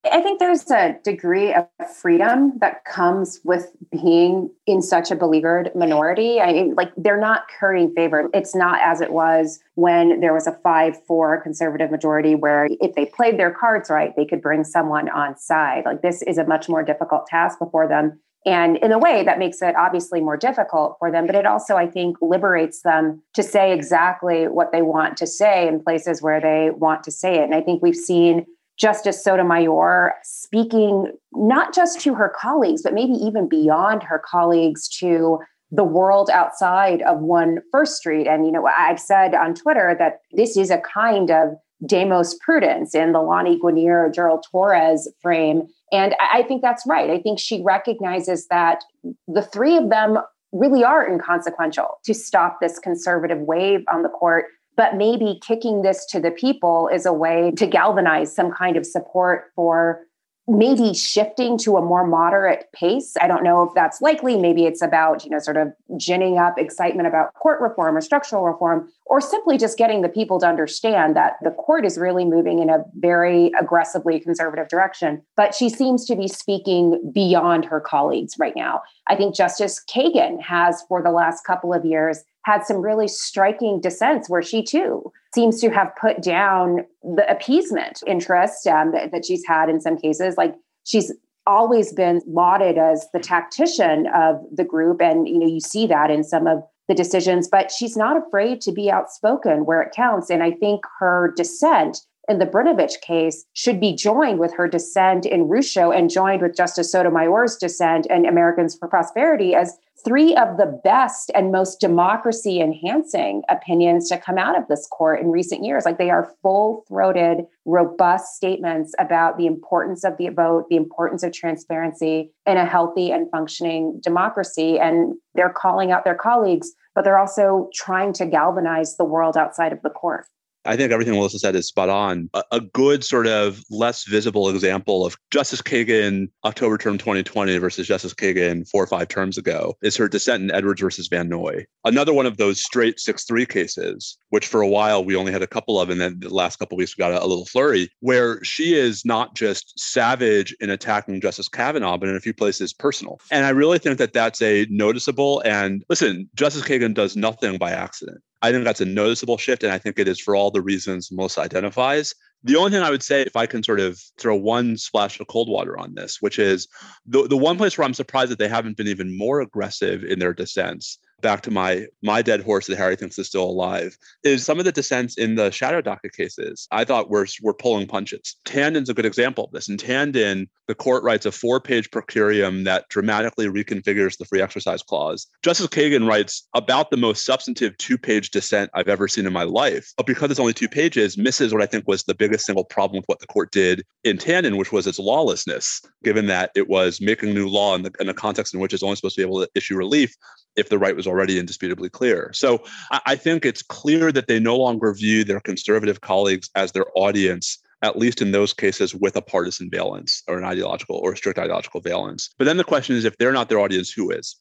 I 0.04 0.20
think 0.20 0.40
there's 0.40 0.70
a 0.70 0.96
degree 1.02 1.54
of 1.54 1.66
freedom 1.96 2.58
that 2.60 2.84
comes 2.84 3.40
with 3.44 3.72
being 3.90 4.50
in 4.66 4.82
such 4.82 5.10
a 5.10 5.16
beleaguered 5.16 5.70
minority. 5.74 6.38
I 6.38 6.52
mean, 6.52 6.74
like 6.74 6.92
they're 6.98 7.18
not 7.18 7.48
currying 7.58 7.94
favor. 7.94 8.28
It's 8.34 8.54
not 8.54 8.78
as 8.82 9.00
it 9.00 9.10
was 9.10 9.58
when 9.74 10.20
there 10.20 10.34
was 10.34 10.46
a 10.46 10.52
5 10.52 11.02
4 11.06 11.40
conservative 11.40 11.90
majority, 11.90 12.34
where 12.34 12.68
if 12.70 12.94
they 12.94 13.06
played 13.06 13.38
their 13.38 13.50
cards 13.50 13.88
right, 13.88 14.14
they 14.16 14.26
could 14.26 14.42
bring 14.42 14.64
someone 14.64 15.08
on 15.08 15.38
side. 15.38 15.84
Like 15.86 16.02
this 16.02 16.20
is 16.20 16.36
a 16.36 16.44
much 16.44 16.68
more 16.68 16.82
difficult 16.82 17.26
task 17.26 17.58
before 17.58 17.88
them. 17.88 18.20
And 18.46 18.76
in 18.76 18.92
a 18.92 18.98
way, 18.98 19.24
that 19.24 19.40
makes 19.40 19.60
it 19.60 19.74
obviously 19.76 20.20
more 20.20 20.36
difficult 20.36 20.96
for 21.00 21.10
them, 21.10 21.26
but 21.26 21.34
it 21.34 21.46
also, 21.46 21.74
I 21.74 21.88
think, 21.88 22.16
liberates 22.22 22.82
them 22.82 23.20
to 23.34 23.42
say 23.42 23.72
exactly 23.72 24.46
what 24.46 24.70
they 24.70 24.82
want 24.82 25.16
to 25.16 25.26
say 25.26 25.66
in 25.66 25.82
places 25.82 26.22
where 26.22 26.40
they 26.40 26.70
want 26.70 27.02
to 27.04 27.10
say 27.10 27.40
it. 27.40 27.42
And 27.42 27.56
I 27.56 27.60
think 27.60 27.82
we've 27.82 27.96
seen 27.96 28.46
Justice 28.78 29.24
Sotomayor 29.24 30.14
speaking 30.22 31.10
not 31.32 31.74
just 31.74 32.00
to 32.02 32.14
her 32.14 32.32
colleagues, 32.38 32.82
but 32.82 32.94
maybe 32.94 33.14
even 33.14 33.48
beyond 33.48 34.04
her 34.04 34.22
colleagues 34.24 34.88
to 35.00 35.40
the 35.72 35.84
world 35.84 36.30
outside 36.30 37.02
of 37.02 37.18
one 37.18 37.58
First 37.72 37.96
Street. 37.96 38.28
And, 38.28 38.46
you 38.46 38.52
know, 38.52 38.66
I've 38.66 39.00
said 39.00 39.34
on 39.34 39.54
Twitter 39.54 39.96
that 39.98 40.20
this 40.32 40.56
is 40.56 40.70
a 40.70 40.78
kind 40.78 41.32
of 41.32 41.56
demosprudence 41.84 42.94
in 42.94 43.12
the 43.12 43.20
Lani 43.20 43.58
Guinier, 43.58 44.10
Gerald 44.12 44.44
Torres 44.50 45.10
frame. 45.20 45.66
And 45.92 46.14
I 46.20 46.42
think 46.42 46.62
that's 46.62 46.84
right. 46.86 47.10
I 47.10 47.18
think 47.20 47.38
she 47.38 47.62
recognizes 47.62 48.46
that 48.48 48.82
the 49.28 49.42
three 49.42 49.76
of 49.76 49.90
them 49.90 50.18
really 50.52 50.84
are 50.84 51.06
inconsequential 51.06 51.98
to 52.04 52.14
stop 52.14 52.58
this 52.60 52.78
conservative 52.78 53.40
wave 53.40 53.84
on 53.92 54.02
the 54.02 54.08
court 54.08 54.46
but 54.76 54.96
maybe 54.96 55.40
kicking 55.44 55.82
this 55.82 56.04
to 56.06 56.20
the 56.20 56.30
people 56.30 56.88
is 56.92 57.06
a 57.06 57.12
way 57.12 57.50
to 57.56 57.66
galvanize 57.66 58.34
some 58.34 58.52
kind 58.52 58.76
of 58.76 58.86
support 58.86 59.44
for 59.56 60.02
maybe 60.48 60.94
shifting 60.94 61.58
to 61.58 61.76
a 61.76 61.82
more 61.82 62.06
moderate 62.06 62.66
pace. 62.72 63.14
I 63.20 63.26
don't 63.26 63.42
know 63.42 63.62
if 63.62 63.74
that's 63.74 64.00
likely. 64.00 64.38
Maybe 64.38 64.64
it's 64.64 64.80
about, 64.80 65.24
you 65.24 65.30
know, 65.30 65.38
sort 65.40 65.56
of 65.56 65.72
ginning 65.96 66.38
up 66.38 66.56
excitement 66.56 67.08
about 67.08 67.34
court 67.34 67.60
reform 67.60 67.96
or 67.96 68.00
structural 68.00 68.44
reform, 68.44 68.88
or 69.06 69.20
simply 69.20 69.58
just 69.58 69.76
getting 69.76 70.02
the 70.02 70.08
people 70.08 70.38
to 70.40 70.46
understand 70.46 71.16
that 71.16 71.34
the 71.42 71.50
court 71.50 71.84
is 71.84 71.98
really 71.98 72.24
moving 72.24 72.60
in 72.60 72.70
a 72.70 72.84
very 72.94 73.50
aggressively 73.60 74.20
conservative 74.20 74.68
direction. 74.68 75.20
But 75.36 75.54
she 75.54 75.68
seems 75.68 76.04
to 76.06 76.14
be 76.14 76.28
speaking 76.28 77.10
beyond 77.12 77.64
her 77.64 77.80
colleagues 77.80 78.34
right 78.38 78.54
now. 78.54 78.82
I 79.08 79.16
think 79.16 79.34
Justice 79.34 79.82
Kagan 79.92 80.40
has, 80.40 80.82
for 80.88 81.02
the 81.02 81.10
last 81.10 81.44
couple 81.44 81.72
of 81.72 81.84
years, 81.84 82.22
had 82.44 82.64
some 82.64 82.76
really 82.76 83.08
striking 83.08 83.80
dissents 83.80 84.30
where 84.30 84.42
she 84.42 84.62
too 84.62 85.12
seems 85.36 85.60
to 85.60 85.68
have 85.68 85.94
put 86.00 86.22
down 86.22 86.78
the 87.02 87.30
appeasement 87.30 88.02
interest 88.06 88.66
um, 88.66 88.92
that, 88.92 89.12
that 89.12 89.26
she's 89.26 89.44
had 89.46 89.68
in 89.68 89.80
some 89.80 89.98
cases. 89.98 90.36
Like 90.38 90.54
she's 90.84 91.12
always 91.46 91.92
been 91.92 92.22
lauded 92.26 92.78
as 92.78 93.06
the 93.12 93.20
tactician 93.20 94.06
of 94.14 94.36
the 94.50 94.64
group, 94.64 95.00
and 95.00 95.28
you 95.28 95.38
know 95.38 95.46
you 95.46 95.60
see 95.60 95.86
that 95.86 96.10
in 96.10 96.24
some 96.24 96.46
of 96.46 96.62
the 96.88 96.94
decisions. 96.94 97.48
But 97.48 97.70
she's 97.70 97.96
not 97.96 98.16
afraid 98.16 98.62
to 98.62 98.72
be 98.72 98.90
outspoken 98.90 99.66
where 99.66 99.82
it 99.82 99.94
counts, 99.94 100.30
and 100.30 100.42
I 100.42 100.52
think 100.52 100.80
her 100.98 101.34
dissent 101.36 101.98
in 102.28 102.38
the 102.38 102.46
Brnovich 102.46 103.00
case 103.02 103.44
should 103.52 103.78
be 103.78 103.94
joined 103.94 104.40
with 104.40 104.52
her 104.54 104.66
dissent 104.66 105.26
in 105.26 105.48
Rucho 105.48 105.96
and 105.96 106.10
joined 106.10 106.42
with 106.42 106.56
Justice 106.56 106.90
Sotomayor's 106.90 107.56
dissent 107.56 108.06
and 108.10 108.26
Americans 108.26 108.76
for 108.76 108.88
Prosperity 108.88 109.54
as 109.54 109.76
three 110.04 110.34
of 110.36 110.56
the 110.56 110.80
best 110.84 111.30
and 111.34 111.52
most 111.52 111.80
democracy 111.80 112.60
enhancing 112.60 113.42
opinions 113.48 114.08
to 114.08 114.18
come 114.18 114.38
out 114.38 114.56
of 114.56 114.68
this 114.68 114.86
court 114.90 115.20
in 115.20 115.30
recent 115.30 115.64
years. 115.64 115.84
Like 115.84 115.98
they 115.98 116.10
are 116.10 116.32
full 116.42 116.84
throated, 116.88 117.46
robust 117.64 118.36
statements 118.36 118.94
about 118.98 119.38
the 119.38 119.46
importance 119.46 120.04
of 120.04 120.16
the 120.18 120.28
vote, 120.28 120.66
the 120.68 120.76
importance 120.76 121.22
of 121.22 121.32
transparency 121.32 122.30
in 122.46 122.56
a 122.56 122.66
healthy 122.66 123.10
and 123.10 123.30
functioning 123.30 124.00
democracy. 124.02 124.78
And 124.78 125.14
they're 125.34 125.52
calling 125.52 125.92
out 125.92 126.04
their 126.04 126.14
colleagues, 126.14 126.72
but 126.94 127.04
they're 127.04 127.18
also 127.18 127.68
trying 127.74 128.12
to 128.14 128.26
galvanize 128.26 128.96
the 128.96 129.04
world 129.04 129.36
outside 129.36 129.72
of 129.72 129.82
the 129.82 129.90
court. 129.90 130.26
I 130.66 130.76
think 130.76 130.92
everything 130.92 131.14
Melissa 131.14 131.38
said 131.38 131.54
is 131.54 131.68
spot 131.68 131.88
on. 131.88 132.28
A, 132.34 132.42
a, 132.52 132.60
good 132.60 133.04
sort 133.04 133.26
of 133.26 133.62
less 133.70 134.04
visible 134.04 134.48
example 134.48 135.06
of 135.06 135.16
Justice 135.30 135.62
Kagan 135.62 136.28
October 136.44 136.76
term 136.76 136.98
2020 136.98 137.56
versus 137.58 137.86
Justice 137.86 138.12
Kagan 138.12 138.68
four 138.68 138.82
or 138.82 138.86
five 138.86 139.08
terms 139.08 139.38
ago 139.38 139.76
is 139.82 139.96
her 139.96 140.08
dissent 140.08 140.42
in 140.42 140.50
Edwards 140.50 140.80
versus 140.80 141.08
Vannoy. 141.08 141.64
Another 141.84 142.12
one 142.12 142.26
of 142.26 142.36
those 142.36 142.60
straight 142.60 142.96
6-3 142.96 143.48
cases, 143.48 144.18
which 144.30 144.46
for 144.46 144.60
a 144.60 144.68
while 144.68 145.04
we 145.04 145.16
only 145.16 145.32
had 145.32 145.42
a 145.42 145.46
couple 145.46 145.80
of, 145.80 145.88
and 145.88 146.00
then 146.00 146.18
the 146.20 146.28
last 146.28 146.58
couple 146.58 146.76
weeks 146.76 146.96
we 146.96 147.02
got 147.02 147.12
a, 147.12 147.22
a 147.22 147.26
little 147.26 147.46
flurry, 147.46 147.88
where 148.00 148.42
she 148.42 148.74
is 148.74 149.04
not 149.04 149.34
just 149.34 149.78
savage 149.78 150.54
in 150.60 150.70
attacking 150.70 151.20
Justice 151.20 151.48
Kavanaugh, 151.48 151.96
but 151.96 152.08
in 152.08 152.16
a 152.16 152.20
few 152.20 152.34
places 152.34 152.72
personal. 152.72 153.20
And 153.30 153.46
I 153.46 153.50
really 153.50 153.78
think 153.78 153.98
that 153.98 154.12
that's 154.12 154.42
a 154.42 154.66
noticeable 154.70 155.42
and 155.44 155.84
listen, 155.88 156.28
Justice 156.34 156.62
Kagan 156.62 156.94
does 156.94 157.16
nothing 157.16 157.58
by 157.58 157.70
accident. 157.70 158.20
I 158.42 158.52
think 158.52 158.64
that's 158.64 158.80
a 158.80 158.86
noticeable 158.86 159.38
shift. 159.38 159.62
And 159.62 159.72
I 159.72 159.78
think 159.78 159.98
it 159.98 160.08
is 160.08 160.20
for 160.20 160.36
all 160.36 160.50
the 160.50 160.62
reasons 160.62 161.10
Melissa 161.10 161.40
identifies. 161.40 162.14
The 162.44 162.56
only 162.56 162.70
thing 162.70 162.82
I 162.82 162.90
would 162.90 163.02
say, 163.02 163.22
if 163.22 163.34
I 163.34 163.46
can 163.46 163.62
sort 163.62 163.80
of 163.80 164.00
throw 164.18 164.36
one 164.36 164.76
splash 164.76 165.18
of 165.18 165.26
cold 165.26 165.48
water 165.48 165.78
on 165.78 165.94
this, 165.94 166.20
which 166.20 166.38
is 166.38 166.68
the, 167.06 167.26
the 167.26 167.36
one 167.36 167.56
place 167.56 167.76
where 167.76 167.84
I'm 167.84 167.94
surprised 167.94 168.30
that 168.30 168.38
they 168.38 168.48
haven't 168.48 168.76
been 168.76 168.88
even 168.88 169.16
more 169.16 169.40
aggressive 169.40 170.04
in 170.04 170.18
their 170.18 170.34
dissents 170.34 170.98
back 171.20 171.42
to 171.42 171.50
my 171.50 171.86
my 172.02 172.22
dead 172.22 172.42
horse 172.42 172.66
that 172.66 172.76
Harry 172.76 172.96
thinks 172.96 173.18
is 173.18 173.26
still 173.26 173.44
alive, 173.44 173.96
is 174.24 174.44
some 174.44 174.58
of 174.58 174.64
the 174.64 174.72
dissents 174.72 175.16
in 175.16 175.34
the 175.34 175.50
shadow 175.50 175.80
docket 175.80 176.12
cases 176.12 176.68
I 176.70 176.84
thought 176.84 177.10
were 177.10 177.26
were 177.42 177.54
pulling 177.54 177.86
punches. 177.86 178.36
Tandon's 178.44 178.88
a 178.88 178.94
good 178.94 179.06
example 179.06 179.44
of 179.44 179.52
this. 179.52 179.68
In 179.68 179.76
Tandon, 179.76 180.48
the 180.68 180.74
court 180.74 181.04
writes 181.04 181.26
a 181.26 181.32
four-page 181.32 181.90
per 181.90 182.02
curiam 182.02 182.64
that 182.64 182.88
dramatically 182.88 183.46
reconfigures 183.46 184.18
the 184.18 184.24
free 184.24 184.42
exercise 184.42 184.82
clause. 184.82 185.26
Justice 185.42 185.68
Kagan 185.68 186.08
writes 186.08 186.46
about 186.54 186.90
the 186.90 186.96
most 186.96 187.24
substantive 187.24 187.76
two-page 187.78 188.30
dissent 188.30 188.70
I've 188.74 188.88
ever 188.88 189.06
seen 189.06 189.26
in 189.26 189.32
my 189.32 189.44
life. 189.44 189.92
But 189.96 190.06
because 190.06 190.30
it's 190.30 190.40
only 190.40 190.52
two 190.52 190.68
pages, 190.68 191.16
misses 191.16 191.52
what 191.52 191.62
I 191.62 191.66
think 191.66 191.86
was 191.86 192.02
the 192.02 192.14
biggest 192.14 192.46
single 192.46 192.64
problem 192.64 192.98
with 192.98 193.06
what 193.06 193.20
the 193.20 193.26
court 193.26 193.52
did 193.52 193.84
in 194.04 194.18
Tandon, 194.18 194.58
which 194.58 194.72
was 194.72 194.86
its 194.86 194.98
lawlessness, 194.98 195.80
given 196.02 196.26
that 196.26 196.50
it 196.56 196.68
was 196.68 197.00
making 197.00 197.32
new 197.32 197.48
law 197.48 197.74
in 197.74 197.82
the, 197.82 197.92
in 198.00 198.08
a 198.08 198.14
context 198.14 198.52
in 198.52 198.60
which 198.60 198.74
it's 198.74 198.82
only 198.82 198.96
supposed 198.96 199.14
to 199.16 199.20
be 199.20 199.26
able 199.26 199.40
to 199.40 199.50
issue 199.54 199.76
relief 199.76 200.14
if 200.56 200.68
the 200.68 200.78
right 200.78 200.96
was 200.96 201.06
already 201.06 201.38
indisputably 201.38 201.88
clear. 201.88 202.30
So 202.32 202.62
I 202.90 203.16
think 203.16 203.44
it's 203.44 203.62
clear 203.62 204.12
that 204.12 204.26
they 204.26 204.40
no 204.40 204.56
longer 204.56 204.92
view 204.94 205.24
their 205.24 205.40
conservative 205.40 206.00
colleagues 206.00 206.50
as 206.54 206.72
their 206.72 206.86
audience 206.94 207.58
at 207.82 207.98
least 207.98 208.22
in 208.22 208.32
those 208.32 208.52
cases 208.52 208.94
with 208.94 209.16
a 209.16 209.22
partisan 209.22 209.68
valence 209.70 210.22
or 210.26 210.38
an 210.38 210.44
ideological 210.44 210.96
or 210.96 211.12
a 211.12 211.16
strict 211.16 211.38
ideological 211.38 211.80
valence. 211.80 212.30
But 212.38 212.46
then 212.46 212.56
the 212.56 212.64
question 212.64 212.96
is 212.96 213.04
if 213.04 213.16
they're 213.18 213.32
not 213.32 213.48
their 213.48 213.60
audience, 213.60 213.92
who 213.92 214.10
is? 214.10 214.36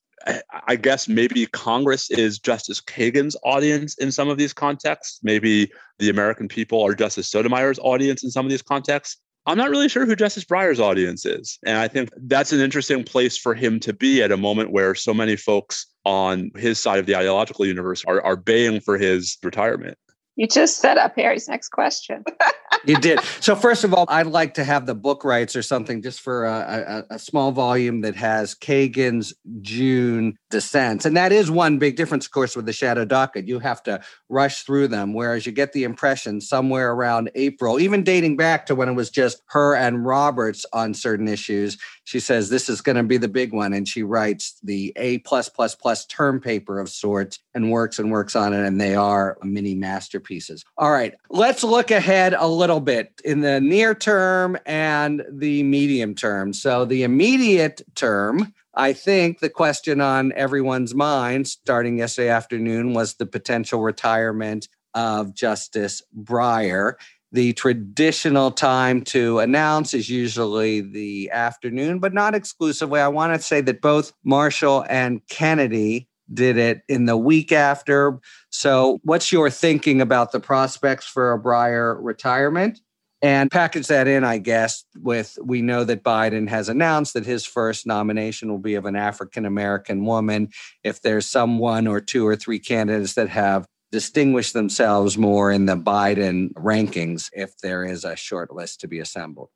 I 0.68 0.76
guess 0.76 1.08
maybe 1.08 1.46
Congress 1.48 2.10
is 2.10 2.40
Justice 2.40 2.82
Kagan's 2.82 3.36
audience 3.44 3.96
in 3.98 4.12
some 4.12 4.30
of 4.30 4.38
these 4.38 4.54
contexts. 4.54 5.20
Maybe 5.22 5.72
the 6.00 6.10
American 6.10 6.48
people 6.48 6.82
are 6.82 6.96
Justice 6.96 7.28
Sotomayor's 7.28 7.80
audience 7.80 8.24
in 8.24 8.32
some 8.32 8.46
of 8.46 8.50
these 8.50 8.62
contexts. 8.62 9.18
I'm 9.46 9.58
not 9.58 9.70
really 9.70 9.90
sure 9.90 10.06
who 10.06 10.16
Justice 10.16 10.46
Breyer's 10.46 10.80
audience 10.80 11.26
is. 11.26 11.60
And 11.66 11.78
I 11.78 11.88
think 11.88 12.10
that's 12.24 12.54
an 12.54 12.62
interesting 12.62 13.04
place 13.04 13.38
for 13.38 13.54
him 13.54 13.80
to 13.82 13.94
be 13.94 14.24
at 14.24 14.32
a 14.32 14.38
moment 14.38 14.72
where 14.72 14.96
so 14.96 15.14
many 15.14 15.36
folks 15.36 15.86
on 16.06 16.52
his 16.56 16.80
side 16.80 17.00
of 17.00 17.06
the 17.06 17.16
ideological 17.16 17.66
universe 17.66 18.04
are, 18.06 18.22
are 18.22 18.36
baying 18.36 18.80
for 18.80 18.98
his 18.98 19.38
retirement. 19.44 19.98
You 20.36 20.48
just 20.48 20.78
set 20.78 20.98
up 20.98 21.16
Harry's 21.16 21.48
next 21.48 21.70
question. 21.70 22.24
you 22.86 22.98
did. 22.98 23.22
So, 23.40 23.56
first 23.56 23.86
of 23.86 23.94
all, 23.94 24.06
I'd 24.10 24.28
like 24.28 24.54
to 24.56 24.66
have 24.66 24.86
the 24.86 24.96
book 24.96 25.24
rights 25.24 25.56
or 25.56 25.62
something 25.62 26.02
just 26.02 26.20
for 26.20 26.46
a, 26.46 27.06
a, 27.10 27.16
a, 27.16 27.20
small 27.20 27.54
volume 27.54 28.02
that 28.02 28.16
has 28.16 28.54
Kagan's 28.54 29.34
June 29.62 30.38
dissents. 30.56 31.04
And 31.06 31.18
that 31.18 31.34
is 31.34 31.52
one 31.52 31.80
big 31.80 31.98
difference, 31.98 32.28
of 32.28 32.32
course, 32.32 32.56
with 32.56 32.66
the 32.66 32.72
shadow 32.72 33.04
docket. 33.04 33.46
You 33.46 33.60
have 33.60 33.84
to 33.84 34.00
rush 34.30 34.64
through 34.64 34.88
them, 34.88 35.14
whereas 35.14 35.46
you 35.46 35.52
get 35.52 35.74
the 35.74 35.84
impression 35.84 36.40
somewhere 36.40 36.94
around 36.94 37.30
April, 37.36 37.78
even 37.78 38.04
dating 38.04 38.38
back 38.38 38.66
to 38.68 38.74
when 38.74 38.88
it 38.88 38.94
was 38.94 39.10
just 39.10 39.42
her 39.48 39.76
and 39.76 40.06
Roberts 40.06 40.66
on 40.72 40.94
certain 40.94 41.28
issues. 41.28 41.78
She 42.06 42.22
says 42.22 42.48
this 42.48 42.70
is 42.70 42.80
going 42.80 42.96
to 42.96 43.04
be 43.04 43.18
the 43.18 43.28
big 43.28 43.52
one. 43.52 43.74
And 43.74 43.86
she 43.86 44.02
writes 44.02 44.58
the 44.64 44.94
A 44.96 45.18
plus 45.20 45.50
plus 45.50 45.76
plus 45.76 46.06
term 46.06 46.40
paper 46.40 46.80
of 46.80 46.88
sorts 46.88 47.40
and 47.54 47.70
works 47.70 48.00
and 48.00 48.10
works 48.10 48.34
on 48.34 48.54
it. 48.54 48.66
And 48.66 48.80
they 48.80 48.96
are 48.96 49.38
mini 49.44 49.76
masterpieces. 49.76 50.64
All 50.78 50.92
right, 50.92 51.16
let's 51.30 51.66
look 51.66 51.92
ahead 51.92 52.34
a 52.34 52.48
little 52.48 52.80
bit 52.80 53.12
in 53.26 53.42
the 53.42 53.60
near 53.60 53.94
term 53.94 54.58
and 54.66 55.22
the 55.30 55.64
medium 55.64 56.16
term. 56.16 56.54
So 56.54 56.86
the 56.86 57.04
immediate 57.04 57.82
term, 57.96 58.54
I 58.76 58.92
think 58.94 59.40
the 59.40 59.50
question 59.50 60.02
on 60.02 60.34
everyone's 60.34 60.94
mind 60.94 61.48
starting 61.48 61.98
yesterday 61.98 62.30
afternoon 62.30 62.94
was 62.94 63.16
the 63.16 63.26
potential 63.26 63.82
retirement 63.82 64.68
of 64.94 65.34
Justice 65.34 66.02
Breyer. 66.18 66.94
The 67.32 67.54
traditional 67.54 68.52
time 68.52 69.02
to 69.06 69.40
announce 69.40 69.94
is 69.94 70.10
usually 70.10 70.82
the 70.82 71.32
afternoon, 71.32 72.00
but 72.00 72.14
not 72.14 72.36
exclusively. 72.36 73.00
I 73.00 73.08
want 73.08 73.34
to 73.34 73.42
say 73.42 73.62
that 73.62 73.82
both 73.82 74.14
Marshall 74.24 74.86
and 74.90 75.26
Kennedy 75.30 76.10
did 76.34 76.58
it 76.58 76.82
in 76.90 77.06
the 77.06 77.18
week 77.18 77.52
after. 77.52 78.20
So, 78.50 79.00
what's 79.04 79.32
your 79.32 79.50
thinking 79.50 80.02
about 80.02 80.32
the 80.32 80.40
prospects 80.40 81.06
for 81.06 81.34
a 81.34 81.40
Breyer 81.42 81.98
retirement? 82.02 82.80
And 83.26 83.50
package 83.50 83.88
that 83.88 84.08
in, 84.08 84.24
I 84.24 84.38
guess, 84.38 84.86
with 85.02 85.40
we 85.44 85.64
know 85.64 85.84
that 85.84 86.04
Biden 86.04 86.48
has 86.48 86.70
announced 86.70 87.16
that 87.16 87.26
his 87.26 87.44
first 87.44 87.88
nomination 87.88 88.52
will 88.52 88.60
be 88.60 88.76
of 88.76 88.86
an 88.86 88.96
African 88.96 89.48
American 89.48 90.06
woman. 90.06 90.50
If 90.84 91.02
there's 91.02 91.26
someone 91.26 91.88
or 91.88 92.00
two 92.00 92.28
or 92.28 92.36
three 92.36 92.60
candidates 92.60 93.16
that 93.16 93.30
have 93.30 93.66
distinguished 93.92 94.54
themselves 94.54 95.18
more 95.18 95.50
in 95.52 95.66
the 95.66 95.76
Biden 95.76 96.54
rankings, 96.54 97.32
if 97.34 97.58
there 97.64 97.84
is 97.84 98.06
a 98.06 98.16
short 98.16 98.54
list 98.54 98.82
to 98.82 98.88
be 98.88 99.00
assembled. 99.00 99.50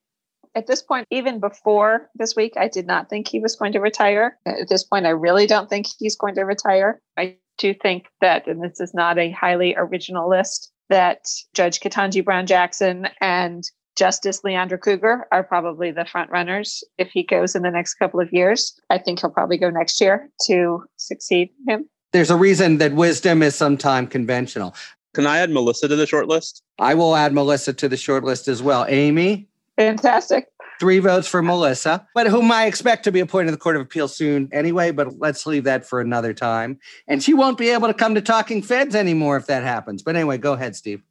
At 0.55 0.65
this 0.65 0.81
point, 0.81 1.05
even 1.11 1.39
before 1.39 2.09
this 2.15 2.35
week, 2.35 2.53
I 2.57 2.69
did 2.69 2.87
not 2.87 3.07
think 3.07 3.27
he 3.27 3.39
was 3.39 3.55
going 3.55 3.73
to 3.73 3.79
retire. 3.79 4.39
At 4.47 4.67
this 4.67 4.83
point, 4.83 5.05
I 5.05 5.09
really 5.09 5.45
don't 5.45 5.69
think 5.69 5.85
he's 5.99 6.15
going 6.15 6.33
to 6.35 6.41
retire. 6.41 6.99
I 7.17 7.37
do 7.59 7.75
think 7.75 8.07
that, 8.19 8.47
and 8.47 8.63
this 8.63 8.79
is 8.79 8.95
not 8.95 9.19
a 9.19 9.29
highly 9.29 9.75
original 9.77 10.27
list, 10.27 10.71
that 10.89 11.25
Judge 11.53 11.79
Ketanji 11.79 12.23
Brown 12.23 12.45
Jackson 12.45 13.07
and 13.21 13.63
Justice 13.95 14.41
Leondra 14.41 14.79
Kruger 14.79 15.27
are 15.31 15.43
probably 15.43 15.91
the 15.91 16.05
front 16.05 16.29
runners 16.31 16.83
if 16.97 17.09
he 17.09 17.23
goes 17.23 17.55
in 17.55 17.63
the 17.63 17.71
next 17.71 17.95
couple 17.95 18.19
of 18.19 18.31
years. 18.31 18.79
I 18.89 18.97
think 18.97 19.19
he'll 19.19 19.29
probably 19.29 19.57
go 19.57 19.69
next 19.69 19.99
year 19.99 20.29
to 20.47 20.83
succeed 20.95 21.49
him. 21.67 21.89
There's 22.11 22.31
a 22.31 22.37
reason 22.37 22.77
that 22.77 22.93
wisdom 22.93 23.43
is 23.43 23.55
sometimes 23.55 24.09
conventional. 24.09 24.73
Can 25.13 25.27
I 25.27 25.39
add 25.39 25.49
Melissa 25.51 25.87
to 25.87 25.95
the 25.95 26.07
short 26.07 26.27
list? 26.27 26.63
I 26.79 26.93
will 26.93 27.15
add 27.15 27.33
Melissa 27.33 27.73
to 27.73 27.89
the 27.89 27.97
short 27.97 28.23
list 28.23 28.47
as 28.47 28.61
well. 28.63 28.85
Amy? 28.87 29.47
Fantastic. 29.75 30.47
Three 30.79 30.99
votes 30.99 31.27
for 31.27 31.41
Melissa, 31.41 32.07
but 32.15 32.27
whom 32.27 32.51
I 32.51 32.65
expect 32.65 33.03
to 33.03 33.11
be 33.11 33.19
appointed 33.19 33.47
to 33.47 33.51
the 33.51 33.57
Court 33.57 33.75
of 33.75 33.81
Appeal 33.81 34.07
soon 34.07 34.49
anyway, 34.53 34.91
but 34.91 35.19
let's 35.19 35.45
leave 35.45 35.65
that 35.65 35.85
for 35.85 35.99
another 35.99 36.33
time. 36.33 36.79
And 37.07 37.21
she 37.21 37.33
won't 37.33 37.57
be 37.57 37.69
able 37.69 37.87
to 37.89 37.93
come 37.93 38.15
to 38.15 38.21
Talking 38.21 38.61
Feds 38.61 38.95
anymore 38.95 39.35
if 39.35 39.47
that 39.47 39.63
happens. 39.63 40.03
But 40.03 40.15
anyway, 40.15 40.37
go 40.37 40.53
ahead, 40.53 40.75
Steve. 40.75 41.03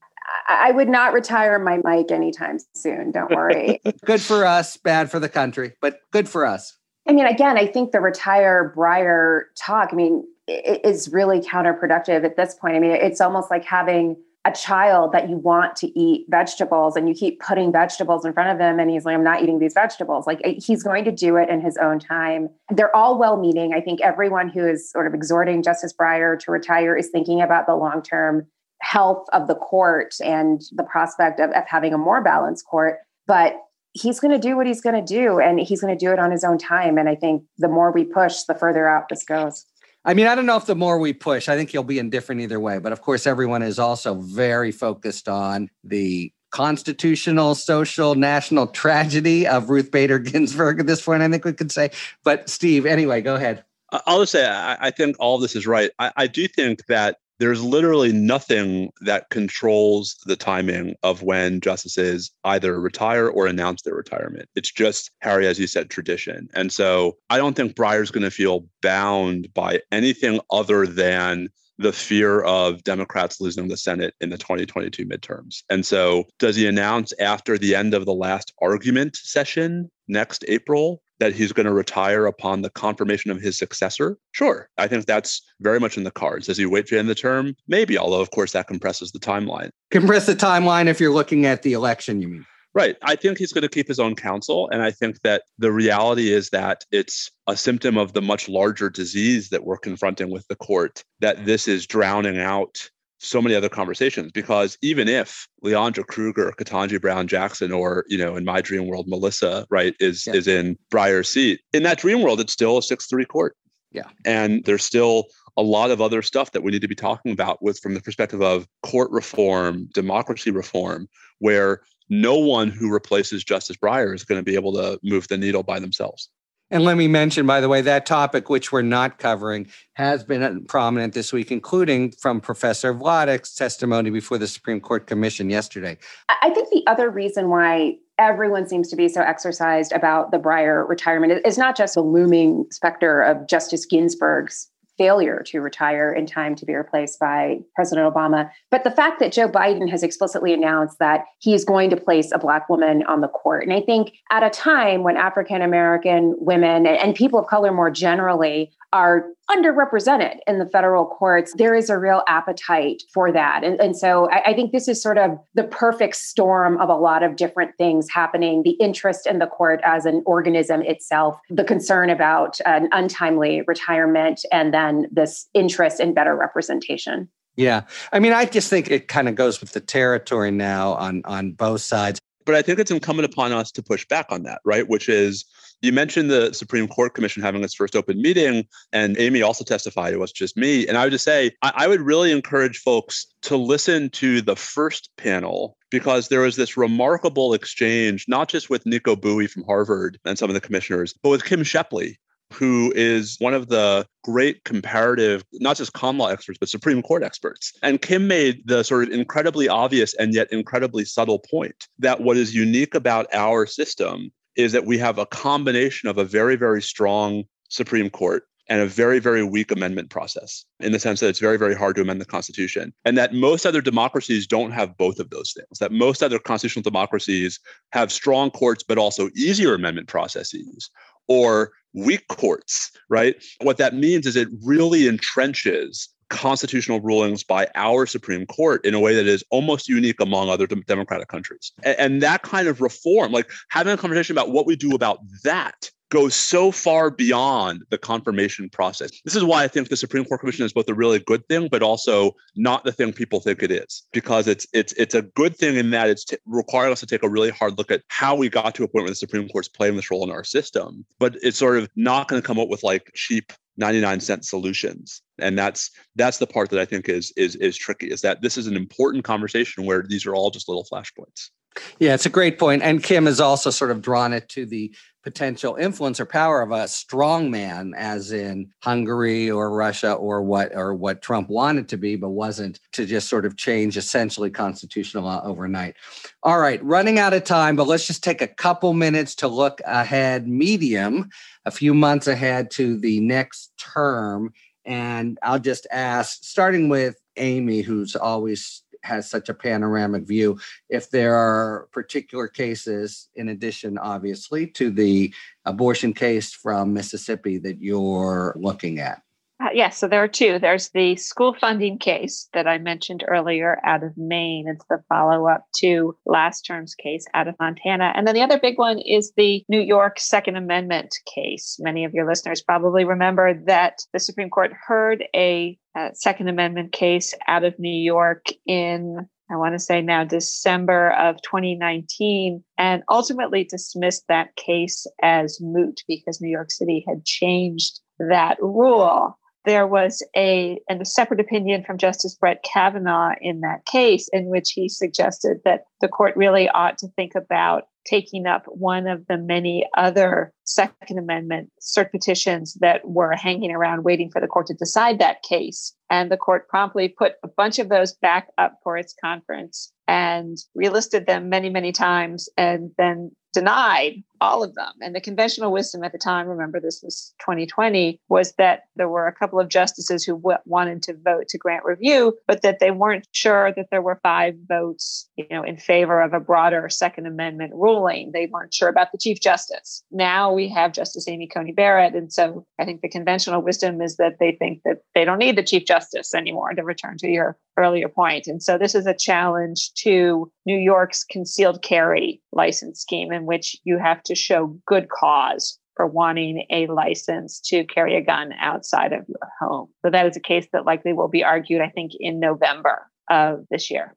I 0.49 0.73
would 0.73 0.89
not 0.89 1.13
retire 1.13 1.59
my 1.59 1.81
mic 1.85 2.11
anytime 2.11 2.59
soon. 2.75 3.13
Don't 3.13 3.31
worry. 3.31 3.81
good 4.05 4.21
for 4.21 4.47
us, 4.47 4.77
bad 4.77 5.11
for 5.11 5.21
the 5.21 5.29
country, 5.29 5.75
but 5.81 6.01
good 6.11 6.29
for 6.29 6.47
us. 6.47 6.77
I 7.07 7.13
mean, 7.13 7.27
again, 7.27 7.57
I 7.57 7.67
think 7.67 7.93
the 7.93 8.01
retire 8.01 8.73
Breyer 8.77 9.45
talk, 9.59 9.91
I 9.93 9.97
mean, 9.97 10.25
is 10.47 11.11
really 11.13 11.41
counterproductive 11.41 12.25
at 12.25 12.37
this 12.37 12.55
point. 12.55 12.77
I 12.77 12.79
mean, 12.79 12.93
it's 12.93 13.21
almost 13.21 13.51
like 13.51 13.65
having 13.65 14.17
a 14.49 14.53
child 14.53 15.13
that 15.13 15.29
you 15.29 15.37
want 15.37 15.77
to 15.77 15.99
eat 15.99 16.25
vegetables 16.29 16.97
and 16.97 17.09
you 17.09 17.15
keep 17.15 17.41
putting 17.41 17.71
vegetables 17.71 18.25
in 18.25 18.33
front 18.33 18.51
of 18.51 18.59
him 18.59 18.81
and 18.81 18.91
he's 18.91 19.05
like 19.05 19.15
i'm 19.15 19.23
not 19.25 19.43
eating 19.43 19.59
these 19.59 19.75
vegetables. 19.75 20.27
Like 20.27 20.41
he's 20.45 20.83
going 20.83 21.05
to 21.05 21.13
do 21.13 21.37
it 21.37 21.49
in 21.51 21.61
his 21.61 21.77
own 21.77 21.99
time. 21.99 22.49
They're 22.71 22.95
all 22.95 23.19
well 23.19 23.37
meaning 23.37 23.75
i 23.75 23.81
think 23.81 24.01
everyone 24.01 24.49
who 24.49 24.67
is 24.67 24.91
sort 24.91 25.07
of 25.07 25.15
exhorting 25.15 25.63
justice 25.63 25.93
breyer 25.93 26.39
to 26.41 26.51
retire 26.51 26.97
is 26.97 27.09
thinking 27.09 27.41
about 27.41 27.67
the 27.67 27.75
long 27.75 28.03
term 28.03 28.47
health 28.81 29.27
of 29.33 29.49
the 29.49 29.57
court 29.57 30.15
and 30.25 30.63
the 30.73 30.85
prospect 30.85 31.41
of, 31.41 31.51
of 31.51 31.65
having 31.67 31.93
a 31.93 31.99
more 31.99 32.23
balanced 32.23 32.65
court 32.67 32.99
but 33.27 33.57
he's 33.93 34.21
going 34.21 34.31
to 34.31 34.39
do 34.39 34.57
what 34.57 34.67
he's 34.67 34.81
going 34.81 34.95
to 34.95 35.15
do 35.15 35.41
and 35.41 35.61
he's 35.61 35.81
going 35.81 35.97
to 35.97 36.05
do 36.05 36.13
it 36.13 36.19
on 36.19 36.31
his 36.31 36.45
own 36.45 36.59
time. 36.59 36.99
And 36.99 37.09
i 37.09 37.15
think 37.15 37.43
the 37.59 37.69
more 37.69 37.91
we 37.93 38.05
push 38.05 38.43
the 38.43 38.55
further 38.55 38.89
out 38.89 39.09
this 39.09 39.25
goes 39.25 39.67
I 40.09 40.15
mean, 40.15 40.27
I 40.27 40.35
don't 40.35 40.47
know 40.47 40.57
if 40.57 40.65
the 40.65 40.75
more 40.75 40.99
we 40.99 41.13
push, 41.13 41.51
I 41.51 41.55
think 41.55 41.69
he'll 41.69 41.83
be 41.83 41.99
indifferent 41.99 42.41
either 42.41 42.59
way. 42.59 42.79
But 42.79 42.93
of 42.93 43.03
course, 43.03 43.27
everyone 43.27 43.63
is 43.63 43.79
also 43.79 44.15
very 44.15 44.73
focused 44.73 45.29
on 45.29 45.69
the 45.85 46.33
constitutional, 46.51 47.55
social, 47.55 48.15
national 48.15 48.69
tragedy 48.69 49.47
of 49.47 49.69
Ruth 49.69 49.91
Bader 49.91 50.19
Ginsburg 50.19 50.81
at 50.81 50.87
this 50.87 51.05
point, 51.05 51.21
I 51.21 51.29
think 51.29 51.45
we 51.45 51.53
could 51.53 51.71
say. 51.71 51.91
But 52.25 52.49
Steve, 52.49 52.87
anyway, 52.87 53.21
go 53.21 53.35
ahead. 53.35 53.65
I'll 53.91 54.21
just 54.21 54.33
say, 54.33 54.47
I, 54.49 54.91
think 54.93 55.17
all 55.19 55.37
this 55.37 55.55
is 55.55 55.67
right. 55.67 55.91
I, 55.99 56.11
I 56.17 56.27
do 56.27 56.49
think 56.49 56.87
that 56.87 57.19
there's 57.39 57.63
literally 57.63 58.13
nothing 58.13 58.91
that 59.01 59.31
controls 59.31 60.17
the 60.27 60.37
timing 60.37 60.95
of 61.03 61.23
when 61.23 61.61
justices 61.61 62.33
either 62.45 62.81
retire 62.81 63.29
or 63.29 63.47
announce 63.47 63.83
their 63.83 63.95
retirement. 63.95 64.49
It's 64.55 64.73
just, 64.73 65.11
Harry, 65.21 65.47
as 65.47 65.59
you 65.59 65.67
said, 65.67 65.91
tradition. 65.91 66.49
And 66.55 66.73
so 66.73 67.17
I 67.31 67.39
don't 67.39 67.55
think 67.55 67.77
Breyer's 67.77 68.11
going 68.11 68.25
to 68.25 68.31
feel 68.31 68.67
bound 68.83 69.53
by 69.55 69.81
anything 69.93 70.41
other 70.51 70.87
than 70.87 71.49
the 71.79 71.93
fear 71.93 72.41
of 72.41 72.83
Democrats 72.83 73.41
losing 73.41 73.69
the 73.69 73.77
Senate 73.77 74.15
in 74.21 74.31
the 74.31 74.39
2022 74.39 75.07
midterms. 75.07 75.63
And 75.71 75.87
so, 75.87 76.25
does 76.41 76.57
he 76.57 76.67
announce 76.67 77.13
after 77.21 77.57
the 77.57 77.77
end 77.77 77.95
of 77.95 78.05
the 78.05 78.15
last 78.15 78.53
argument 78.61 79.15
session 79.15 79.89
next 80.09 80.45
April 80.49 81.01
that 81.21 81.35
he's 81.35 81.53
going 81.53 81.67
to 81.67 81.73
retire 81.73 82.27
upon 82.27 82.63
the 82.63 82.71
confirmation 82.71 83.31
of 83.31 83.41
his 83.41 83.59
successor? 83.59 84.17
Sure. 84.33 84.69
I 84.79 84.87
think 84.87 85.07
that's 85.07 85.43
very 85.61 85.81
much 85.81 85.97
in 85.97 86.05
the 86.05 86.11
cards. 86.11 86.47
Does 86.47 86.57
he 86.57 86.67
wait 86.67 86.87
to 86.87 86.99
end 86.99 87.09
the 87.09 87.15
term? 87.15 87.55
Maybe, 87.67 87.99
although, 87.99 88.21
of 88.21 88.31
course, 88.31 88.53
that 88.53 88.69
compresses 88.69 89.13
the 89.13 89.19
timeline. 89.19 89.71
Compress 89.91 90.27
the 90.27 90.37
timeline 90.37 90.87
if 90.87 91.01
you're 91.01 91.13
looking 91.13 91.47
at 91.47 91.63
the 91.63 91.73
election, 91.73 92.23
you 92.23 92.29
mean? 92.29 92.47
Right. 92.75 92.97
I 93.03 93.17
think 93.17 93.39
he's 93.39 93.53
going 93.53 93.63
to 93.63 93.69
keep 93.69 93.89
his 93.89 93.99
own 93.99 94.15
counsel. 94.15 94.69
And 94.71 94.83
I 94.83 94.91
think 94.91 95.23
that 95.23 95.43
the 95.59 95.73
reality 95.73 96.31
is 96.31 96.51
that 96.51 96.85
it's 96.93 97.31
a 97.49 97.57
symptom 97.57 97.97
of 97.97 98.13
the 98.13 98.23
much 98.23 98.49
larger 98.49 98.91
disease 98.91 99.49
that 99.49 99.65
we're 99.65 99.79
confronting 99.79 100.31
with 100.31 100.47
the 100.49 100.55
court, 100.55 101.03
that 101.21 101.45
this 101.45 101.67
is 101.67 101.87
drowning 101.87 102.39
out 102.39 102.89
so 103.19 103.43
many 103.43 103.55
other 103.55 103.69
conversations 103.69 104.33
because 104.33 104.79
even 104.83 105.09
if 105.09 105.47
Leondra 105.65 106.07
Kruger, 106.07 106.53
Ketanji 106.59 107.01
Brown 107.01 107.27
Jackson, 107.27 107.73
or 107.73 108.05
you 108.09 108.19
know, 108.19 108.37
in 108.37 108.45
my 108.45 108.61
dream 108.61 108.87
world, 108.87 109.07
Melissa, 109.09 109.67
right, 109.71 109.95
is 110.01 110.25
yeah. 110.27 110.35
is 110.35 110.49
in 110.49 110.79
Breyer's 110.91 111.29
seat. 111.29 111.61
In 111.73 111.83
that 111.83 111.99
dream 111.99 112.23
world, 112.23 112.41
it's 112.41 112.53
still 112.53 112.79
a 112.79 112.83
six 112.83 113.07
three 113.07 113.25
court. 113.25 113.57
Yeah. 113.91 114.09
And 114.25 114.65
there's 114.65 114.85
still 114.85 115.27
a 115.57 115.63
lot 115.63 115.91
of 115.91 116.01
other 116.01 116.23
stuff 116.23 116.53
that 116.53 116.63
we 116.63 116.71
need 116.71 116.83
to 116.83 116.89
be 116.89 116.95
talking 116.95 117.33
about 117.33 117.63
with 117.63 117.79
from 117.81 117.95
the 117.95 118.01
perspective 118.01 118.41
of 118.41 118.67
court 118.83 119.11
reform, 119.11 119.89
democracy 119.93 120.51
reform, 120.51 121.09
where 121.39 121.81
no 122.09 122.39
one 122.39 122.71
who 122.71 122.91
replaces 122.91 123.45
Justice 123.45 123.77
Breyer 123.77 124.15
is 124.15 124.25
going 124.25 124.39
to 124.39 124.45
be 124.45 124.55
able 124.55 124.73
to 124.75 124.99
move 125.03 125.29
the 125.29 125.37
needle 125.37 125.63
by 125.63 125.81
themselves. 125.81 126.31
And 126.71 126.85
let 126.85 126.99
me 126.99 127.09
mention, 127.09 127.47
by 127.47 127.63
the 127.63 127.69
way, 127.69 127.81
that 127.81 128.05
topic, 128.05 128.51
which 128.51 128.73
we're 128.73 128.83
not 128.83 129.19
covering, 129.19 129.69
has 129.95 130.23
been 130.23 130.43
uh, 130.43 130.57
prominent 130.69 131.15
this 131.15 131.33
week, 131.33 131.51
including 131.51 132.13
from 132.13 132.43
Professor 132.43 132.93
Vladeck's 132.93 133.55
testimony 133.55 134.11
before 134.11 134.37
the 134.37 134.47
Supreme 134.47 134.81
Court 134.81 135.07
Commission 135.07 135.49
yesterday. 135.49 135.97
I 136.43 136.51
think 136.51 136.69
the 136.69 136.85
other 136.87 137.09
reason 137.09 137.49
why 137.49 137.97
everyone 138.19 138.69
seems 138.69 138.89
to 138.91 138.97
be 138.97 139.09
so 139.09 139.23
exercised 139.23 139.93
about 139.93 140.31
the 140.31 140.39
Breyer 140.39 140.87
retirement 140.87 141.41
is 141.47 141.57
not 141.57 141.75
just 141.75 141.97
a 141.97 142.03
looming 142.03 142.67
specter 142.71 143.23
of 143.23 143.49
Justice 143.49 143.87
Ginsburg's 143.87 144.69
failure 144.99 145.43
to 145.47 145.61
retire 145.61 146.13
in 146.13 146.27
time 146.27 146.55
to 146.57 146.67
be 146.67 146.75
replaced 146.75 147.19
by 147.19 147.59
President 147.75 148.13
Obama. 148.13 148.51
But 148.71 148.85
the 148.85 148.91
fact 148.91 149.21
that 149.21 149.33
Joe 149.33 149.49
Biden 149.49 149.89
has 149.89 150.03
explicitly 150.03 150.53
announced 150.53 150.99
that 150.99 151.25
he 151.39 151.55
is 151.55 151.65
going 151.65 151.89
to 151.91 151.97
place 151.97 152.31
a 152.33 152.39
Black 152.39 152.69
woman 152.69 153.05
on 153.05 153.21
the 153.21 153.29
court. 153.29 153.63
And 153.63 153.73
I 153.73 153.81
think 153.81 154.13
at 154.31 154.43
a 154.43 154.51
time 154.51 155.03
when 155.05 155.17
African 155.17 155.63
American 155.63 156.35
women 156.39 156.87
and 156.87 157.15
people 157.15 157.39
of 157.39 157.47
color 157.47 157.73
more 157.73 157.91
generally 157.91 158.73
are 158.93 159.27
underrepresented 159.51 160.39
in 160.47 160.59
the 160.59 160.67
federal 160.67 161.07
courts, 161.07 161.55
there 161.57 161.75
is 161.75 161.89
a 161.89 161.99
real 161.99 162.23
appetite 162.29 163.03
for 163.13 163.33
that. 163.33 163.65
And, 163.65 163.81
and 163.81 163.97
so 163.97 164.31
I, 164.31 164.51
I, 164.51 164.55
think 164.55 164.73
this 164.73 164.89
is 164.89 165.03
sort 165.03 165.17
of 165.17 165.39
the 165.55 165.65
perfect 165.65 166.17
storm 166.17 166.79
of 166.81 166.89
a 166.89 166.95
lot 166.95 167.23
of 167.23 167.37
different 167.37 167.77
things 167.79 168.11
happening 168.11 168.63
the 168.63 168.73
interest 168.73 169.27
in 169.27 169.39
the 169.39 169.47
court 169.47 169.81
as 169.85 170.05
an 170.05 170.23
organism 170.27 170.83
itself, 170.83 171.41
the 171.49 171.65
concern 171.65 172.11
about 172.11 172.59
an 172.67 172.89
untimely 172.93 173.63
retirement, 173.67 174.45
and 174.53 174.75
then 174.75 175.07
this 175.11 175.47
interest 175.55 176.01
in 176.01 176.13
better 176.13 176.37
representation. 176.37 177.29
Yeah. 177.57 177.83
I 178.13 178.21
mean, 178.21 178.33
I 178.33 178.45
just 178.45 178.71
think 178.71 178.91
it 178.91 179.09
kind 179.09 179.29
of 179.29 179.35
goes 179.35 179.61
with 179.61 179.73
the 179.73 179.81
territory 179.81 180.51
now 180.51 180.93
on 180.95 181.23
on 181.25 181.53
both 181.53 181.81
sides. 181.81 182.21
But 182.45 182.55
I 182.55 182.63
think 182.63 182.79
it's 182.79 182.91
incumbent 182.91 183.31
upon 183.31 183.53
us 183.53 183.71
to 183.73 183.83
push 183.83 184.07
back 184.07 184.27
on 184.31 184.45
that, 184.45 184.61
right? 184.65 184.89
Which 184.89 185.09
is 185.09 185.45
you 185.81 185.93
mentioned 185.93 186.31
the 186.31 186.53
Supreme 186.53 186.89
Court 186.89 187.15
Commission 187.15 187.43
having 187.43 187.63
its 187.63 187.75
first 187.75 187.95
open 187.95 188.21
meeting, 188.21 188.67
and 188.93 189.19
Amy 189.19 189.43
also 189.43 189.65
testified. 189.65 190.13
It 190.13 190.19
was 190.19 190.33
just 190.33 190.57
me. 190.57 190.87
And 190.87 190.97
I 190.97 191.05
would 191.05 191.13
just 191.13 191.25
say, 191.25 191.53
I, 191.63 191.73
I 191.77 191.89
would 191.89 192.01
really 192.01 192.33
encourage 192.33 192.79
folks 192.79 193.27
to 193.43 193.57
listen 193.57 194.11
to 194.11 194.41
the 194.41 194.57
first 194.57 195.11
panel 195.17 195.77
because 195.91 196.29
there 196.29 196.41
was 196.41 196.57
this 196.57 196.77
remarkable 196.77 197.55
exchange, 197.55 198.27
not 198.29 198.49
just 198.49 198.69
with 198.71 198.85
Niko 198.85 199.19
Bowie 199.21 199.47
from 199.47 199.65
Harvard 199.65 200.19
and 200.25 200.39
some 200.39 200.51
of 200.51 200.55
the 200.55 200.61
commissioners, 200.61 201.15
but 201.23 201.31
with 201.31 201.45
Kim 201.45 201.61
Scheppele, 201.61 202.17
who 202.53 202.93
is 202.97 203.37
one 203.39 203.55
of 203.55 203.69
the 203.69 204.07
great 204.25 204.65
comparative, 204.65 205.45
not 205.55 205.77
just 205.77 205.93
common 205.93 206.19
law 206.19 206.29
experts, 206.29 206.59
but 206.59 206.69
Supreme 206.69 207.03
Court 207.03 207.23
experts. 207.23 207.73
And 207.83 208.01
Kim 208.01 208.27
made 208.27 208.67
the 208.67 208.83
sort 208.83 209.09
of 209.09 209.15
incredibly 209.15 209.69
obvious 209.69 210.15
and 210.15 210.35
yet 210.35 210.51
incredibly 210.51 211.05
subtle 211.05 211.39
point 211.39 211.89
that 211.99 212.21
what 212.21 212.37
is 212.37 212.55
unique 212.55 212.95
about 212.95 213.27
our 213.35 213.67
system 213.67 214.33
is 214.59 214.73
that 214.73 214.85
we 214.85 214.99
have 214.99 215.19
a 215.19 215.27
combination 215.27 216.09
of 216.09 216.19
a 216.19 216.25
very, 216.25 216.57
very 216.57 216.83
strong 216.83 217.45
Supreme 217.71 218.11
Court 218.11 218.43
and 218.69 218.83
a 218.83 218.87
very, 218.87 219.19
very 219.19 219.43
weak 219.43 219.71
amendment 219.71 220.11
process 220.11 220.65
in 220.81 220.93
the 220.93 220.99
sense 220.99 221.21
that 221.21 221.29
it's 221.29 221.39
very, 221.39 221.57
very 221.57 221.75
hard 221.75 221.97
to 221.97 222.03
amend 222.03 222.21
the 222.21 222.27
Constitution. 222.27 222.93
And 223.07 223.17
that 223.17 223.33
most 223.33 223.65
other 223.65 223.81
democracies 223.81 224.47
don't 224.47 224.73
have 224.73 224.99
both 224.99 225.21
of 225.21 225.31
those 225.31 225.55
things, 225.55 225.79
that 225.79 225.93
most 225.93 226.23
other 226.23 226.39
constitutional 226.39 226.83
democracies 226.83 227.59
have 227.93 228.13
strong 228.13 228.51
courts, 228.51 228.83
but 228.83 228.99
also 228.99 229.31
easier 229.35 229.75
amendment 229.75 230.09
processes 230.09 230.91
or 231.29 231.73
weak 231.95 232.27
courts, 232.29 232.91
right? 233.09 233.37
What 233.63 233.79
that 233.79 233.95
means 233.95 234.27
is 234.27 234.37
it 234.37 234.49
really 234.63 235.03
entrenches 235.03 236.09
constitutional 236.31 237.01
rulings 237.01 237.43
by 237.43 237.69
our 237.75 238.07
Supreme 238.07 238.47
Court 238.47 238.85
in 238.85 238.95
a 238.95 239.01
way 239.01 239.15
that 239.15 239.27
is 239.27 239.45
almost 239.51 239.89
unique 239.89 240.21
among 240.21 240.49
other 240.49 240.67
democratic 240.67 241.29
countries. 241.29 241.73
And, 241.83 241.99
and 241.99 242.23
that 242.23 242.43
kind 242.43 242.69
of 242.69 242.81
reform, 242.81 243.33
like 243.33 243.51
having 243.71 243.93
a 243.93 243.97
conversation 243.97 244.35
about 244.35 244.51
what 244.51 244.67
we 244.67 244.77
do 244.77 244.95
about 244.95 245.21
that 245.45 245.91
goes 246.11 246.35
so 246.35 246.71
far 246.71 247.11
beyond 247.11 247.85
the 247.91 247.99
confirmation 247.99 248.71
process. 248.71 249.11
This 249.25 249.37
is 249.37 249.45
why 249.45 249.65
I 249.65 249.69
think 249.69 249.89
the 249.89 249.97
Supreme 249.97 250.25
Court 250.25 250.41
Commission 250.41 250.65
is 250.65 250.73
both 250.73 250.89
a 250.89 250.95
really 250.95 251.19
good 251.19 251.47
thing, 251.49 251.69
but 251.71 251.83
also 251.83 252.35
not 252.57 252.85
the 252.85 252.93
thing 252.93 253.13
people 253.13 253.41
think 253.41 253.63
it 253.63 253.71
is, 253.71 254.05
because 254.13 254.49
it's 254.49 254.67
it's 254.73 254.93
it's 254.95 255.15
a 255.15 255.23
good 255.23 255.57
thing 255.57 255.77
in 255.77 255.91
that 255.91 256.09
it's 256.09 256.25
t- 256.25 256.39
requiring 256.47 256.93
us 256.93 257.01
to 257.01 257.07
take 257.07 257.23
a 257.23 257.29
really 257.29 257.51
hard 257.51 257.77
look 257.77 257.91
at 257.91 258.03
how 258.09 258.35
we 258.35 258.49
got 258.49 258.75
to 258.77 258.85
a 258.85 258.89
point 258.89 259.05
where 259.05 259.11
the 259.11 259.15
Supreme 259.17 259.49
Court's 259.49 259.69
playing 259.69 259.97
this 259.97 260.11
role 260.11 260.25
in 260.25 260.31
our 260.31 260.45
system. 260.45 261.05
But 261.19 261.37
it's 261.43 261.59
sort 261.59 261.77
of 261.77 261.91
not 261.95 262.29
going 262.29 262.41
to 262.41 262.47
come 262.47 262.59
up 262.59 262.69
with 262.69 262.83
like 262.83 263.11
cheap 263.15 263.53
99 263.79 264.21
cent 264.21 264.45
solutions. 264.45 265.23
And 265.39 265.59
that's 265.59 265.91
that's 266.17 266.39
the 266.39 266.47
part 266.47 266.69
that 266.71 266.81
i 266.81 266.85
think 266.85 267.09
is 267.09 267.33
is 267.37 267.55
is 267.57 267.77
tricky 267.77 268.11
is 268.11 268.21
that 268.23 268.43
this 268.43 268.57
is 268.57 268.67
an 268.67 268.77
important 268.77 269.25
conversation 269.25 269.87
where 269.87 270.05
these 270.09 270.27
are 270.27 270.35
all 270.35 270.51
just 270.51 270.69
little 270.69 270.87
flashpoints 270.91 271.51
yeah 271.99 272.15
it's 272.15 272.27
a 272.27 272.31
great 272.31 272.59
point 272.59 272.83
and 272.83 273.03
kim 273.03 273.27
has 273.27 273.41
also 273.41 273.71
sort 273.71 273.91
of 273.91 274.03
drawn 274.03 274.33
it 274.33 274.49
to 274.49 274.67
the 274.67 274.95
potential 275.25 275.77
influence 275.77 276.19
or 276.19 276.25
power 276.25 276.63
of 276.63 276.71
a 276.71 276.89
strong 276.89 277.51
man 277.51 277.93
as 277.97 278.33
in 278.33 278.71
hungary 278.83 279.51
or 279.51 279.71
russia 279.71 280.13
or 280.13 280.43
what 280.43 280.75
or 280.75 280.95
what 280.95 281.21
trump 281.21 281.51
wanted 281.51 281.89
to 281.89 281.99
be 281.99 282.17
but 282.17 282.31
wasn't 282.31 282.81
to 282.93 283.05
just 283.05 283.29
sort 283.29 283.45
of 283.45 283.57
change 283.57 283.97
essentially 283.97 284.49
constitutional 284.49 285.25
law 285.25 285.43
overnight 285.45 285.97
all 286.43 286.59
right 286.59 286.83
running 286.83 287.19
out 287.19 287.35
of 287.35 287.45
time 287.45 287.77
but 287.77 287.87
let's 287.87 288.07
just 288.07 288.25
take 288.25 288.41
a 288.41 288.47
couple 288.47 288.95
minutes 288.95 289.35
to 289.35 289.49
look 289.49 289.81
ahead 289.85 290.49
medium 290.49 291.29
a 291.69 291.71
few 291.71 291.93
months 291.93 292.27
ahead 292.27 292.71
to 292.73 292.99
the 292.99 293.21
next 293.21 293.71
term. 293.79 294.53
And 294.87 295.39
I'll 295.43 295.59
just 295.61 295.87
ask, 295.93 296.43
starting 296.43 296.89
with 296.89 297.17
Amy, 297.37 297.83
who's 297.83 298.17
always 298.17 298.83
has 299.03 299.29
such 299.29 299.49
a 299.49 299.55
panoramic 299.55 300.25
view, 300.25 300.59
if 300.89 301.11
there 301.11 301.35
are 301.35 301.89
particular 301.93 302.49
cases, 302.49 303.29
in 303.35 303.49
addition, 303.49 303.99
obviously, 303.99 304.67
to 304.67 304.91
the 304.91 305.33
abortion 305.65 306.13
case 306.13 306.53
from 306.53 306.93
Mississippi 306.93 307.59
that 307.59 307.81
you're 307.81 308.55
looking 308.59 308.99
at. 308.99 309.23
Uh, 309.61 309.71
yes, 309.75 309.99
so 309.99 310.07
there 310.07 310.23
are 310.23 310.29
two. 310.29 310.61
There's 310.61 310.91
the 310.91 311.17
school 311.17 311.53
funding 311.53 311.99
case 311.99 312.49
that 312.53 312.69
I 312.69 312.79
mentioned 312.79 313.25
earlier 313.27 313.81
out 313.85 314.05
of 314.05 314.17
Maine. 314.17 314.69
It's 314.69 314.85
the 314.89 315.03
follow 315.09 315.49
up 315.49 315.65
to 315.79 316.17
last 316.27 316.63
term's 316.63 316.95
case 316.95 317.27
out 317.35 317.49
of 317.49 317.57
Montana. 317.59 318.13
And 318.15 318.25
then 318.25 318.37
the 318.37 318.43
other 318.43 318.61
big 318.61 318.79
one 318.79 319.01
is 319.01 319.33
the 319.37 319.65
New 319.69 319.81
York 319.81 320.21
Second 320.21 320.55
Amendment 320.57 321.13
case. 321.35 321.77
Many 321.81 322.05
of 322.05 322.15
your 322.15 322.29
listeners 322.29 322.63
probably 322.63 323.05
remember 323.05 323.53
that 323.67 323.99
the 324.13 324.21
Supreme 324.21 324.49
Court 324.49 324.73
heard 324.87 325.25
a, 325.35 325.77
a 325.97 326.11
Second 326.15 326.49
Amendment 326.49 326.93
case 326.93 327.35
out 327.49 327.65
of 327.65 327.77
New 327.81 327.91
York 327.91 328.47
in 328.65 329.29
I 329.51 329.57
want 329.57 329.75
to 329.75 329.79
say 329.79 330.03
now 330.03 330.25
December 330.25 331.13
of 331.13 331.41
2019, 331.41 332.63
and 332.77 333.03
ultimately 333.09 333.65
dismissed 333.65 334.25
that 334.29 334.55
case 334.57 335.07
as 335.23 335.59
moot 335.59 336.03
because 336.07 336.39
New 336.39 336.51
York 336.51 336.71
City 336.71 337.03
had 337.09 337.25
changed 337.25 338.01
that 338.19 338.59
rule 338.61 339.39
there 339.69 339.87
was 339.87 340.27
a, 340.35 340.81
a 340.89 341.05
separate 341.05 341.41
opinion 341.41 341.85
from 341.85 341.99
Justice 341.99 342.35
Brett 342.35 342.63
Kavanaugh 342.63 343.35
in 343.41 343.61
that 343.61 343.85
case, 343.85 344.29
in 344.33 344.47
which 344.47 344.71
he 344.71 344.89
suggested 344.89 345.59
that 345.65 345.85
the 346.01 346.09
court 346.09 346.35
really 346.37 346.71
ought 346.71 346.97
to 346.99 347.09
think 347.09 347.35
about 347.35 347.85
taking 348.07 348.47
up 348.47 348.65
one 348.67 349.07
of 349.07 349.27
the 349.29 349.37
many 349.37 349.87
other 349.95 350.55
Second 350.65 351.19
Amendment 351.19 351.71
cert 351.83 352.11
petitions 352.11 352.75
that 352.81 353.07
were 353.07 353.33
hanging 353.33 353.71
around 353.71 354.05
waiting 354.05 354.31
for 354.31 354.41
the 354.41 354.47
court 354.47 354.67
to 354.69 354.75
decide 354.75 355.19
that 355.19 355.43
case. 355.43 355.95
And 356.09 356.31
the 356.31 356.39
court 356.39 356.69
promptly 356.69 357.09
put 357.11 357.33
a 357.43 357.49
bunch 357.49 357.79
of 357.79 357.91
those 357.91 358.15
back 358.15 358.49
up 358.57 358.79
for 358.83 358.97
its 358.97 359.15
conference 359.23 359.93
and 360.07 360.57
relisted 360.75 361.27
them 361.27 361.51
many, 361.51 361.69
many 361.69 361.93
times 361.93 362.49
and 362.57 362.91
then 362.97 363.33
denied 363.53 364.23
all 364.41 364.63
of 364.63 364.75
them. 364.75 364.93
And 365.01 365.15
the 365.15 365.21
conventional 365.21 365.73
wisdom 365.73 366.05
at 366.05 366.13
the 366.13 366.19
time, 366.19 366.49
remember 366.49 366.81
this 366.81 367.01
was 367.03 367.35
2020, 367.41 368.21
was 368.29 368.53
that 368.53 368.85
there 368.97 369.09
were 369.09 369.27
a 369.27 369.33
couple 369.33 369.61
of 369.61 369.69
justices 369.69 370.25
who 370.25 370.37
w- 370.37 370.59
wanted 370.65 371.03
to 371.05 371.15
vote 371.15 371.49
to 371.49 371.59
grant 371.59 371.85
review, 371.85 372.37
but 372.47 372.63
that 372.63 372.81
they 372.81 372.91
weren't 372.91 373.27
sure 373.33 373.73
that 373.77 373.89
there 373.91 374.03
were 374.03 374.21
five 374.23 374.55
votes, 374.69 375.29
you 375.37 375.47
know, 375.51 375.63
in 375.63 375.77
favor 375.77 376.21
of 376.21 376.33
a 376.33 376.41
broader 376.41 376.89
Second 376.89 377.27
Amendment 377.27 377.73
ruling. 377.75 378.33
They 378.33 378.47
weren't 378.47 378.75
sure 378.75 378.89
about 378.89 379.13
the 379.13 379.19
Chief 379.19 379.41
Justice. 379.41 380.03
Now 380.11 380.53
we 380.53 380.69
have 380.69 380.93
Justice 380.93 381.29
Amy 381.29 381.47
Coney 381.47 381.73
Barrett. 381.73 382.15
And 382.15 382.33
so 382.33 382.67
I 382.79 382.85
think 382.85 383.01
the 383.01 383.09
conventional 383.09 383.63
wisdom 383.63 384.01
is 384.01 384.17
that 384.17 384.39
they 384.39 384.53
think 384.53 384.83
that 384.85 384.99
they 385.15 385.25
don't 385.25 385.39
need 385.39 385.57
the 385.57 385.63
Chief 385.63 385.85
Justice 385.85 386.35
anymore 386.35 386.73
to 386.75 386.83
return 386.83 387.17
to 387.19 387.29
your 387.29 387.57
earlier 387.79 388.09
point. 388.09 388.47
And 388.47 388.63
so 388.63 388.77
this 388.77 388.95
is 388.95 389.07
a 389.07 389.15
challenge 389.15 389.93
to 389.95 390.51
New 390.67 390.77
York's 390.77 391.25
concealed 391.25 391.83
carry 391.83 392.43
license 392.53 393.01
scheme 393.01 393.33
in 393.33 393.47
which 393.47 393.77
you 393.85 393.99
have 393.99 394.23
to 394.29 394.35
show 394.35 394.79
good 394.87 395.09
cause 395.09 395.79
for 395.97 396.07
wanting 396.07 396.65
a 396.71 396.87
license 396.87 397.61
to 397.61 397.85
carry 397.85 398.17
a 398.17 398.23
gun 398.23 398.53
outside 398.61 399.13
of 399.13 399.25
your 399.29 399.51
home. 399.61 399.89
So 400.05 400.11
that 400.11 400.27
is 400.27 400.37
a 400.37 400.41
case 400.41 400.67
that 400.73 400.87
likely 400.87 401.13
will 401.13 401.29
be 401.29 401.43
argued, 401.43 401.83
I 401.83 401.89
think, 401.89 402.13
in 402.19 402.39
November 402.39 403.11
of 403.29 403.65
this 403.71 403.91
year. 403.91 404.15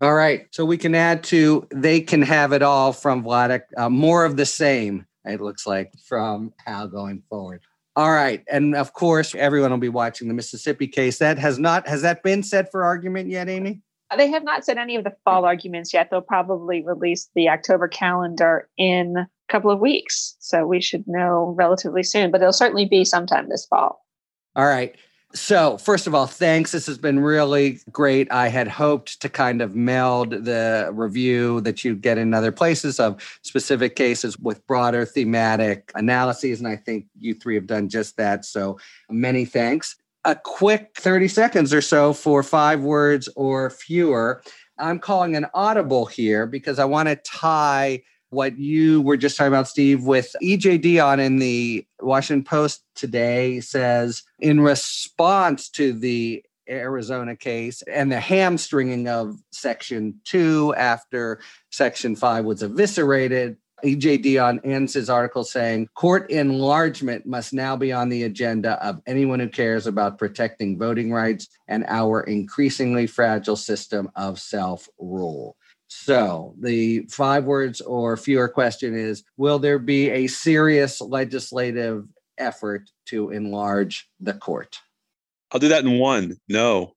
All 0.00 0.14
right. 0.14 0.46
So 0.52 0.64
we 0.64 0.78
can 0.78 0.94
add 0.94 1.24
to 1.24 1.66
they 1.70 2.00
can 2.00 2.22
have 2.22 2.52
it 2.52 2.62
all 2.62 2.92
from 2.92 3.24
Vladeck, 3.24 3.62
uh, 3.76 3.88
more 3.88 4.24
of 4.24 4.36
the 4.36 4.46
same, 4.46 5.06
it 5.24 5.40
looks 5.40 5.66
like, 5.66 5.92
from 6.06 6.52
Hal 6.64 6.88
going 6.88 7.22
forward. 7.28 7.62
All 7.96 8.12
right. 8.12 8.42
And 8.50 8.74
of 8.74 8.92
course, 8.92 9.34
everyone 9.34 9.70
will 9.70 9.78
be 9.78 9.88
watching 9.88 10.28
the 10.28 10.34
Mississippi 10.34 10.88
case. 10.88 11.18
That 11.18 11.38
has 11.38 11.58
not, 11.58 11.88
has 11.88 12.02
that 12.02 12.22
been 12.22 12.42
set 12.42 12.70
for 12.70 12.84
argument 12.84 13.28
yet, 13.28 13.48
Amy? 13.48 13.82
They 14.16 14.28
have 14.28 14.44
not 14.44 14.64
set 14.64 14.78
any 14.78 14.96
of 14.96 15.04
the 15.04 15.14
fall 15.24 15.44
arguments 15.44 15.92
yet. 15.92 16.08
They'll 16.10 16.20
probably 16.20 16.84
release 16.84 17.30
the 17.34 17.48
October 17.48 17.88
calendar 17.88 18.68
in 18.76 19.26
couple 19.48 19.70
of 19.70 19.80
weeks. 19.80 20.36
So 20.40 20.66
we 20.66 20.80
should 20.80 21.06
know 21.06 21.54
relatively 21.56 22.02
soon, 22.02 22.30
but 22.30 22.40
it'll 22.40 22.52
certainly 22.52 22.86
be 22.86 23.04
sometime 23.04 23.48
this 23.48 23.66
fall. 23.66 24.04
All 24.56 24.66
right. 24.66 24.94
So, 25.34 25.78
first 25.78 26.06
of 26.06 26.14
all, 26.14 26.28
thanks. 26.28 26.70
This 26.70 26.86
has 26.86 26.96
been 26.96 27.18
really 27.18 27.80
great. 27.90 28.30
I 28.30 28.46
had 28.46 28.68
hoped 28.68 29.20
to 29.20 29.28
kind 29.28 29.62
of 29.62 29.74
meld 29.74 30.30
the 30.30 30.90
review 30.92 31.60
that 31.62 31.84
you 31.84 31.96
get 31.96 32.18
in 32.18 32.32
other 32.32 32.52
places 32.52 33.00
of 33.00 33.20
specific 33.42 33.96
cases 33.96 34.38
with 34.38 34.64
broader 34.68 35.04
thematic 35.04 35.90
analyses. 35.96 36.60
And 36.60 36.68
I 36.68 36.76
think 36.76 37.06
you 37.18 37.34
three 37.34 37.56
have 37.56 37.66
done 37.66 37.88
just 37.88 38.16
that. 38.16 38.44
So, 38.44 38.78
many 39.10 39.44
thanks. 39.44 39.96
A 40.24 40.36
quick 40.36 40.92
30 40.96 41.26
seconds 41.26 41.74
or 41.74 41.82
so 41.82 42.12
for 42.12 42.44
five 42.44 42.82
words 42.82 43.28
or 43.34 43.70
fewer. 43.70 44.40
I'm 44.78 45.00
calling 45.00 45.34
an 45.34 45.46
audible 45.52 46.06
here 46.06 46.46
because 46.46 46.78
I 46.78 46.84
want 46.84 47.08
to 47.08 47.16
tie 47.16 48.04
what 48.34 48.58
you 48.58 49.00
were 49.02 49.16
just 49.16 49.36
talking 49.36 49.52
about, 49.52 49.68
Steve, 49.68 50.04
with 50.04 50.34
E.J. 50.42 50.80
Dionne 50.80 51.24
in 51.24 51.38
the 51.38 51.86
Washington 52.00 52.44
Post 52.44 52.84
today 52.94 53.60
says 53.60 54.22
in 54.40 54.60
response 54.60 55.68
to 55.70 55.92
the 55.92 56.44
Arizona 56.68 57.36
case 57.36 57.82
and 57.82 58.10
the 58.10 58.20
hamstringing 58.20 59.08
of 59.08 59.36
Section 59.50 60.20
2 60.24 60.74
after 60.76 61.40
Section 61.70 62.16
5 62.16 62.44
was 62.44 62.62
eviscerated. 62.62 63.56
E.J. 63.82 64.18
Dionne 64.18 64.60
ends 64.64 64.94
his 64.94 65.10
article 65.10 65.44
saying 65.44 65.88
court 65.94 66.30
enlargement 66.30 67.26
must 67.26 67.52
now 67.52 67.76
be 67.76 67.92
on 67.92 68.08
the 68.08 68.22
agenda 68.22 68.82
of 68.84 69.02
anyone 69.06 69.40
who 69.40 69.48
cares 69.48 69.86
about 69.86 70.18
protecting 70.18 70.78
voting 70.78 71.12
rights 71.12 71.48
and 71.68 71.84
our 71.88 72.22
increasingly 72.22 73.06
fragile 73.06 73.56
system 73.56 74.10
of 74.16 74.40
self 74.40 74.88
rule. 74.98 75.56
So 76.02 76.54
the 76.60 77.06
five 77.08 77.44
words 77.44 77.80
or 77.80 78.16
fewer 78.16 78.48
question 78.48 78.94
is 78.94 79.22
Will 79.36 79.58
there 79.60 79.78
be 79.78 80.10
a 80.10 80.26
serious 80.26 81.00
legislative 81.00 82.06
effort 82.36 82.90
to 83.06 83.30
enlarge 83.30 84.10
the 84.20 84.34
court? 84.34 84.80
I'll 85.52 85.60
do 85.60 85.68
that 85.68 85.84
in 85.84 85.98
one. 85.98 86.36
No. 86.48 86.94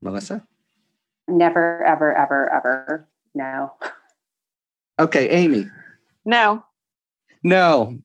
Melissa? 0.00 0.46
Never, 1.26 1.84
ever, 1.84 2.16
ever, 2.16 2.52
ever. 2.54 3.08
No. 3.34 3.72
Okay, 4.98 5.28
Amy. 5.30 5.66
No. 6.24 6.64
No. 7.42 7.98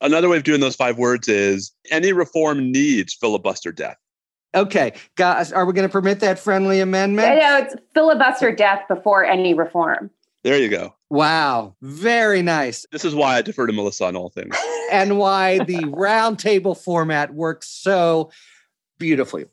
Another 0.00 0.28
way 0.28 0.38
of 0.38 0.42
doing 0.42 0.60
those 0.60 0.74
five 0.74 0.98
words 0.98 1.28
is 1.28 1.70
any 1.90 2.12
reform 2.12 2.72
needs 2.72 3.14
filibuster 3.14 3.70
death. 3.70 3.96
Okay, 4.54 4.94
guys, 5.14 5.52
are 5.52 5.64
we 5.64 5.72
going 5.72 5.86
to 5.86 5.92
permit 5.92 6.20
that 6.20 6.38
friendly 6.38 6.80
amendment? 6.80 7.28
I 7.28 7.34
know 7.36 7.58
it's 7.58 7.74
filibuster 7.94 8.52
death 8.52 8.82
before 8.88 9.24
any 9.24 9.54
reform. 9.54 10.10
There 10.42 10.58
you 10.58 10.68
go. 10.68 10.94
Wow, 11.08 11.76
very 11.82 12.42
nice. 12.42 12.84
This 12.90 13.04
is 13.04 13.14
why 13.14 13.36
I 13.36 13.42
defer 13.42 13.66
to 13.66 13.72
Melissa 13.72 14.06
on 14.06 14.16
all 14.16 14.30
things. 14.30 14.56
and 14.92 15.18
why 15.18 15.58
the 15.58 15.78
roundtable 15.78 16.76
format 16.76 17.32
works 17.32 17.68
so 17.68 18.30
beautifully. 18.98 19.46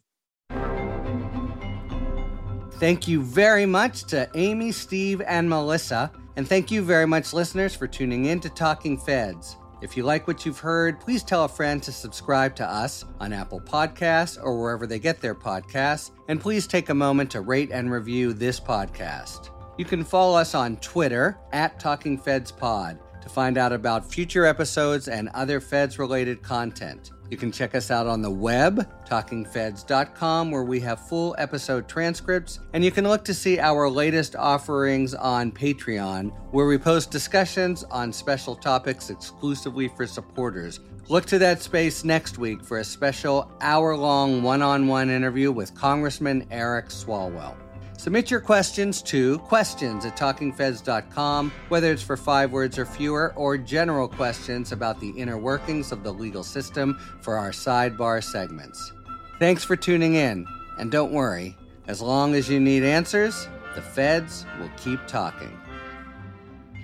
Thank 2.79 3.07
you 3.07 3.21
very 3.21 3.65
much 3.65 4.03
to 4.05 4.29
Amy, 4.35 4.71
Steve, 4.71 5.21
and 5.21 5.49
Melissa. 5.49 6.11
And 6.35 6.47
thank 6.47 6.71
you 6.71 6.83
very 6.83 7.07
much, 7.07 7.33
listeners, 7.33 7.75
for 7.75 7.87
tuning 7.87 8.25
in 8.25 8.39
to 8.41 8.49
Talking 8.49 8.97
Feds. 8.97 9.57
If 9.79 9.95
you 9.95 10.03
like 10.03 10.27
what 10.27 10.45
you've 10.45 10.59
heard, 10.59 10.99
please 10.99 11.21
tell 11.21 11.43
a 11.43 11.49
friend 11.49 11.83
to 11.83 11.91
subscribe 11.91 12.55
to 12.55 12.65
us 12.65 13.05
on 13.19 13.31
Apple 13.31 13.61
Podcasts 13.61 14.41
or 14.41 14.59
wherever 14.59 14.87
they 14.87 14.97
get 14.97 15.21
their 15.21 15.35
podcasts, 15.35 16.11
and 16.27 16.41
please 16.41 16.65
take 16.65 16.89
a 16.89 16.95
moment 16.95 17.29
to 17.31 17.41
rate 17.41 17.69
and 17.71 17.91
review 17.91 18.33
this 18.33 18.59
podcast. 18.59 19.51
You 19.77 19.85
can 19.85 20.03
follow 20.03 20.35
us 20.35 20.55
on 20.55 20.77
Twitter 20.77 21.37
at 21.53 21.79
Talking 21.79 22.17
Feds 22.17 22.51
Pod 22.51 22.97
to 23.27 23.33
find 23.33 23.57
out 23.57 23.73
about 23.73 24.09
future 24.09 24.45
episodes 24.45 25.07
and 25.07 25.29
other 25.33 25.59
Feds 25.59 25.99
related 25.99 26.41
content. 26.41 27.11
You 27.29 27.35
can 27.35 27.51
check 27.51 27.75
us 27.75 27.91
out 27.91 28.07
on 28.07 28.21
the 28.21 28.31
web, 28.31 28.89
talkingfeds.com, 29.05 30.49
where 30.49 30.63
we 30.63 30.79
have 30.79 31.07
full 31.07 31.35
episode 31.37 31.89
transcripts, 31.89 32.59
and 32.73 32.85
you 32.85 32.91
can 32.91 33.05
look 33.05 33.25
to 33.25 33.33
see 33.33 33.59
our 33.59 33.89
latest 33.89 34.37
offerings 34.37 35.13
on 35.13 35.51
Patreon, 35.51 36.31
where 36.51 36.67
we 36.67 36.77
post 36.77 37.11
discussions 37.11 37.83
on 37.85 38.13
special 38.13 38.55
topics 38.55 39.09
exclusively 39.09 39.89
for 39.89 40.07
supporters. 40.07 40.79
Look 41.09 41.25
to 41.25 41.39
that 41.39 41.61
space 41.61 42.05
next 42.05 42.37
week 42.37 42.63
for 42.63 42.79
a 42.79 42.83
special 42.83 43.51
hour 43.59 43.95
long 43.95 44.41
one 44.41 44.61
on 44.61 44.87
one 44.87 45.09
interview 45.09 45.51
with 45.51 45.75
Congressman 45.75 46.47
Eric 46.49 46.87
Swalwell. 46.87 47.55
Submit 47.97 48.29
your 48.29 48.39
questions 48.39 49.01
to 49.01 49.39
questions 49.39 50.05
at 50.05 50.15
talkingfeds.com, 50.15 51.51
whether 51.69 51.91
it's 51.91 52.03
for 52.03 52.15
five 52.15 52.51
words 52.51 52.77
or 52.77 52.85
fewer, 52.85 53.33
or 53.35 53.57
general 53.57 54.07
questions 54.07 54.71
about 54.71 54.99
the 54.99 55.09
inner 55.09 55.37
workings 55.37 55.91
of 55.91 56.03
the 56.03 56.13
legal 56.13 56.43
system 56.43 56.97
for 57.21 57.37
our 57.37 57.49
sidebar 57.49 58.23
segments. 58.23 58.93
Thanks 59.39 59.63
for 59.63 59.75
tuning 59.75 60.13
in, 60.13 60.45
and 60.77 60.91
don't 60.91 61.11
worry, 61.11 61.57
as 61.87 61.99
long 61.99 62.35
as 62.35 62.47
you 62.47 62.59
need 62.59 62.83
answers, 62.83 63.47
the 63.73 63.81
feds 63.81 64.45
will 64.59 64.71
keep 64.77 64.99
talking. 65.07 65.59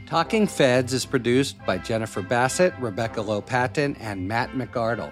Talking 0.08 0.48
Feds 0.48 0.94
is 0.94 1.06
produced 1.06 1.58
by 1.66 1.78
Jennifer 1.78 2.22
Bassett, 2.22 2.74
Rebecca 2.80 3.20
Lopatin, 3.20 3.96
and 4.00 4.28
Matt 4.28 4.52
McArdle. 4.52 5.12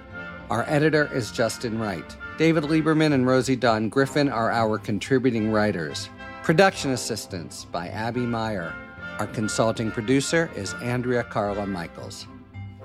Our 0.49 0.63
editor 0.67 1.09
is 1.13 1.31
Justin 1.31 1.79
Wright. 1.79 2.17
David 2.41 2.63
Lieberman 2.63 3.13
and 3.13 3.27
Rosie 3.27 3.55
Don 3.55 3.87
Griffin 3.87 4.27
are 4.27 4.49
our 4.49 4.79
contributing 4.79 5.51
writers. 5.51 6.09
Production 6.41 6.89
assistance 6.89 7.65
by 7.65 7.89
Abby 7.89 8.21
Meyer. 8.21 8.73
Our 9.19 9.27
consulting 9.27 9.91
producer 9.91 10.49
is 10.55 10.73
Andrea 10.81 11.23
Carla 11.23 11.67
Michaels. 11.67 12.25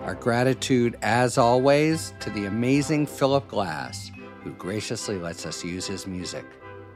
Our 0.03 0.15
gratitude, 0.15 0.99
as 1.01 1.39
always, 1.39 2.13
to 2.21 2.29
the 2.29 2.45
amazing 2.45 3.07
Philip 3.07 3.49
Glass, 3.49 4.13
who 4.45 4.53
graciously 4.53 5.17
lets 5.17 5.47
us 5.47 5.65
use 5.65 5.87
his 5.87 6.07
music. 6.07 6.45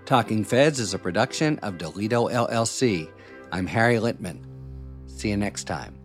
Talking 0.05 0.45
Feds 0.45 0.81
is 0.81 0.93
a 0.93 0.99
production 0.99 1.59
of 1.61 1.79
Delito 1.79 2.31
LLC. 2.31 3.11
I'm 3.53 3.67
Harry 3.67 3.97
Litman. 3.97 4.45
See 5.07 5.31
you 5.31 5.39
next 5.39 5.65
time. 5.65 6.00